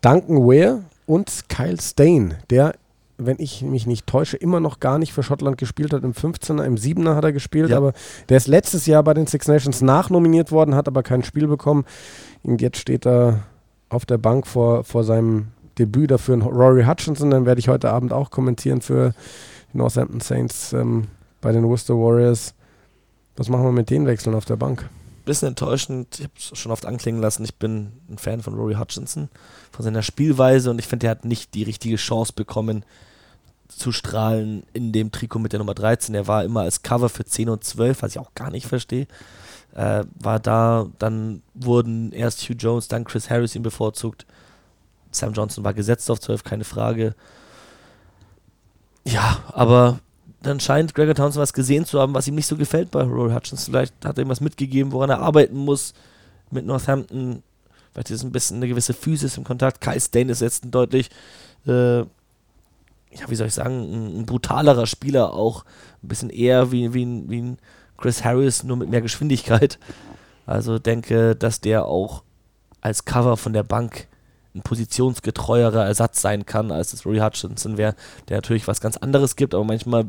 Duncan 0.01 0.37
Ware 0.37 0.83
und 1.05 1.49
Kyle 1.49 1.79
Stain, 1.81 2.35
der 2.49 2.73
wenn 3.21 3.35
ich 3.39 3.61
mich 3.63 3.85
nicht 3.85 4.07
täusche, 4.07 4.37
immer 4.37 4.61
noch 4.61 4.79
gar 4.79 4.97
nicht 4.97 5.11
für 5.11 5.23
Schottland 5.23 5.57
gespielt 5.57 5.91
hat. 5.91 6.03
Im 6.05 6.13
15er, 6.13 6.63
im 6.63 6.75
7er 6.75 7.15
hat 7.15 7.25
er 7.25 7.33
gespielt, 7.33 7.69
Ja. 7.69 7.75
aber 7.75 7.91
der 8.29 8.37
ist 8.37 8.47
letztes 8.47 8.85
Jahr 8.85 9.03
bei 9.03 9.13
den 9.13 9.27
Six 9.27 9.45
Nations 9.49 9.81
nachnominiert 9.81 10.53
worden, 10.53 10.73
hat 10.73 10.87
aber 10.87 11.03
kein 11.03 11.23
Spiel 11.25 11.45
bekommen. 11.47 11.83
Und 12.43 12.61
jetzt 12.61 12.77
steht 12.77 13.05
er 13.05 13.41
auf 13.89 14.05
der 14.05 14.19
Bank 14.19 14.47
vor, 14.47 14.85
vor 14.85 15.03
seinem 15.03 15.47
Debüt 15.77 16.11
dafür 16.11 16.37
ein 16.37 16.41
Rory 16.43 16.85
Hutchinson. 16.85 17.29
Dann 17.29 17.45
werde 17.45 17.59
ich 17.59 17.67
heute 17.67 17.89
Abend 17.89 18.13
auch 18.13 18.31
kommentieren 18.31 18.79
für 18.79 19.13
die 19.73 19.77
Northampton 19.79 20.21
Saints 20.21 20.71
ähm, 20.71 21.07
bei 21.41 21.51
den 21.51 21.65
Worcester 21.65 21.95
Warriors. 21.95 22.53
Was 23.35 23.49
machen 23.49 23.63
wir 23.63 23.71
mit 23.71 23.89
den 23.89 24.05
Wechseln 24.05 24.35
auf 24.35 24.45
der 24.45 24.57
Bank? 24.57 24.89
bisschen 25.29 25.49
enttäuschend. 25.49 26.19
Ich 26.19 26.23
habe 26.23 26.33
es 26.37 26.57
schon 26.57 26.71
oft 26.71 26.85
anklingen 26.85 27.21
lassen. 27.21 27.43
Ich 27.43 27.55
bin 27.55 27.91
ein 28.09 28.17
Fan 28.17 28.41
von 28.41 28.55
Rory 28.55 28.73
Hutchinson, 28.73 29.29
von 29.71 29.83
seiner 29.85 30.01
Spielweise 30.01 30.71
und 30.71 30.79
ich 30.79 30.87
finde, 30.87 31.07
er 31.07 31.11
hat 31.11 31.23
nicht 31.23 31.53
die 31.53 31.63
richtige 31.63 31.95
Chance 31.95 32.33
bekommen 32.35 32.83
zu 33.67 33.91
strahlen 33.91 34.63
in 34.73 34.91
dem 34.91 35.11
Trikot 35.11 35.39
mit 35.39 35.53
der 35.53 35.59
Nummer 35.59 35.75
13. 35.75 36.15
Er 36.15 36.27
war 36.27 36.43
immer 36.43 36.61
als 36.61 36.81
Cover 36.81 37.09
für 37.09 37.23
10 37.23 37.49
und 37.49 37.63
12, 37.63 38.01
was 38.01 38.11
ich 38.11 38.19
auch 38.19 38.33
gar 38.33 38.49
nicht 38.49 38.65
verstehe. 38.65 39.07
Äh, 39.75 40.03
war 40.15 40.39
da, 40.39 40.87
dann 40.97 41.43
wurden 41.53 42.11
erst 42.11 42.41
Hugh 42.41 42.57
Jones, 42.57 42.87
dann 42.87 43.03
Chris 43.03 43.29
Harris 43.29 43.55
ihn 43.55 43.61
bevorzugt. 43.61 44.25
Sam 45.11 45.33
Johnson 45.33 45.63
war 45.63 45.75
gesetzt 45.75 46.09
auf 46.09 46.19
12, 46.19 46.43
keine 46.43 46.63
Frage. 46.63 47.13
Ja, 49.05 49.43
aber 49.53 49.99
dann 50.41 50.59
scheint 50.59 50.95
Gregor 50.95 51.15
Townsend 51.15 51.41
was 51.41 51.53
gesehen 51.53 51.85
zu 51.85 51.99
haben, 51.99 52.13
was 52.13 52.27
ihm 52.27 52.35
nicht 52.35 52.47
so 52.47 52.55
gefällt 52.55 52.91
bei 52.91 53.03
Rory 53.03 53.33
Hutchinson. 53.33 53.73
Vielleicht 53.73 53.93
hat 54.05 54.17
er 54.17 54.23
ihm 54.23 54.29
was 54.29 54.41
mitgegeben, 54.41 54.91
woran 54.91 55.09
er 55.09 55.19
arbeiten 55.19 55.57
muss 55.57 55.93
mit 56.49 56.65
Northampton. 56.65 57.43
Vielleicht 57.91 58.11
ist 58.11 58.23
ein 58.23 58.31
bisschen 58.31 58.57
eine 58.57 58.67
gewisse 58.67 58.93
Physis 58.93 59.37
im 59.37 59.43
Kontakt. 59.43 59.81
Kai 59.81 59.99
Stain 59.99 60.29
ist 60.29 60.41
jetzt 60.41 60.63
ein 60.63 60.71
deutlich, 60.71 61.09
äh, 61.67 61.99
ja, 61.99 62.07
wie 63.27 63.35
soll 63.35 63.47
ich 63.47 63.53
sagen, 63.53 63.81
ein, 63.81 64.19
ein 64.19 64.25
brutalerer 64.25 64.85
Spieler 64.85 65.33
auch. 65.33 65.65
Ein 66.03 66.07
bisschen 66.07 66.29
eher 66.29 66.71
wie, 66.71 66.93
wie, 66.93 67.05
ein, 67.05 67.29
wie 67.29 67.41
ein 67.41 67.57
Chris 67.97 68.23
Harris, 68.23 68.63
nur 68.63 68.77
mit 68.77 68.89
mehr 68.89 69.01
Geschwindigkeit. 69.01 69.77
Also 70.45 70.79
denke, 70.79 71.35
dass 71.35 71.59
der 71.59 71.85
auch 71.85 72.23
als 72.81 73.03
Cover 73.03 73.35
von 73.35 73.53
der 73.53 73.63
Bank 73.63 74.07
ein 74.55 74.61
positionsgetreuerer 74.61 75.85
Ersatz 75.85 76.21
sein 76.21 76.45
kann, 76.45 76.71
als 76.71 76.93
es 76.93 77.05
Rory 77.05 77.19
Hutchinson 77.19 77.77
wäre, 77.77 77.95
der 78.27 78.37
natürlich 78.37 78.67
was 78.67 78.81
ganz 78.81 78.97
anderes 78.97 79.35
gibt, 79.35 79.53
aber 79.53 79.63
manchmal 79.63 80.05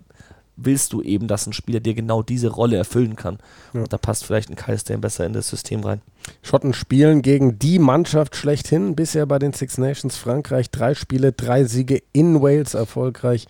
willst 0.64 0.92
du 0.92 1.02
eben, 1.02 1.28
dass 1.28 1.46
ein 1.46 1.52
Spieler 1.52 1.80
dir 1.80 1.94
genau 1.94 2.22
diese 2.22 2.48
Rolle 2.48 2.76
erfüllen 2.76 3.16
kann. 3.16 3.38
Ja. 3.72 3.82
Und 3.82 3.92
da 3.92 3.98
passt 3.98 4.24
vielleicht 4.24 4.50
ein 4.50 4.56
Kyle 4.56 4.78
Stain 4.78 5.00
besser 5.00 5.26
in 5.26 5.32
das 5.32 5.48
System 5.48 5.80
rein. 5.80 6.02
Schotten 6.42 6.72
spielen 6.72 7.22
gegen 7.22 7.58
die 7.58 7.78
Mannschaft 7.78 8.36
schlechthin. 8.36 8.94
Bisher 8.94 9.26
bei 9.26 9.38
den 9.38 9.52
Six 9.52 9.78
Nations 9.78 10.16
Frankreich 10.16 10.70
drei 10.70 10.94
Spiele, 10.94 11.32
drei 11.32 11.64
Siege 11.64 12.02
in 12.12 12.42
Wales 12.42 12.74
erfolgreich. 12.74 13.46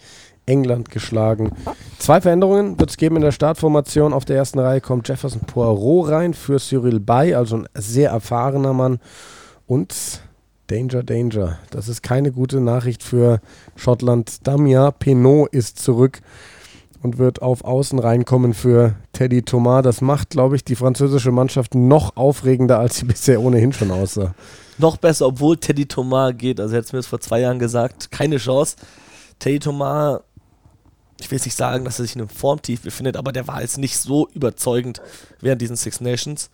England 0.46 0.90
geschlagen. 0.90 1.52
Zwei 1.98 2.20
Veränderungen 2.20 2.78
wird 2.78 2.90
es 2.90 2.96
geben 2.96 3.16
in 3.16 3.22
der 3.22 3.30
Startformation. 3.30 4.12
Auf 4.12 4.24
der 4.24 4.36
ersten 4.36 4.58
Reihe 4.58 4.80
kommt 4.80 5.06
Jefferson 5.06 5.42
Poirot 5.42 6.10
rein 6.10 6.34
für 6.34 6.58
Cyril 6.58 6.98
Bay, 6.98 7.34
also 7.34 7.58
ein 7.58 7.68
sehr 7.74 8.10
erfahrener 8.10 8.72
Mann. 8.72 8.98
Und 9.66 9.94
Danger, 10.66 11.02
Danger. 11.02 11.58
Das 11.70 11.88
ist 11.88 12.02
keine 12.02 12.32
gute 12.32 12.60
Nachricht 12.60 13.02
für 13.02 13.40
Schottland. 13.76 14.46
Damien 14.46 14.92
Penaud 14.98 15.52
ist 15.52 15.78
zurück 15.78 16.20
und 17.02 17.18
wird 17.18 17.42
auf 17.42 17.64
Außen 17.64 17.98
reinkommen 17.98 18.54
für 18.54 18.94
Teddy 19.12 19.42
Thomas. 19.42 19.82
Das 19.82 20.00
macht, 20.00 20.30
glaube 20.30 20.56
ich, 20.56 20.64
die 20.64 20.76
französische 20.76 21.32
Mannschaft 21.32 21.74
noch 21.74 22.16
aufregender, 22.16 22.78
als 22.78 22.96
sie 22.96 23.04
bisher 23.06 23.40
ohnehin 23.40 23.72
schon 23.72 23.90
aussah. 23.90 24.34
Noch 24.78 24.96
besser, 24.96 25.26
obwohl 25.26 25.56
Teddy 25.56 25.86
Thomas 25.86 26.34
geht. 26.36 26.60
Also, 26.60 26.76
hätte 26.76 26.94
mir 26.94 27.00
das 27.00 27.06
vor 27.06 27.20
zwei 27.20 27.40
Jahren 27.40 27.58
gesagt, 27.58 28.10
keine 28.10 28.36
Chance. 28.36 28.76
Teddy 29.38 29.58
Thomas, 29.58 30.20
ich 31.20 31.30
will 31.30 31.36
jetzt 31.36 31.44
nicht 31.44 31.56
sagen, 31.56 31.84
dass 31.84 31.98
er 31.98 32.04
sich 32.04 32.14
in 32.14 32.22
einem 32.22 32.30
Formtief 32.30 32.82
befindet, 32.82 33.16
aber 33.16 33.32
der 33.32 33.46
war 33.46 33.60
jetzt 33.60 33.78
nicht 33.78 33.98
so 33.98 34.28
überzeugend 34.34 35.00
während 35.40 35.60
diesen 35.60 35.76
Six 35.76 36.00
Nations. 36.00 36.50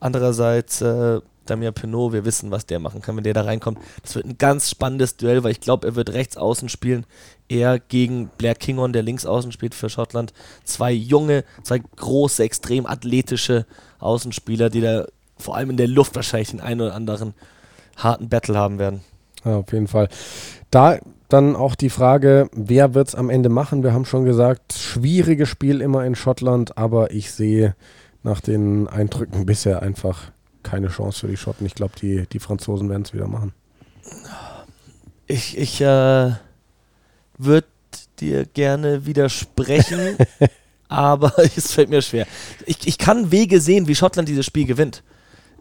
Andererseits, 0.00 0.80
äh, 0.80 1.20
Damien 1.46 1.74
Penaud, 1.74 2.12
wir 2.12 2.24
wissen, 2.24 2.50
was 2.50 2.66
der 2.66 2.78
machen 2.78 3.02
kann, 3.02 3.16
wenn 3.16 3.24
der 3.24 3.34
da 3.34 3.42
reinkommt. 3.42 3.78
Das 4.02 4.14
wird 4.14 4.26
ein 4.26 4.38
ganz 4.38 4.70
spannendes 4.70 5.16
Duell, 5.16 5.42
weil 5.42 5.52
ich 5.52 5.60
glaube, 5.60 5.86
er 5.86 5.96
wird 5.96 6.12
rechts 6.12 6.36
außen 6.36 6.68
spielen. 6.68 7.06
Er 7.48 7.78
gegen 7.78 8.30
Blair 8.38 8.54
Kingon, 8.54 8.92
der 8.92 9.02
links 9.02 9.26
außen 9.26 9.52
spielt 9.52 9.74
für 9.74 9.90
Schottland. 9.90 10.32
Zwei 10.64 10.92
junge, 10.92 11.44
zwei 11.62 11.80
große, 11.96 12.42
extrem 12.42 12.86
athletische 12.86 13.66
Außenspieler, 13.98 14.70
die 14.70 14.80
da 14.80 15.06
vor 15.36 15.56
allem 15.56 15.70
in 15.70 15.76
der 15.76 15.88
Luft 15.88 16.14
wahrscheinlich 16.14 16.50
den 16.50 16.60
einen 16.60 16.82
oder 16.82 16.94
anderen 16.94 17.34
harten 17.96 18.28
Battle 18.28 18.56
haben 18.56 18.78
werden. 18.78 19.00
Ja, 19.44 19.56
auf 19.56 19.72
jeden 19.72 19.88
Fall. 19.88 20.08
Da 20.70 20.98
dann 21.28 21.56
auch 21.56 21.74
die 21.74 21.90
Frage, 21.90 22.48
wer 22.52 22.94
wird 22.94 23.08
es 23.08 23.14
am 23.14 23.30
Ende 23.30 23.48
machen? 23.48 23.82
Wir 23.82 23.92
haben 23.92 24.04
schon 24.04 24.24
gesagt, 24.24 24.74
schwieriges 24.74 25.48
Spiel 25.48 25.80
immer 25.80 26.04
in 26.04 26.14
Schottland, 26.14 26.76
aber 26.76 27.12
ich 27.12 27.30
sehe 27.30 27.74
nach 28.22 28.40
den 28.40 28.88
Eindrücken 28.88 29.46
bisher 29.46 29.82
einfach 29.82 30.32
keine 30.62 30.88
Chance 30.88 31.20
für 31.20 31.28
die 31.28 31.36
Schotten. 31.36 31.66
Ich 31.66 31.74
glaube, 31.74 31.94
die, 32.00 32.26
die 32.26 32.38
Franzosen 32.38 32.88
werden 32.88 33.02
es 33.02 33.12
wieder 33.12 33.28
machen. 33.28 33.52
Ich, 35.26 35.56
ich 35.56 35.80
äh, 35.80 36.32
würde 37.38 37.66
dir 38.20 38.44
gerne 38.46 39.06
widersprechen, 39.06 40.16
aber 40.88 41.32
es 41.56 41.72
fällt 41.72 41.90
mir 41.90 42.02
schwer. 42.02 42.26
Ich, 42.66 42.86
ich 42.86 42.98
kann 42.98 43.30
Wege 43.30 43.60
sehen, 43.60 43.88
wie 43.88 43.94
Schottland 43.94 44.28
dieses 44.28 44.46
Spiel 44.46 44.66
gewinnt. 44.66 45.02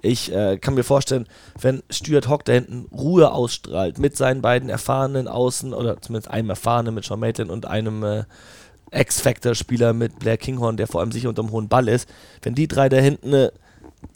Ich 0.01 0.33
äh, 0.33 0.57
kann 0.57 0.75
mir 0.75 0.83
vorstellen, 0.83 1.27
wenn 1.59 1.83
Stuart 1.89 2.29
Hawk 2.29 2.45
da 2.45 2.53
hinten 2.53 2.85
Ruhe 2.95 3.31
ausstrahlt 3.31 3.99
mit 3.99 4.15
seinen 4.15 4.41
beiden 4.41 4.69
erfahrenen 4.69 5.27
Außen 5.27 5.73
oder 5.73 6.01
zumindest 6.01 6.31
einem 6.31 6.49
erfahrenen 6.49 6.95
mit 6.95 7.03
Sean 7.03 7.19
Maitland 7.19 7.51
und 7.51 7.65
einem 7.65 8.03
äh, 8.03 8.23
X-Factor-Spieler 8.91 9.93
mit 9.93 10.19
Blair 10.19 10.37
Kinghorn, 10.37 10.77
der 10.77 10.87
vor 10.87 11.01
allem 11.01 11.11
sicher 11.11 11.29
unterm 11.29 11.51
hohen 11.51 11.67
Ball 11.67 11.87
ist, 11.87 12.09
wenn 12.41 12.55
die 12.55 12.67
drei 12.67 12.87
da 12.89 12.97
hinten 12.97 13.33
äh, 13.33 13.51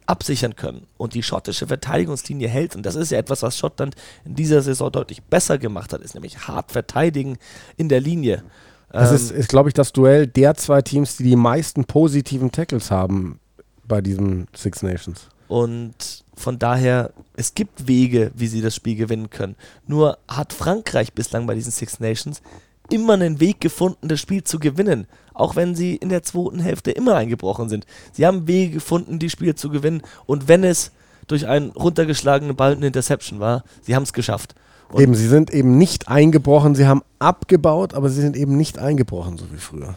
absichern 0.05 0.55
können 0.55 0.85
und 0.97 1.13
die 1.13 1.23
schottische 1.23 1.67
Verteidigungslinie 1.67 2.47
hält, 2.47 2.75
und 2.75 2.85
das 2.85 2.95
ist 2.95 3.11
ja 3.11 3.17
etwas, 3.17 3.41
was 3.41 3.57
Schottland 3.57 3.95
in 4.25 4.35
dieser 4.35 4.61
Saison 4.61 4.91
deutlich 4.91 5.23
besser 5.23 5.57
gemacht 5.57 5.93
hat, 5.93 6.01
ist 6.01 6.13
nämlich 6.13 6.47
hart 6.47 6.71
verteidigen 6.71 7.37
in 7.77 7.89
der 7.89 8.01
Linie. 8.01 8.43
Das 8.91 9.09
Ähm, 9.09 9.15
ist, 9.15 9.31
ist 9.31 9.49
glaube 9.49 9.69
ich, 9.69 9.73
das 9.73 9.93
Duell 9.93 10.27
der 10.27 10.55
zwei 10.55 10.81
Teams, 10.81 11.17
die 11.17 11.23
die 11.23 11.35
meisten 11.35 11.85
positiven 11.85 12.51
Tackles 12.51 12.91
haben 12.91 13.39
bei 13.87 14.01
diesen 14.01 14.47
Six 14.55 14.83
Nations. 14.83 15.27
Und 15.47 16.23
von 16.35 16.57
daher, 16.57 17.11
es 17.35 17.53
gibt 17.53 17.87
Wege, 17.87 18.31
wie 18.35 18.47
sie 18.47 18.61
das 18.61 18.75
Spiel 18.75 18.95
gewinnen 18.95 19.29
können. 19.29 19.55
Nur 19.87 20.17
hat 20.27 20.53
Frankreich 20.53 21.13
bislang 21.13 21.45
bei 21.45 21.53
diesen 21.53 21.71
Six 21.71 21.99
Nations 21.99 22.41
immer 22.89 23.13
einen 23.13 23.39
Weg 23.39 23.61
gefunden, 23.61 24.07
das 24.07 24.19
Spiel 24.19 24.43
zu 24.43 24.59
gewinnen. 24.59 25.07
Auch 25.33 25.55
wenn 25.55 25.75
sie 25.75 25.95
in 25.95 26.09
der 26.09 26.23
zweiten 26.23 26.59
Hälfte 26.59 26.91
immer 26.91 27.15
eingebrochen 27.15 27.69
sind. 27.69 27.85
Sie 28.11 28.25
haben 28.25 28.47
Wege 28.47 28.75
gefunden, 28.75 29.19
die 29.19 29.29
Spiele 29.29 29.55
zu 29.55 29.69
gewinnen. 29.69 30.01
Und 30.25 30.47
wenn 30.47 30.63
es 30.63 30.91
durch 31.27 31.47
einen 31.47 31.71
runtergeschlagenen 31.71 32.55
Ball 32.55 32.73
eine 32.73 32.87
Interception 32.87 33.39
war, 33.39 33.63
sie 33.81 33.95
haben 33.95 34.03
es 34.03 34.13
geschafft. 34.13 34.55
Und 34.89 35.01
Eben, 35.01 35.15
sie 35.15 35.27
sind 35.27 35.51
eben 35.51 35.77
nicht 35.77 36.07
eingebrochen, 36.07 36.75
sie 36.75 36.85
haben 36.85 37.01
abgebaut, 37.19 37.93
aber 37.93 38.09
sie 38.09 38.21
sind 38.21 38.35
eben 38.35 38.57
nicht 38.57 38.77
eingebrochen, 38.77 39.37
so 39.37 39.51
wie 39.51 39.57
früher. 39.57 39.95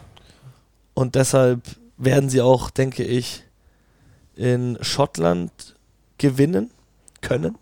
Und 0.93 1.15
deshalb 1.15 1.61
werden 1.97 2.29
sie 2.29 2.41
auch, 2.41 2.71
denke 2.71 3.03
ich, 3.03 3.43
in 4.35 4.77
Schottland 4.81 5.75
gewinnen 6.17 6.71
können. 7.21 7.57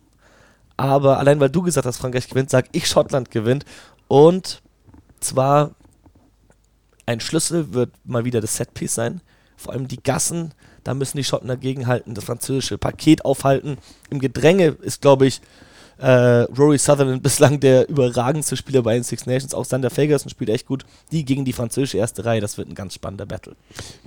Aber 0.78 1.20
allein 1.20 1.40
weil 1.40 1.50
du 1.50 1.62
gesagt 1.62 1.88
hast, 1.88 1.98
Frankreich 1.98 2.30
gewinnt, 2.30 2.50
sage 2.50 2.70
ich, 2.72 2.88
Schottland 2.88 3.32
gewinnt. 3.32 3.66
Und 4.08 4.62
zwar 5.20 5.72
ein 7.06 7.20
Schlüssel 7.20 7.74
wird 7.74 7.92
mal 8.04 8.26
wieder 8.26 8.42
das 8.42 8.58
Setpiece 8.58 8.96
sein. 8.96 9.22
Vor 9.58 9.74
allem 9.74 9.88
die 9.88 10.02
Gassen, 10.02 10.54
da 10.84 10.94
müssen 10.94 11.18
die 11.18 11.24
Schotten 11.24 11.48
dagegenhalten, 11.48 12.14
das 12.14 12.26
französische 12.26 12.78
Paket 12.78 13.24
aufhalten. 13.24 13.78
Im 14.10 14.20
Gedränge 14.20 14.76
ist, 14.82 15.02
glaube 15.02 15.28
ich, 15.28 15.42
äh, 15.98 16.42
Rory 16.58 16.78
Sutherland 16.78 17.24
bislang 17.24 17.60
der 17.60 17.88
überragendste 17.88 18.58
Spieler 18.58 18.82
bei 18.82 18.96
den 18.96 19.04
Six 19.04 19.26
Nations. 19.26 19.54
Auch 19.54 19.66
Sander 19.66 19.90
Fagerson 19.90 20.30
spielt 20.30 20.50
echt 20.50 20.66
gut. 20.66 20.86
Die 21.12 21.24
gegen 21.24 21.46
die 21.46 21.54
französische 21.54 21.98
erste 21.98 22.26
Reihe, 22.26 22.42
das 22.42 22.58
wird 22.58 22.70
ein 22.70 22.76
ganz 22.76 22.94
spannender 22.94 23.26
Battle. 23.26 23.56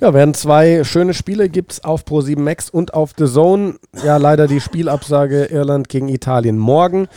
Ja, 0.00 0.12
werden 0.12 0.34
zwei 0.34 0.84
schöne 0.84 1.14
Spiele 1.14 1.48
gibt 1.48 1.72
es 1.72 1.84
auf 1.84 2.04
Pro7 2.04 2.38
Max 2.38 2.68
und 2.68 2.94
auf 2.94 3.12
The 3.16 3.26
Zone. 3.26 3.76
Ja, 4.04 4.16
leider 4.18 4.46
die 4.46 4.60
Spielabsage 4.60 5.46
Irland 5.46 5.88
gegen 5.88 6.08
Italien. 6.08 6.58
Morgen 6.58 7.08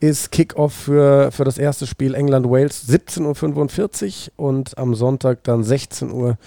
ist 0.00 0.32
Kickoff 0.32 0.72
für, 0.72 1.30
für 1.30 1.44
das 1.44 1.58
erste 1.58 1.86
Spiel 1.86 2.14
England-Wales 2.14 2.88
17.45 2.88 4.30
Uhr 4.36 4.46
und 4.48 4.78
am 4.78 4.94
Sonntag 4.94 5.44
dann 5.44 5.62
16 5.62 6.10
Uhr 6.10 6.38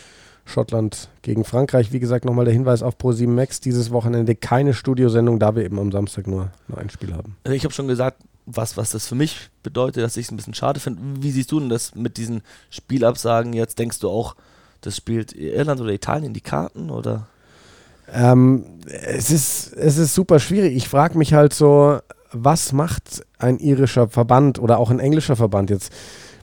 Schottland 0.45 1.09
gegen 1.21 1.45
Frankreich. 1.45 1.91
Wie 1.91 1.99
gesagt, 1.99 2.25
nochmal 2.25 2.45
der 2.45 2.53
Hinweis 2.53 2.83
auf 2.83 2.97
Pro7 2.97 3.27
Max. 3.27 3.61
Dieses 3.61 3.91
Wochenende 3.91 4.35
keine 4.35 4.73
Studiosendung, 4.73 5.39
da 5.39 5.55
wir 5.55 5.63
eben 5.63 5.79
am 5.79 5.91
Samstag 5.91 6.27
nur, 6.27 6.51
nur 6.67 6.79
ein 6.79 6.89
Spiel 6.89 7.13
haben. 7.13 7.37
Also 7.43 7.55
ich 7.55 7.63
habe 7.63 7.73
schon 7.73 7.87
gesagt, 7.87 8.21
was, 8.45 8.75
was 8.75 8.91
das 8.91 9.07
für 9.07 9.15
mich 9.15 9.49
bedeutet, 9.61 10.03
dass 10.03 10.17
ich 10.17 10.25
es 10.25 10.31
ein 10.31 10.35
bisschen 10.35 10.53
schade 10.53 10.79
finde. 10.79 11.01
Wie 11.21 11.31
siehst 11.31 11.51
du 11.51 11.59
denn 11.59 11.69
das 11.69 11.95
mit 11.95 12.17
diesen 12.17 12.41
Spielabsagen 12.69 13.53
jetzt? 13.53 13.79
Denkst 13.79 13.99
du 13.99 14.09
auch, 14.09 14.35
das 14.81 14.97
spielt 14.97 15.33
Irland 15.33 15.79
oder 15.79 15.93
Italien 15.93 16.33
die 16.33 16.41
Karten 16.41 16.89
oder? 16.89 17.27
Ähm, 18.11 18.65
es, 18.85 19.31
ist, 19.31 19.71
es 19.73 19.97
ist 19.97 20.13
super 20.13 20.39
schwierig. 20.39 20.75
Ich 20.75 20.89
frage 20.89 21.17
mich 21.17 21.33
halt 21.33 21.53
so, 21.53 21.99
was 22.33 22.73
macht 22.73 23.25
ein 23.37 23.59
irischer 23.59 24.07
Verband 24.07 24.59
oder 24.59 24.79
auch 24.79 24.89
ein 24.89 24.99
englischer 24.99 25.35
Verband 25.35 25.69
jetzt 25.69 25.91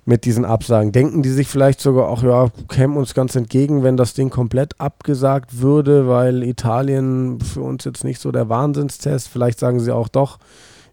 mit 0.05 0.24
diesen 0.24 0.45
Absagen? 0.45 0.93
Denken 0.93 1.22
die 1.22 1.30
sich 1.30 1.49
vielleicht 1.49 1.80
sogar 1.80 2.09
auch, 2.09 2.22
ja, 2.22 2.49
kämen 2.68 2.97
uns 2.97 3.14
ganz 3.14 3.34
entgegen, 3.36 3.82
wenn 3.82 3.97
das 3.97 4.14
Ding 4.14 4.30
komplett 4.30 4.80
abgesagt 4.80 5.61
würde, 5.61 6.09
weil 6.09 6.43
Italien 6.43 7.41
für 7.41 7.62
uns 7.62 7.84
jetzt 7.84 8.05
nicht 8.05 8.20
so 8.20 8.32
der 8.32 8.49
Wahnsinnstest? 8.49 9.28
Vielleicht 9.28 9.59
sagen 9.59 9.80
sie 9.80 9.93
auch 9.93 10.09
doch, 10.09 10.38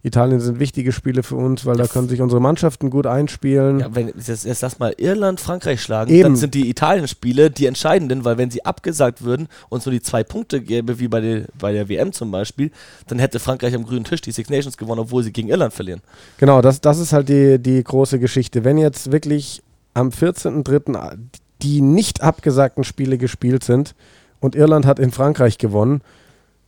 Italien 0.07 0.39
sind 0.39 0.59
wichtige 0.59 0.91
Spiele 0.91 1.21
für 1.21 1.35
uns, 1.35 1.65
weil 1.65 1.75
da 1.75 1.85
können 1.87 2.09
sich 2.09 2.21
unsere 2.21 2.41
Mannschaften 2.41 2.89
gut 2.89 3.05
einspielen. 3.05 3.79
Ja, 3.79 3.95
wenn 3.95 4.07
jetzt, 4.07 4.45
jetzt 4.45 4.61
lass 4.61 4.79
mal 4.79 4.93
Irland, 4.97 5.39
Frankreich 5.39 5.81
schlagen, 5.81 6.11
Eben. 6.11 6.23
dann 6.23 6.35
sind 6.35 6.53
die 6.53 6.69
Italien-Spiele 6.69 7.51
die 7.51 7.65
entscheidenden, 7.65 8.25
weil 8.25 8.37
wenn 8.37 8.49
sie 8.49 8.65
abgesagt 8.65 9.23
würden 9.23 9.47
und 9.69 9.79
es 9.79 9.85
nur 9.85 9.93
die 9.93 10.01
zwei 10.01 10.23
Punkte 10.23 10.61
gäbe, 10.61 10.99
wie 10.99 11.07
bei 11.07 11.21
der, 11.21 11.45
bei 11.59 11.71
der 11.71 11.89
WM 11.89 12.11
zum 12.11 12.31
Beispiel, 12.31 12.71
dann 13.07 13.19
hätte 13.19 13.39
Frankreich 13.39 13.75
am 13.75 13.85
grünen 13.85 14.05
Tisch 14.05 14.21
die 14.21 14.31
Six 14.31 14.49
Nations 14.49 14.77
gewonnen, 14.77 15.01
obwohl 15.01 15.23
sie 15.23 15.31
gegen 15.31 15.49
Irland 15.49 15.73
verlieren. 15.73 16.01
Genau, 16.37 16.61
das, 16.61 16.81
das 16.81 16.99
ist 16.99 17.13
halt 17.13 17.29
die, 17.29 17.59
die 17.59 17.83
große 17.83 18.19
Geschichte. 18.19 18.63
Wenn 18.63 18.77
jetzt 18.77 19.11
wirklich 19.11 19.61
am 19.93 20.09
14.03. 20.09 21.17
die 21.61 21.81
nicht 21.81 22.21
abgesagten 22.21 22.83
Spiele 22.83 23.17
gespielt 23.17 23.63
sind 23.63 23.95
und 24.39 24.55
Irland 24.55 24.85
hat 24.85 24.99
in 24.99 25.11
Frankreich 25.11 25.57
gewonnen 25.57 26.01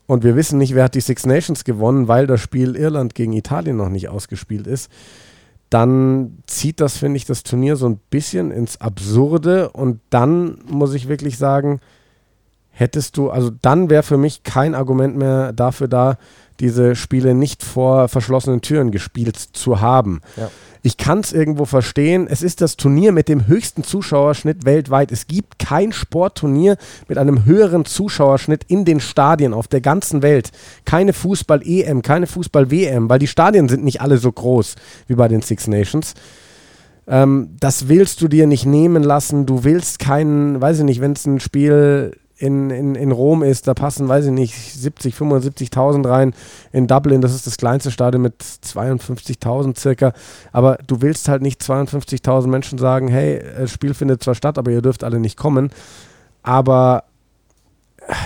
und 0.09 0.23
wir 0.23 0.35
wissen 0.35 0.57
nicht, 0.57 0.73
wer 0.73 0.85
hat 0.85 0.95
die 0.95 1.01
Six 1.01 1.27
Nations 1.27 1.63
gewonnen, 1.63 2.07
weil 2.07 2.25
das 2.25 2.41
Spiel 2.41 2.75
Irland 2.75 3.13
gegen 3.13 3.31
Italien 3.33 3.77
noch 3.77 3.89
nicht 3.89 4.09
ausgespielt 4.09 4.65
ist, 4.65 4.91
dann 5.69 6.39
zieht 6.47 6.81
das, 6.81 6.97
finde 6.97 7.17
ich, 7.17 7.25
das 7.25 7.43
Turnier 7.43 7.75
so 7.75 7.87
ein 7.87 7.99
bisschen 8.09 8.49
ins 8.49 8.81
Absurde. 8.81 9.69
Und 9.69 9.99
dann 10.09 10.63
muss 10.67 10.95
ich 10.95 11.09
wirklich 11.09 11.37
sagen, 11.37 11.79
hättest 12.71 13.17
du, 13.17 13.29
also 13.29 13.51
dann 13.51 13.91
wäre 13.91 14.01
für 14.01 14.17
mich 14.17 14.41
kein 14.41 14.73
Argument 14.73 15.15
mehr 15.15 15.53
dafür 15.53 15.87
da, 15.87 16.17
diese 16.59 16.95
Spiele 16.95 17.33
nicht 17.33 17.63
vor 17.63 18.07
verschlossenen 18.07 18.61
Türen 18.61 18.91
gespielt 18.91 19.37
zu 19.37 19.81
haben. 19.81 20.21
Ja. 20.37 20.49
Ich 20.81 20.95
kann 20.95 21.19
es 21.19 21.33
irgendwo 21.33 21.65
verstehen. 21.65 22.27
Es 22.29 22.41
ist 22.41 22.61
das 22.61 22.77
Turnier 22.77 23.11
mit 23.11 23.27
dem 23.27 23.47
höchsten 23.47 23.83
Zuschauerschnitt 23.83 24.63
weltweit. 24.63 25.11
Es 25.11 25.27
gibt 25.27 25.59
kein 25.59 25.91
Sportturnier 25.91 26.77
mit 27.09 27.17
einem 27.17 27.43
höheren 27.43 27.83
Zuschauerschnitt 27.83 28.63
in 28.67 28.85
den 28.85 29.01
Stadien 29.01 29.53
auf 29.53 29.67
der 29.67 29.81
ganzen 29.81 30.21
Welt. 30.21 30.51
Keine 30.85 31.11
Fußball-EM, 31.11 32.01
keine 32.01 32.27
Fußball-WM, 32.27 33.09
weil 33.09 33.19
die 33.19 33.27
Stadien 33.27 33.67
sind 33.67 33.83
nicht 33.83 33.99
alle 33.99 34.17
so 34.17 34.31
groß 34.31 34.75
wie 35.07 35.15
bei 35.15 35.27
den 35.27 35.41
Six 35.41 35.67
Nations. 35.67 36.13
Ähm, 37.07 37.55
das 37.59 37.89
willst 37.89 38.21
du 38.21 38.29
dir 38.29 38.47
nicht 38.47 38.65
nehmen 38.65 39.03
lassen. 39.03 39.45
Du 39.45 39.65
willst 39.65 39.99
keinen, 39.99 40.61
weiß 40.61 40.79
ich 40.79 40.85
nicht, 40.85 41.01
wenn 41.01 41.11
es 41.11 41.25
ein 41.25 41.41
Spiel 41.41 42.15
in, 42.39 42.69
in, 42.69 42.95
in 42.95 43.11
Rom 43.11 43.43
ist, 43.43 43.67
da 43.67 43.73
passen, 43.73 44.07
weiß 44.07 44.25
ich 44.27 44.31
nicht, 44.31 44.55
70, 44.55 45.13
75.000 45.13 46.09
rein. 46.09 46.33
In 46.71 46.87
Dublin, 46.87 47.19
das 47.19 47.35
ist 47.35 47.45
das 47.45 47.57
kleinste 47.57 47.91
Stadion 47.91 48.21
mit 48.21 48.35
52.000 48.41 49.77
circa. 49.77 50.13
Aber 50.53 50.77
du 50.87 51.01
willst 51.01 51.27
halt 51.27 51.41
nicht 51.41 51.61
52.000 51.61 52.47
Menschen 52.47 52.77
sagen, 52.77 53.09
hey, 53.09 53.43
das 53.57 53.71
Spiel 53.71 53.93
findet 53.93 54.23
zwar 54.23 54.35
statt, 54.35 54.57
aber 54.57 54.71
ihr 54.71 54.81
dürft 54.81 55.03
alle 55.03 55.19
nicht 55.19 55.37
kommen. 55.37 55.69
Aber 56.41 57.03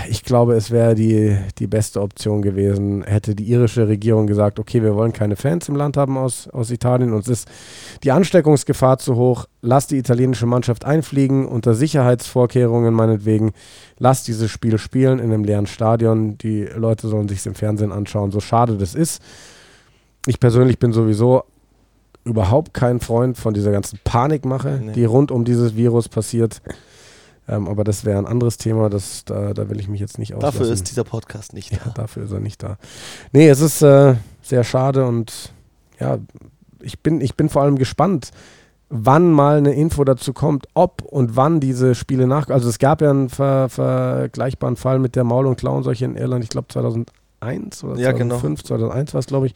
ich 0.09 0.23
glaube, 0.23 0.53
es 0.53 0.71
wäre 0.71 0.95
die, 0.95 1.37
die 1.59 1.67
beste 1.67 2.01
Option 2.01 2.41
gewesen, 2.41 3.03
hätte 3.03 3.35
die 3.35 3.43
irische 3.45 3.87
Regierung 3.87 4.27
gesagt, 4.27 4.59
okay, 4.59 4.81
wir 4.81 4.95
wollen 4.95 5.11
keine 5.11 5.35
Fans 5.35 5.67
im 5.67 5.75
Land 5.75 5.97
haben 5.97 6.17
aus, 6.17 6.47
aus 6.47 6.71
Italien, 6.71 7.13
uns 7.13 7.27
ist 7.27 7.47
die 8.03 8.11
Ansteckungsgefahr 8.11 8.97
zu 8.97 9.15
hoch, 9.15 9.45
lass 9.61 9.87
die 9.87 9.97
italienische 9.97 10.45
Mannschaft 10.45 10.85
einfliegen, 10.85 11.45
unter 11.45 11.73
Sicherheitsvorkehrungen 11.73 12.93
meinetwegen, 12.93 13.51
lass 13.99 14.23
dieses 14.23 14.49
Spiel 14.51 14.77
spielen 14.77 15.19
in 15.19 15.33
einem 15.33 15.43
leeren 15.43 15.67
Stadion, 15.67 16.37
die 16.37 16.63
Leute 16.63 17.07
sollen 17.07 17.27
sich 17.27 17.45
im 17.45 17.55
Fernsehen 17.55 17.91
anschauen, 17.91 18.31
so 18.31 18.39
schade 18.39 18.77
das 18.77 18.95
ist. 18.95 19.21
Ich 20.27 20.39
persönlich 20.39 20.79
bin 20.79 20.93
sowieso 20.93 21.43
überhaupt 22.23 22.73
kein 22.73 23.01
Freund 23.01 23.37
von 23.37 23.53
dieser 23.53 23.71
ganzen 23.71 23.99
Panikmache, 24.05 24.79
Nee. 24.81 24.91
die 24.93 25.03
rund 25.05 25.29
um 25.29 25.43
dieses 25.43 25.75
Virus 25.75 26.07
passiert. 26.07 26.61
Ähm, 27.47 27.67
aber 27.67 27.83
das 27.83 28.05
wäre 28.05 28.17
ein 28.17 28.25
anderes 28.25 28.57
Thema, 28.57 28.89
das, 28.89 29.25
da, 29.25 29.53
da 29.53 29.69
will 29.69 29.79
ich 29.79 29.89
mich 29.89 29.99
jetzt 29.99 30.17
nicht 30.17 30.33
auslassen. 30.33 30.59
Dafür 30.59 30.73
ist 30.73 30.89
dieser 30.89 31.03
Podcast 31.03 31.53
nicht 31.53 31.71
ja, 31.71 31.79
da. 31.83 31.91
dafür 31.91 32.23
ist 32.23 32.31
er 32.31 32.39
nicht 32.39 32.63
da. 32.63 32.77
Nee, 33.31 33.49
es 33.49 33.59
ist 33.59 33.81
äh, 33.81 34.15
sehr 34.41 34.63
schade 34.63 35.05
und 35.05 35.53
ja, 35.99 36.19
ich 36.81 36.99
bin, 36.99 37.21
ich 37.21 37.35
bin 37.35 37.49
vor 37.49 37.61
allem 37.61 37.77
gespannt, 37.77 38.31
wann 38.89 39.31
mal 39.31 39.57
eine 39.57 39.73
Info 39.73 40.03
dazu 40.03 40.33
kommt, 40.33 40.67
ob 40.73 41.01
und 41.01 41.35
wann 41.35 41.59
diese 41.59 41.95
Spiele 41.95 42.27
nach. 42.27 42.49
Also 42.49 42.69
es 42.69 42.79
gab 42.79 43.01
ja 43.01 43.09
einen 43.09 43.29
ver 43.29 43.67
vergleichbaren 43.67 44.75
Fall 44.75 44.99
mit 44.99 45.15
der 45.15 45.23
Maul- 45.23 45.47
und 45.47 45.57
Klauenseuche 45.57 46.05
in 46.05 46.15
Irland, 46.15 46.43
ich 46.43 46.49
glaube 46.49 46.67
2001 47.43 47.83
oder 47.83 47.99
Ja, 47.99 48.11
genau. 48.11 48.35
2005, 48.35 48.63
2001 48.63 49.13
war 49.13 49.19
es, 49.19 49.25
glaube 49.27 49.47
ich. 49.47 49.55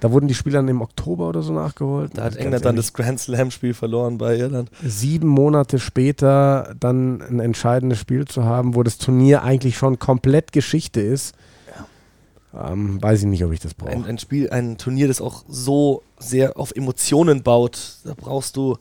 Da 0.00 0.10
wurden 0.12 0.28
die 0.28 0.34
Spiele 0.34 0.56
dann 0.56 0.68
im 0.68 0.80
Oktober 0.80 1.28
oder 1.28 1.42
so 1.42 1.52
nachgeholt. 1.52 2.12
Da 2.14 2.24
hat 2.24 2.36
England 2.36 2.64
dann 2.64 2.76
das 2.76 2.94
Grand 2.94 3.20
Slam-Spiel 3.20 3.74
verloren 3.74 4.16
bei 4.16 4.36
Irland. 4.38 4.70
sieben 4.82 5.28
Monate 5.28 5.78
später 5.78 6.74
dann 6.80 7.20
ein 7.20 7.40
entscheidendes 7.40 7.98
Spiel 7.98 8.24
zu 8.26 8.44
haben, 8.44 8.74
wo 8.74 8.82
das 8.82 8.96
Turnier 8.96 9.42
eigentlich 9.42 9.76
schon 9.76 9.98
komplett 9.98 10.52
Geschichte 10.52 11.00
ist. 11.00 11.34
Ähm, 12.52 13.00
weiß 13.00 13.20
ich 13.20 13.26
nicht, 13.26 13.44
ob 13.44 13.52
ich 13.52 13.60
das 13.60 13.74
brauche. 13.74 13.92
Ein, 13.92 14.04
ein 14.06 14.18
Spiel, 14.18 14.50
ein 14.50 14.76
Turnier, 14.76 15.06
das 15.06 15.20
auch 15.20 15.44
so 15.48 16.02
sehr 16.18 16.58
auf 16.58 16.74
Emotionen 16.74 17.42
baut. 17.44 17.98
Da 18.04 18.14
brauchst 18.16 18.56
du, 18.56 18.76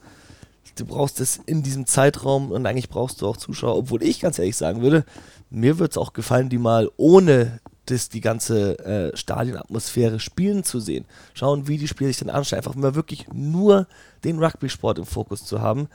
du 0.75 0.85
brauchst 0.85 1.19
es 1.19 1.39
in 1.45 1.61
diesem 1.61 1.85
Zeitraum 1.85 2.49
und 2.49 2.65
eigentlich 2.65 2.89
brauchst 2.89 3.21
du 3.21 3.27
auch 3.27 3.37
Zuschauer. 3.37 3.77
Obwohl 3.77 4.01
ich 4.01 4.21
ganz 4.21 4.39
ehrlich 4.39 4.57
sagen 4.57 4.81
würde, 4.81 5.05
mir 5.51 5.77
würde 5.77 5.91
es 5.91 5.97
auch 5.97 6.13
gefallen, 6.13 6.49
die 6.49 6.57
mal 6.57 6.89
ohne 6.97 7.59
das, 7.91 8.09
die 8.09 8.21
ganze 8.21 8.79
äh, 8.79 9.17
Stadionatmosphäre 9.17 10.19
spielen 10.19 10.63
zu 10.63 10.79
sehen. 10.79 11.05
Schauen, 11.33 11.67
wie 11.67 11.77
die 11.77 11.87
Spieler 11.87 12.09
sich 12.09 12.19
dann 12.19 12.29
anstellen. 12.29 12.59
Einfach 12.59 12.75
mal 12.75 12.95
wirklich 12.95 13.27
nur 13.33 13.87
den 14.23 14.39
Rugby-Sport 14.43 14.99
im 14.99 15.05
Fokus 15.05 15.45
zu 15.45 15.61
haben. 15.61 15.87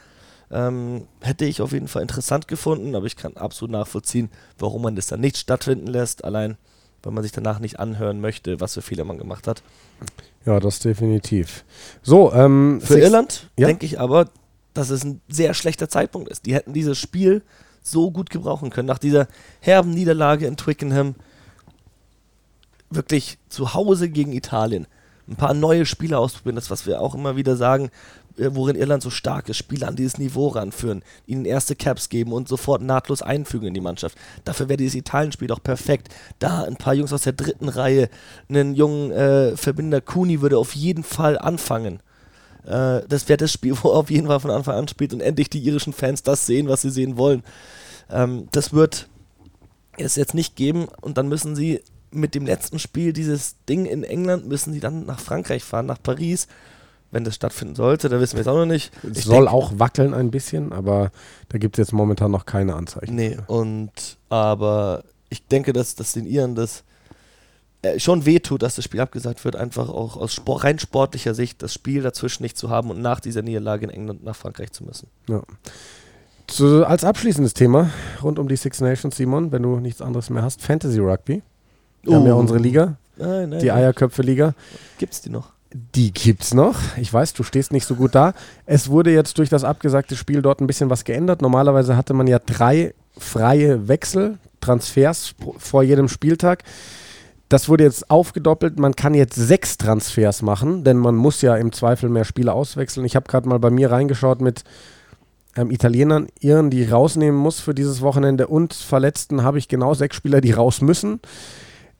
Ähm, 0.50 1.06
hätte 1.20 1.44
ich 1.46 1.60
auf 1.62 1.72
jeden 1.72 1.88
Fall 1.88 2.02
interessant 2.02 2.48
gefunden, 2.48 2.94
aber 2.94 3.06
ich 3.06 3.16
kann 3.16 3.36
absolut 3.36 3.72
nachvollziehen, 3.72 4.30
warum 4.58 4.82
man 4.82 4.94
das 4.96 5.06
dann 5.06 5.20
nicht 5.20 5.36
stattfinden 5.36 5.86
lässt. 5.86 6.24
Allein, 6.24 6.56
weil 7.02 7.12
man 7.12 7.22
sich 7.22 7.32
danach 7.32 7.58
nicht 7.58 7.80
anhören 7.80 8.20
möchte, 8.20 8.60
was 8.60 8.74
für 8.74 8.82
Fehler 8.82 9.04
man 9.04 9.18
gemacht 9.18 9.46
hat. 9.48 9.62
Ja, 10.44 10.60
das 10.60 10.78
definitiv. 10.78 11.64
So, 12.02 12.32
ähm, 12.32 12.80
Für 12.82 12.98
Irland 12.98 13.50
Ja. 13.58 13.66
denke 13.66 13.86
ich 13.86 13.98
aber, 13.98 14.28
dass 14.74 14.90
es 14.90 15.04
ein 15.04 15.20
sehr 15.28 15.54
schlechter 15.54 15.88
Zeitpunkt 15.88 16.28
ist. 16.28 16.46
Die 16.46 16.54
hätten 16.54 16.72
dieses 16.72 16.98
Spiel 16.98 17.42
so 17.82 18.10
gut 18.10 18.30
gebrauchen 18.30 18.70
können. 18.70 18.88
Nach 18.88 18.98
dieser 18.98 19.28
herben 19.60 19.90
Niederlage 19.90 20.46
in 20.46 20.56
Twickenham 20.56 21.14
wirklich 22.94 23.38
zu 23.48 23.74
Hause 23.74 24.08
gegen 24.08 24.32
Italien. 24.32 24.86
Ein 25.26 25.36
paar 25.36 25.54
neue 25.54 25.86
Spieler 25.86 26.18
ausprobieren, 26.18 26.56
das, 26.56 26.70
was 26.70 26.86
wir 26.86 27.00
auch 27.00 27.14
immer 27.14 27.36
wieder 27.36 27.56
sagen, 27.56 27.90
äh, 28.36 28.50
worin 28.52 28.76
Irland 28.76 29.02
so 29.02 29.10
stark 29.10 29.48
ist, 29.48 29.56
Spieler 29.56 29.88
an 29.88 29.96
dieses 29.96 30.18
Niveau 30.18 30.48
ranführen, 30.48 31.02
ihnen 31.26 31.44
erste 31.44 31.76
Caps 31.76 32.08
geben 32.08 32.32
und 32.32 32.48
sofort 32.48 32.82
nahtlos 32.82 33.22
einfügen 33.22 33.68
in 33.68 33.74
die 33.74 33.80
Mannschaft. 33.80 34.18
Dafür 34.44 34.68
wäre 34.68 34.76
dieses 34.76 34.96
Italien-Spiel 34.96 35.48
doch 35.48 35.62
perfekt. 35.62 36.08
Da 36.40 36.64
ein 36.64 36.76
paar 36.76 36.94
Jungs 36.94 37.12
aus 37.12 37.22
der 37.22 37.32
dritten 37.32 37.68
Reihe, 37.68 38.08
einen 38.48 38.74
jungen 38.74 39.12
äh, 39.12 39.56
Verbinder 39.56 40.00
Kuni 40.00 40.40
würde 40.40 40.58
auf 40.58 40.74
jeden 40.74 41.04
Fall 41.04 41.38
anfangen. 41.38 42.00
Äh, 42.64 43.02
das 43.08 43.28
wäre 43.28 43.36
das 43.36 43.52
Spiel, 43.52 43.76
wo 43.82 43.90
er 43.90 43.98
auf 43.98 44.10
jeden 44.10 44.26
Fall 44.26 44.40
von 44.40 44.50
Anfang 44.50 44.76
an 44.76 44.88
spielt 44.88 45.14
und 45.14 45.20
endlich 45.20 45.48
die 45.48 45.64
irischen 45.64 45.92
Fans 45.92 46.22
das 46.22 46.46
sehen, 46.46 46.68
was 46.68 46.82
sie 46.82 46.90
sehen 46.90 47.16
wollen. 47.16 47.42
Ähm, 48.10 48.48
das 48.52 48.72
wird 48.72 49.08
es 49.96 50.16
jetzt 50.16 50.34
nicht 50.34 50.56
geben 50.56 50.88
und 51.00 51.18
dann 51.18 51.28
müssen 51.28 51.54
sie 51.54 51.80
mit 52.14 52.34
dem 52.34 52.46
letzten 52.46 52.78
Spiel 52.78 53.12
dieses 53.12 53.56
Ding 53.68 53.86
in 53.86 54.04
England, 54.04 54.46
müssen 54.48 54.72
sie 54.72 54.80
dann 54.80 55.06
nach 55.06 55.20
Frankreich 55.20 55.62
fahren, 55.64 55.86
nach 55.86 56.02
Paris, 56.02 56.46
wenn 57.10 57.24
das 57.24 57.34
stattfinden 57.36 57.74
sollte, 57.76 58.08
da 58.08 58.18
wissen 58.20 58.34
wir 58.34 58.40
es 58.40 58.48
auch 58.48 58.56
noch 58.56 58.66
nicht. 58.66 58.92
Es 59.08 59.18
Ich 59.18 59.24
soll 59.24 59.44
denk- 59.44 59.52
auch 59.52 59.72
wackeln 59.78 60.14
ein 60.14 60.30
bisschen, 60.30 60.72
aber 60.72 61.12
da 61.48 61.58
gibt 61.58 61.78
es 61.78 61.86
jetzt 61.86 61.92
momentan 61.92 62.30
noch 62.30 62.44
keine 62.46 62.74
Anzeichen. 62.74 63.14
Nee, 63.14 63.36
und 63.46 63.90
aber 64.30 65.04
ich 65.28 65.46
denke, 65.46 65.72
dass, 65.72 65.94
dass 65.94 66.12
den 66.12 66.26
Iren 66.26 66.54
das 66.56 66.82
äh, 67.82 68.00
schon 68.00 68.24
wehtut, 68.26 68.62
dass 68.62 68.74
das 68.76 68.84
Spiel 68.84 69.00
abgesagt 69.00 69.44
wird, 69.44 69.54
einfach 69.56 69.88
auch 69.90 70.16
aus 70.16 70.32
Sport, 70.34 70.64
rein 70.64 70.78
sportlicher 70.78 71.34
Sicht 71.34 71.62
das 71.62 71.72
Spiel 71.74 72.02
dazwischen 72.02 72.42
nicht 72.42 72.56
zu 72.58 72.68
haben 72.70 72.90
und 72.90 73.00
nach 73.00 73.20
dieser 73.20 73.42
Niederlage 73.42 73.84
in 73.84 73.90
England 73.90 74.24
nach 74.24 74.34
Frankreich 74.36 74.72
zu 74.72 74.82
müssen. 74.84 75.08
Ja. 75.28 75.42
Zu, 76.46 76.84
als 76.86 77.04
abschließendes 77.04 77.54
Thema 77.54 77.90
rund 78.22 78.38
um 78.38 78.48
die 78.48 78.56
Six 78.56 78.80
Nations, 78.80 79.16
Simon, 79.16 79.50
wenn 79.52 79.62
du 79.62 79.80
nichts 79.80 80.02
anderes 80.02 80.30
mehr 80.30 80.42
hast, 80.42 80.60
Fantasy 80.62 80.98
Rugby. 80.98 81.42
Wir 82.06 82.16
haben 82.16 82.26
ja 82.26 82.34
Oh. 82.34 82.38
unsere 82.38 82.58
Liga, 82.58 82.96
Nein, 83.16 83.50
nein, 83.50 83.60
die. 83.60 83.70
Eierköpfe-Liga. 83.72 84.54
Gibt's 84.98 85.20
die 85.20 85.30
noch? 85.30 85.50
Die 85.94 86.12
gibt's 86.12 86.54
noch. 86.54 86.76
Ich 86.98 87.12
weiß, 87.12 87.32
du 87.34 87.42
stehst 87.42 87.72
nicht 87.72 87.86
so 87.86 87.96
gut 87.96 88.14
da. 88.14 88.32
Es 88.66 88.88
wurde 88.90 89.10
jetzt 89.12 89.38
durch 89.38 89.48
das 89.48 89.64
abgesagte 89.64 90.14
Spiel 90.16 90.40
dort 90.42 90.60
ein 90.60 90.66
bisschen 90.68 90.90
was 90.90 91.04
geändert. 91.04 91.42
Normalerweise 91.42 91.96
hatte 91.96 92.14
man 92.14 92.26
ja 92.28 92.38
drei 92.38 92.94
freie 93.18 93.88
Wechsel, 93.88 94.38
Transfers 94.60 95.34
vor 95.58 95.82
jedem 95.82 96.08
Spieltag. 96.08 96.62
Das 97.48 97.68
wurde 97.68 97.84
jetzt 97.84 98.10
aufgedoppelt. 98.10 98.78
Man 98.78 98.94
kann 98.96 99.14
jetzt 99.14 99.34
sechs 99.36 99.76
Transfers 99.76 100.42
machen, 100.42 100.82
denn 100.84 100.96
man 100.96 101.14
muss 101.16 101.42
ja 101.42 101.56
im 101.56 101.72
Zweifel 101.72 102.08
mehr 102.08 102.24
Spieler 102.24 102.54
auswechseln. 102.54 103.04
Ich 103.04 103.16
habe 103.16 103.26
gerade 103.28 103.48
mal 103.48 103.58
bei 103.58 103.70
mir 103.70 103.90
reingeschaut 103.90 104.40
mit 104.40 104.64
ähm, 105.56 105.70
Italienern, 105.70 106.28
Iren, 106.40 106.70
die 106.70 106.84
rausnehmen 106.84 107.38
muss 107.38 107.60
für 107.60 107.74
dieses 107.74 108.00
Wochenende 108.00 108.46
und 108.46 108.74
Verletzten 108.74 109.42
habe 109.42 109.58
ich 109.58 109.68
genau 109.68 109.94
sechs 109.94 110.16
Spieler, 110.16 110.40
die 110.40 110.52
raus 110.52 110.80
müssen. 110.80 111.20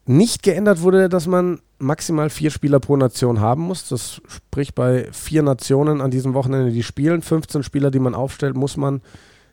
Nicht 0.06 0.42
geändert 0.42 0.82
wurde, 0.82 1.08
dass 1.08 1.26
man 1.26 1.60
maximal 1.78 2.30
vier 2.30 2.50
Spieler 2.50 2.80
pro 2.80 2.96
Nation 2.96 3.40
haben 3.40 3.62
muss. 3.62 3.88
Das 3.88 4.20
spricht 4.26 4.74
bei 4.74 5.08
vier 5.12 5.42
Nationen 5.42 6.00
an 6.00 6.10
diesem 6.10 6.34
Wochenende, 6.34 6.72
die 6.72 6.82
spielen. 6.82 7.22
15 7.22 7.62
Spieler, 7.62 7.90
die 7.90 7.98
man 7.98 8.14
aufstellt, 8.14 8.54
muss 8.54 8.76
man 8.76 9.00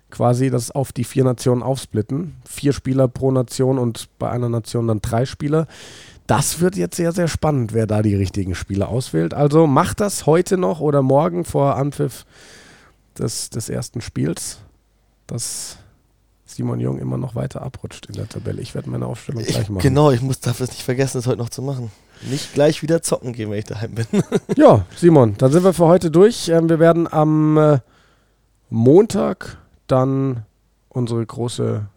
quasi 0.10 0.50
das 0.50 0.72
auf 0.72 0.92
die 0.92 1.06
vier 1.06 1.24
Nationen 1.24 1.64
aufsplitten. 1.64 2.36
Vier 2.46 2.74
Spieler 2.74 3.08
pro 3.08 3.32
Nation 3.32 3.80
und 3.80 4.10
bei 4.20 4.30
einer 4.30 4.50
Nation 4.50 4.88
dann 4.88 5.02
drei 5.02 5.26
Spieler. 5.26 5.68
Das 6.28 6.60
wird 6.60 6.76
jetzt 6.76 6.98
sehr, 6.98 7.12
sehr 7.12 7.28
spannend, 7.28 7.74
wer 7.74 7.88
da 7.88 8.02
die 8.02 8.16
richtigen 8.16 8.56
Spieler 8.56 8.90
auswählt. 8.90 9.34
Also 9.34 9.68
macht 9.68 10.00
das 10.00 10.26
heute 10.26 10.58
noch 10.58 10.80
oder 10.80 11.02
morgen 11.02 11.46
vor 11.46 11.76
Anpfiff 11.78 12.26
des, 13.18 13.50
des 13.50 13.70
ersten 13.70 14.02
Spiels. 14.02 14.60
Das 15.28 15.78
Simon 16.56 16.80
Jung 16.80 17.00
immer 17.00 17.18
noch 17.18 17.36
weiter 17.36 17.62
abrutscht 17.62 18.08
in 18.08 18.16
der 18.16 18.28
Tabelle. 18.28 18.62
Ich 18.62 18.76
werde 18.76 18.90
meine 18.90 19.06
Aufstellung 19.06 19.44
gleich 19.44 19.70
machen. 19.70 19.82
Genau, 19.82 20.12
ich 20.12 20.22
muss 20.22 20.40
dafür 20.40 20.68
nicht 20.68 20.84
vergessen, 20.84 21.18
es 21.20 21.28
heute 21.28 21.38
noch 21.38 21.50
zu 21.50 21.62
machen. 21.62 21.92
Nicht 22.30 22.54
gleich 22.54 22.82
wieder 22.84 23.02
zocken 23.02 23.34
gehen, 23.34 23.50
wenn 23.50 23.60
ich 23.60 23.66
daheim 23.66 23.96
bin. 23.96 24.06
ja, 24.56 24.86
Simon, 24.96 25.36
dann 25.38 25.52
sind 25.52 25.64
wir 25.64 25.74
für 25.74 25.86
heute 25.86 26.12
durch. 26.12 26.50
Ähm, 26.50 26.70
wir 26.70 26.80
werden 26.80 27.12
am 27.12 27.58
äh, 27.58 27.80
Montag 28.70 29.58
dann 29.88 30.46
unsere 30.90 31.26
große, 31.26 31.88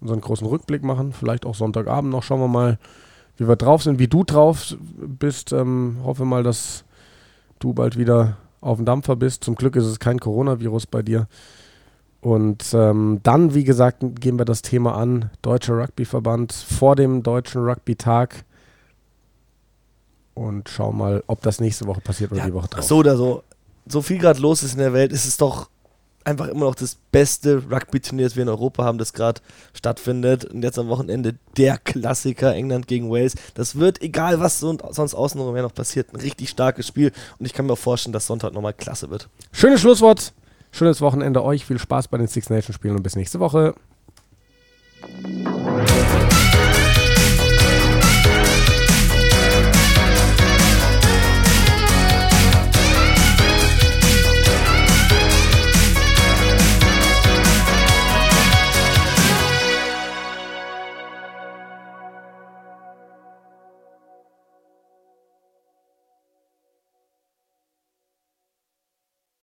unseren 0.00 0.20
großen 0.20 0.46
Rückblick 0.46 0.82
machen. 0.82 1.12
Vielleicht 1.12 1.46
auch 1.46 1.54
Sonntagabend 1.54 2.10
noch. 2.10 2.22
Schauen 2.22 2.40
wir 2.40 2.48
mal, 2.48 2.78
wie 3.36 3.48
wir 3.48 3.56
drauf 3.56 3.82
sind, 3.82 3.98
wie 3.98 4.08
du 4.08 4.24
drauf 4.24 4.76
bist. 4.78 5.52
Ähm, 5.52 5.98
hoffe 6.04 6.24
mal, 6.24 6.42
dass 6.42 6.84
du 7.60 7.72
bald 7.72 7.96
wieder 7.96 8.36
auf 8.60 8.76
dem 8.76 8.84
Dampfer 8.86 9.16
bist. 9.16 9.44
Zum 9.44 9.54
Glück 9.54 9.76
ist 9.76 9.84
es 9.84 9.98
kein 9.98 10.20
Coronavirus 10.20 10.86
bei 10.86 11.02
dir. 11.02 11.28
Und 12.22 12.72
ähm, 12.72 13.18
dann, 13.24 13.52
wie 13.52 13.64
gesagt, 13.64 14.04
gehen 14.20 14.38
wir 14.38 14.44
das 14.44 14.62
Thema 14.62 14.94
an. 14.94 15.30
Deutscher 15.42 15.76
Rugbyverband 15.76 16.52
vor 16.52 16.94
dem 16.94 17.24
Deutschen 17.24 17.64
Rugby-Tag. 17.64 18.44
Und 20.34 20.68
schau 20.68 20.92
mal, 20.92 21.24
ob 21.26 21.42
das 21.42 21.60
nächste 21.60 21.86
Woche 21.86 22.00
passiert 22.00 22.30
oder 22.30 22.42
ja, 22.42 22.46
die 22.46 22.54
Woche 22.54 22.68
drauf. 22.68 22.84
So 22.84 22.98
oder 22.98 23.16
so. 23.16 23.42
So 23.86 24.02
viel 24.02 24.18
gerade 24.18 24.40
los 24.40 24.62
ist 24.62 24.74
in 24.74 24.78
der 24.78 24.92
Welt, 24.92 25.10
ist 25.12 25.26
es 25.26 25.36
doch 25.36 25.68
einfach 26.24 26.46
immer 26.46 26.66
noch 26.66 26.76
das 26.76 26.96
beste 27.10 27.64
Rugby-Turnier, 27.68 28.26
das 28.26 28.36
wir 28.36 28.44
in 28.44 28.48
Europa 28.48 28.84
haben, 28.84 28.98
das 28.98 29.12
gerade 29.12 29.40
stattfindet. 29.74 30.44
Und 30.44 30.62
jetzt 30.62 30.78
am 30.78 30.86
Wochenende 30.86 31.34
der 31.56 31.76
Klassiker 31.78 32.54
England 32.54 32.86
gegen 32.86 33.10
Wales. 33.10 33.34
Das 33.54 33.80
wird, 33.80 34.00
egal 34.00 34.38
was 34.38 34.60
sonst 34.60 35.14
außenrum 35.14 35.56
noch 35.56 35.74
passiert, 35.74 36.14
ein 36.14 36.20
richtig 36.20 36.50
starkes 36.50 36.86
Spiel. 36.86 37.10
Und 37.40 37.46
ich 37.46 37.52
kann 37.52 37.66
mir 37.66 37.72
auch 37.72 37.78
vorstellen, 37.78 38.12
dass 38.12 38.28
Sonntag 38.28 38.52
nochmal 38.52 38.74
klasse 38.74 39.10
wird. 39.10 39.28
Schönes 39.50 39.80
Schlusswort. 39.80 40.32
Schönes 40.74 41.02
Wochenende 41.02 41.44
euch, 41.44 41.66
viel 41.66 41.78
Spaß 41.78 42.08
bei 42.08 42.16
den 42.16 42.26
Six 42.26 42.48
Nations 42.48 42.74
Spielen 42.74 42.96
und 42.96 43.02
bis 43.02 43.14
nächste 43.14 43.38
Woche. 43.40 43.74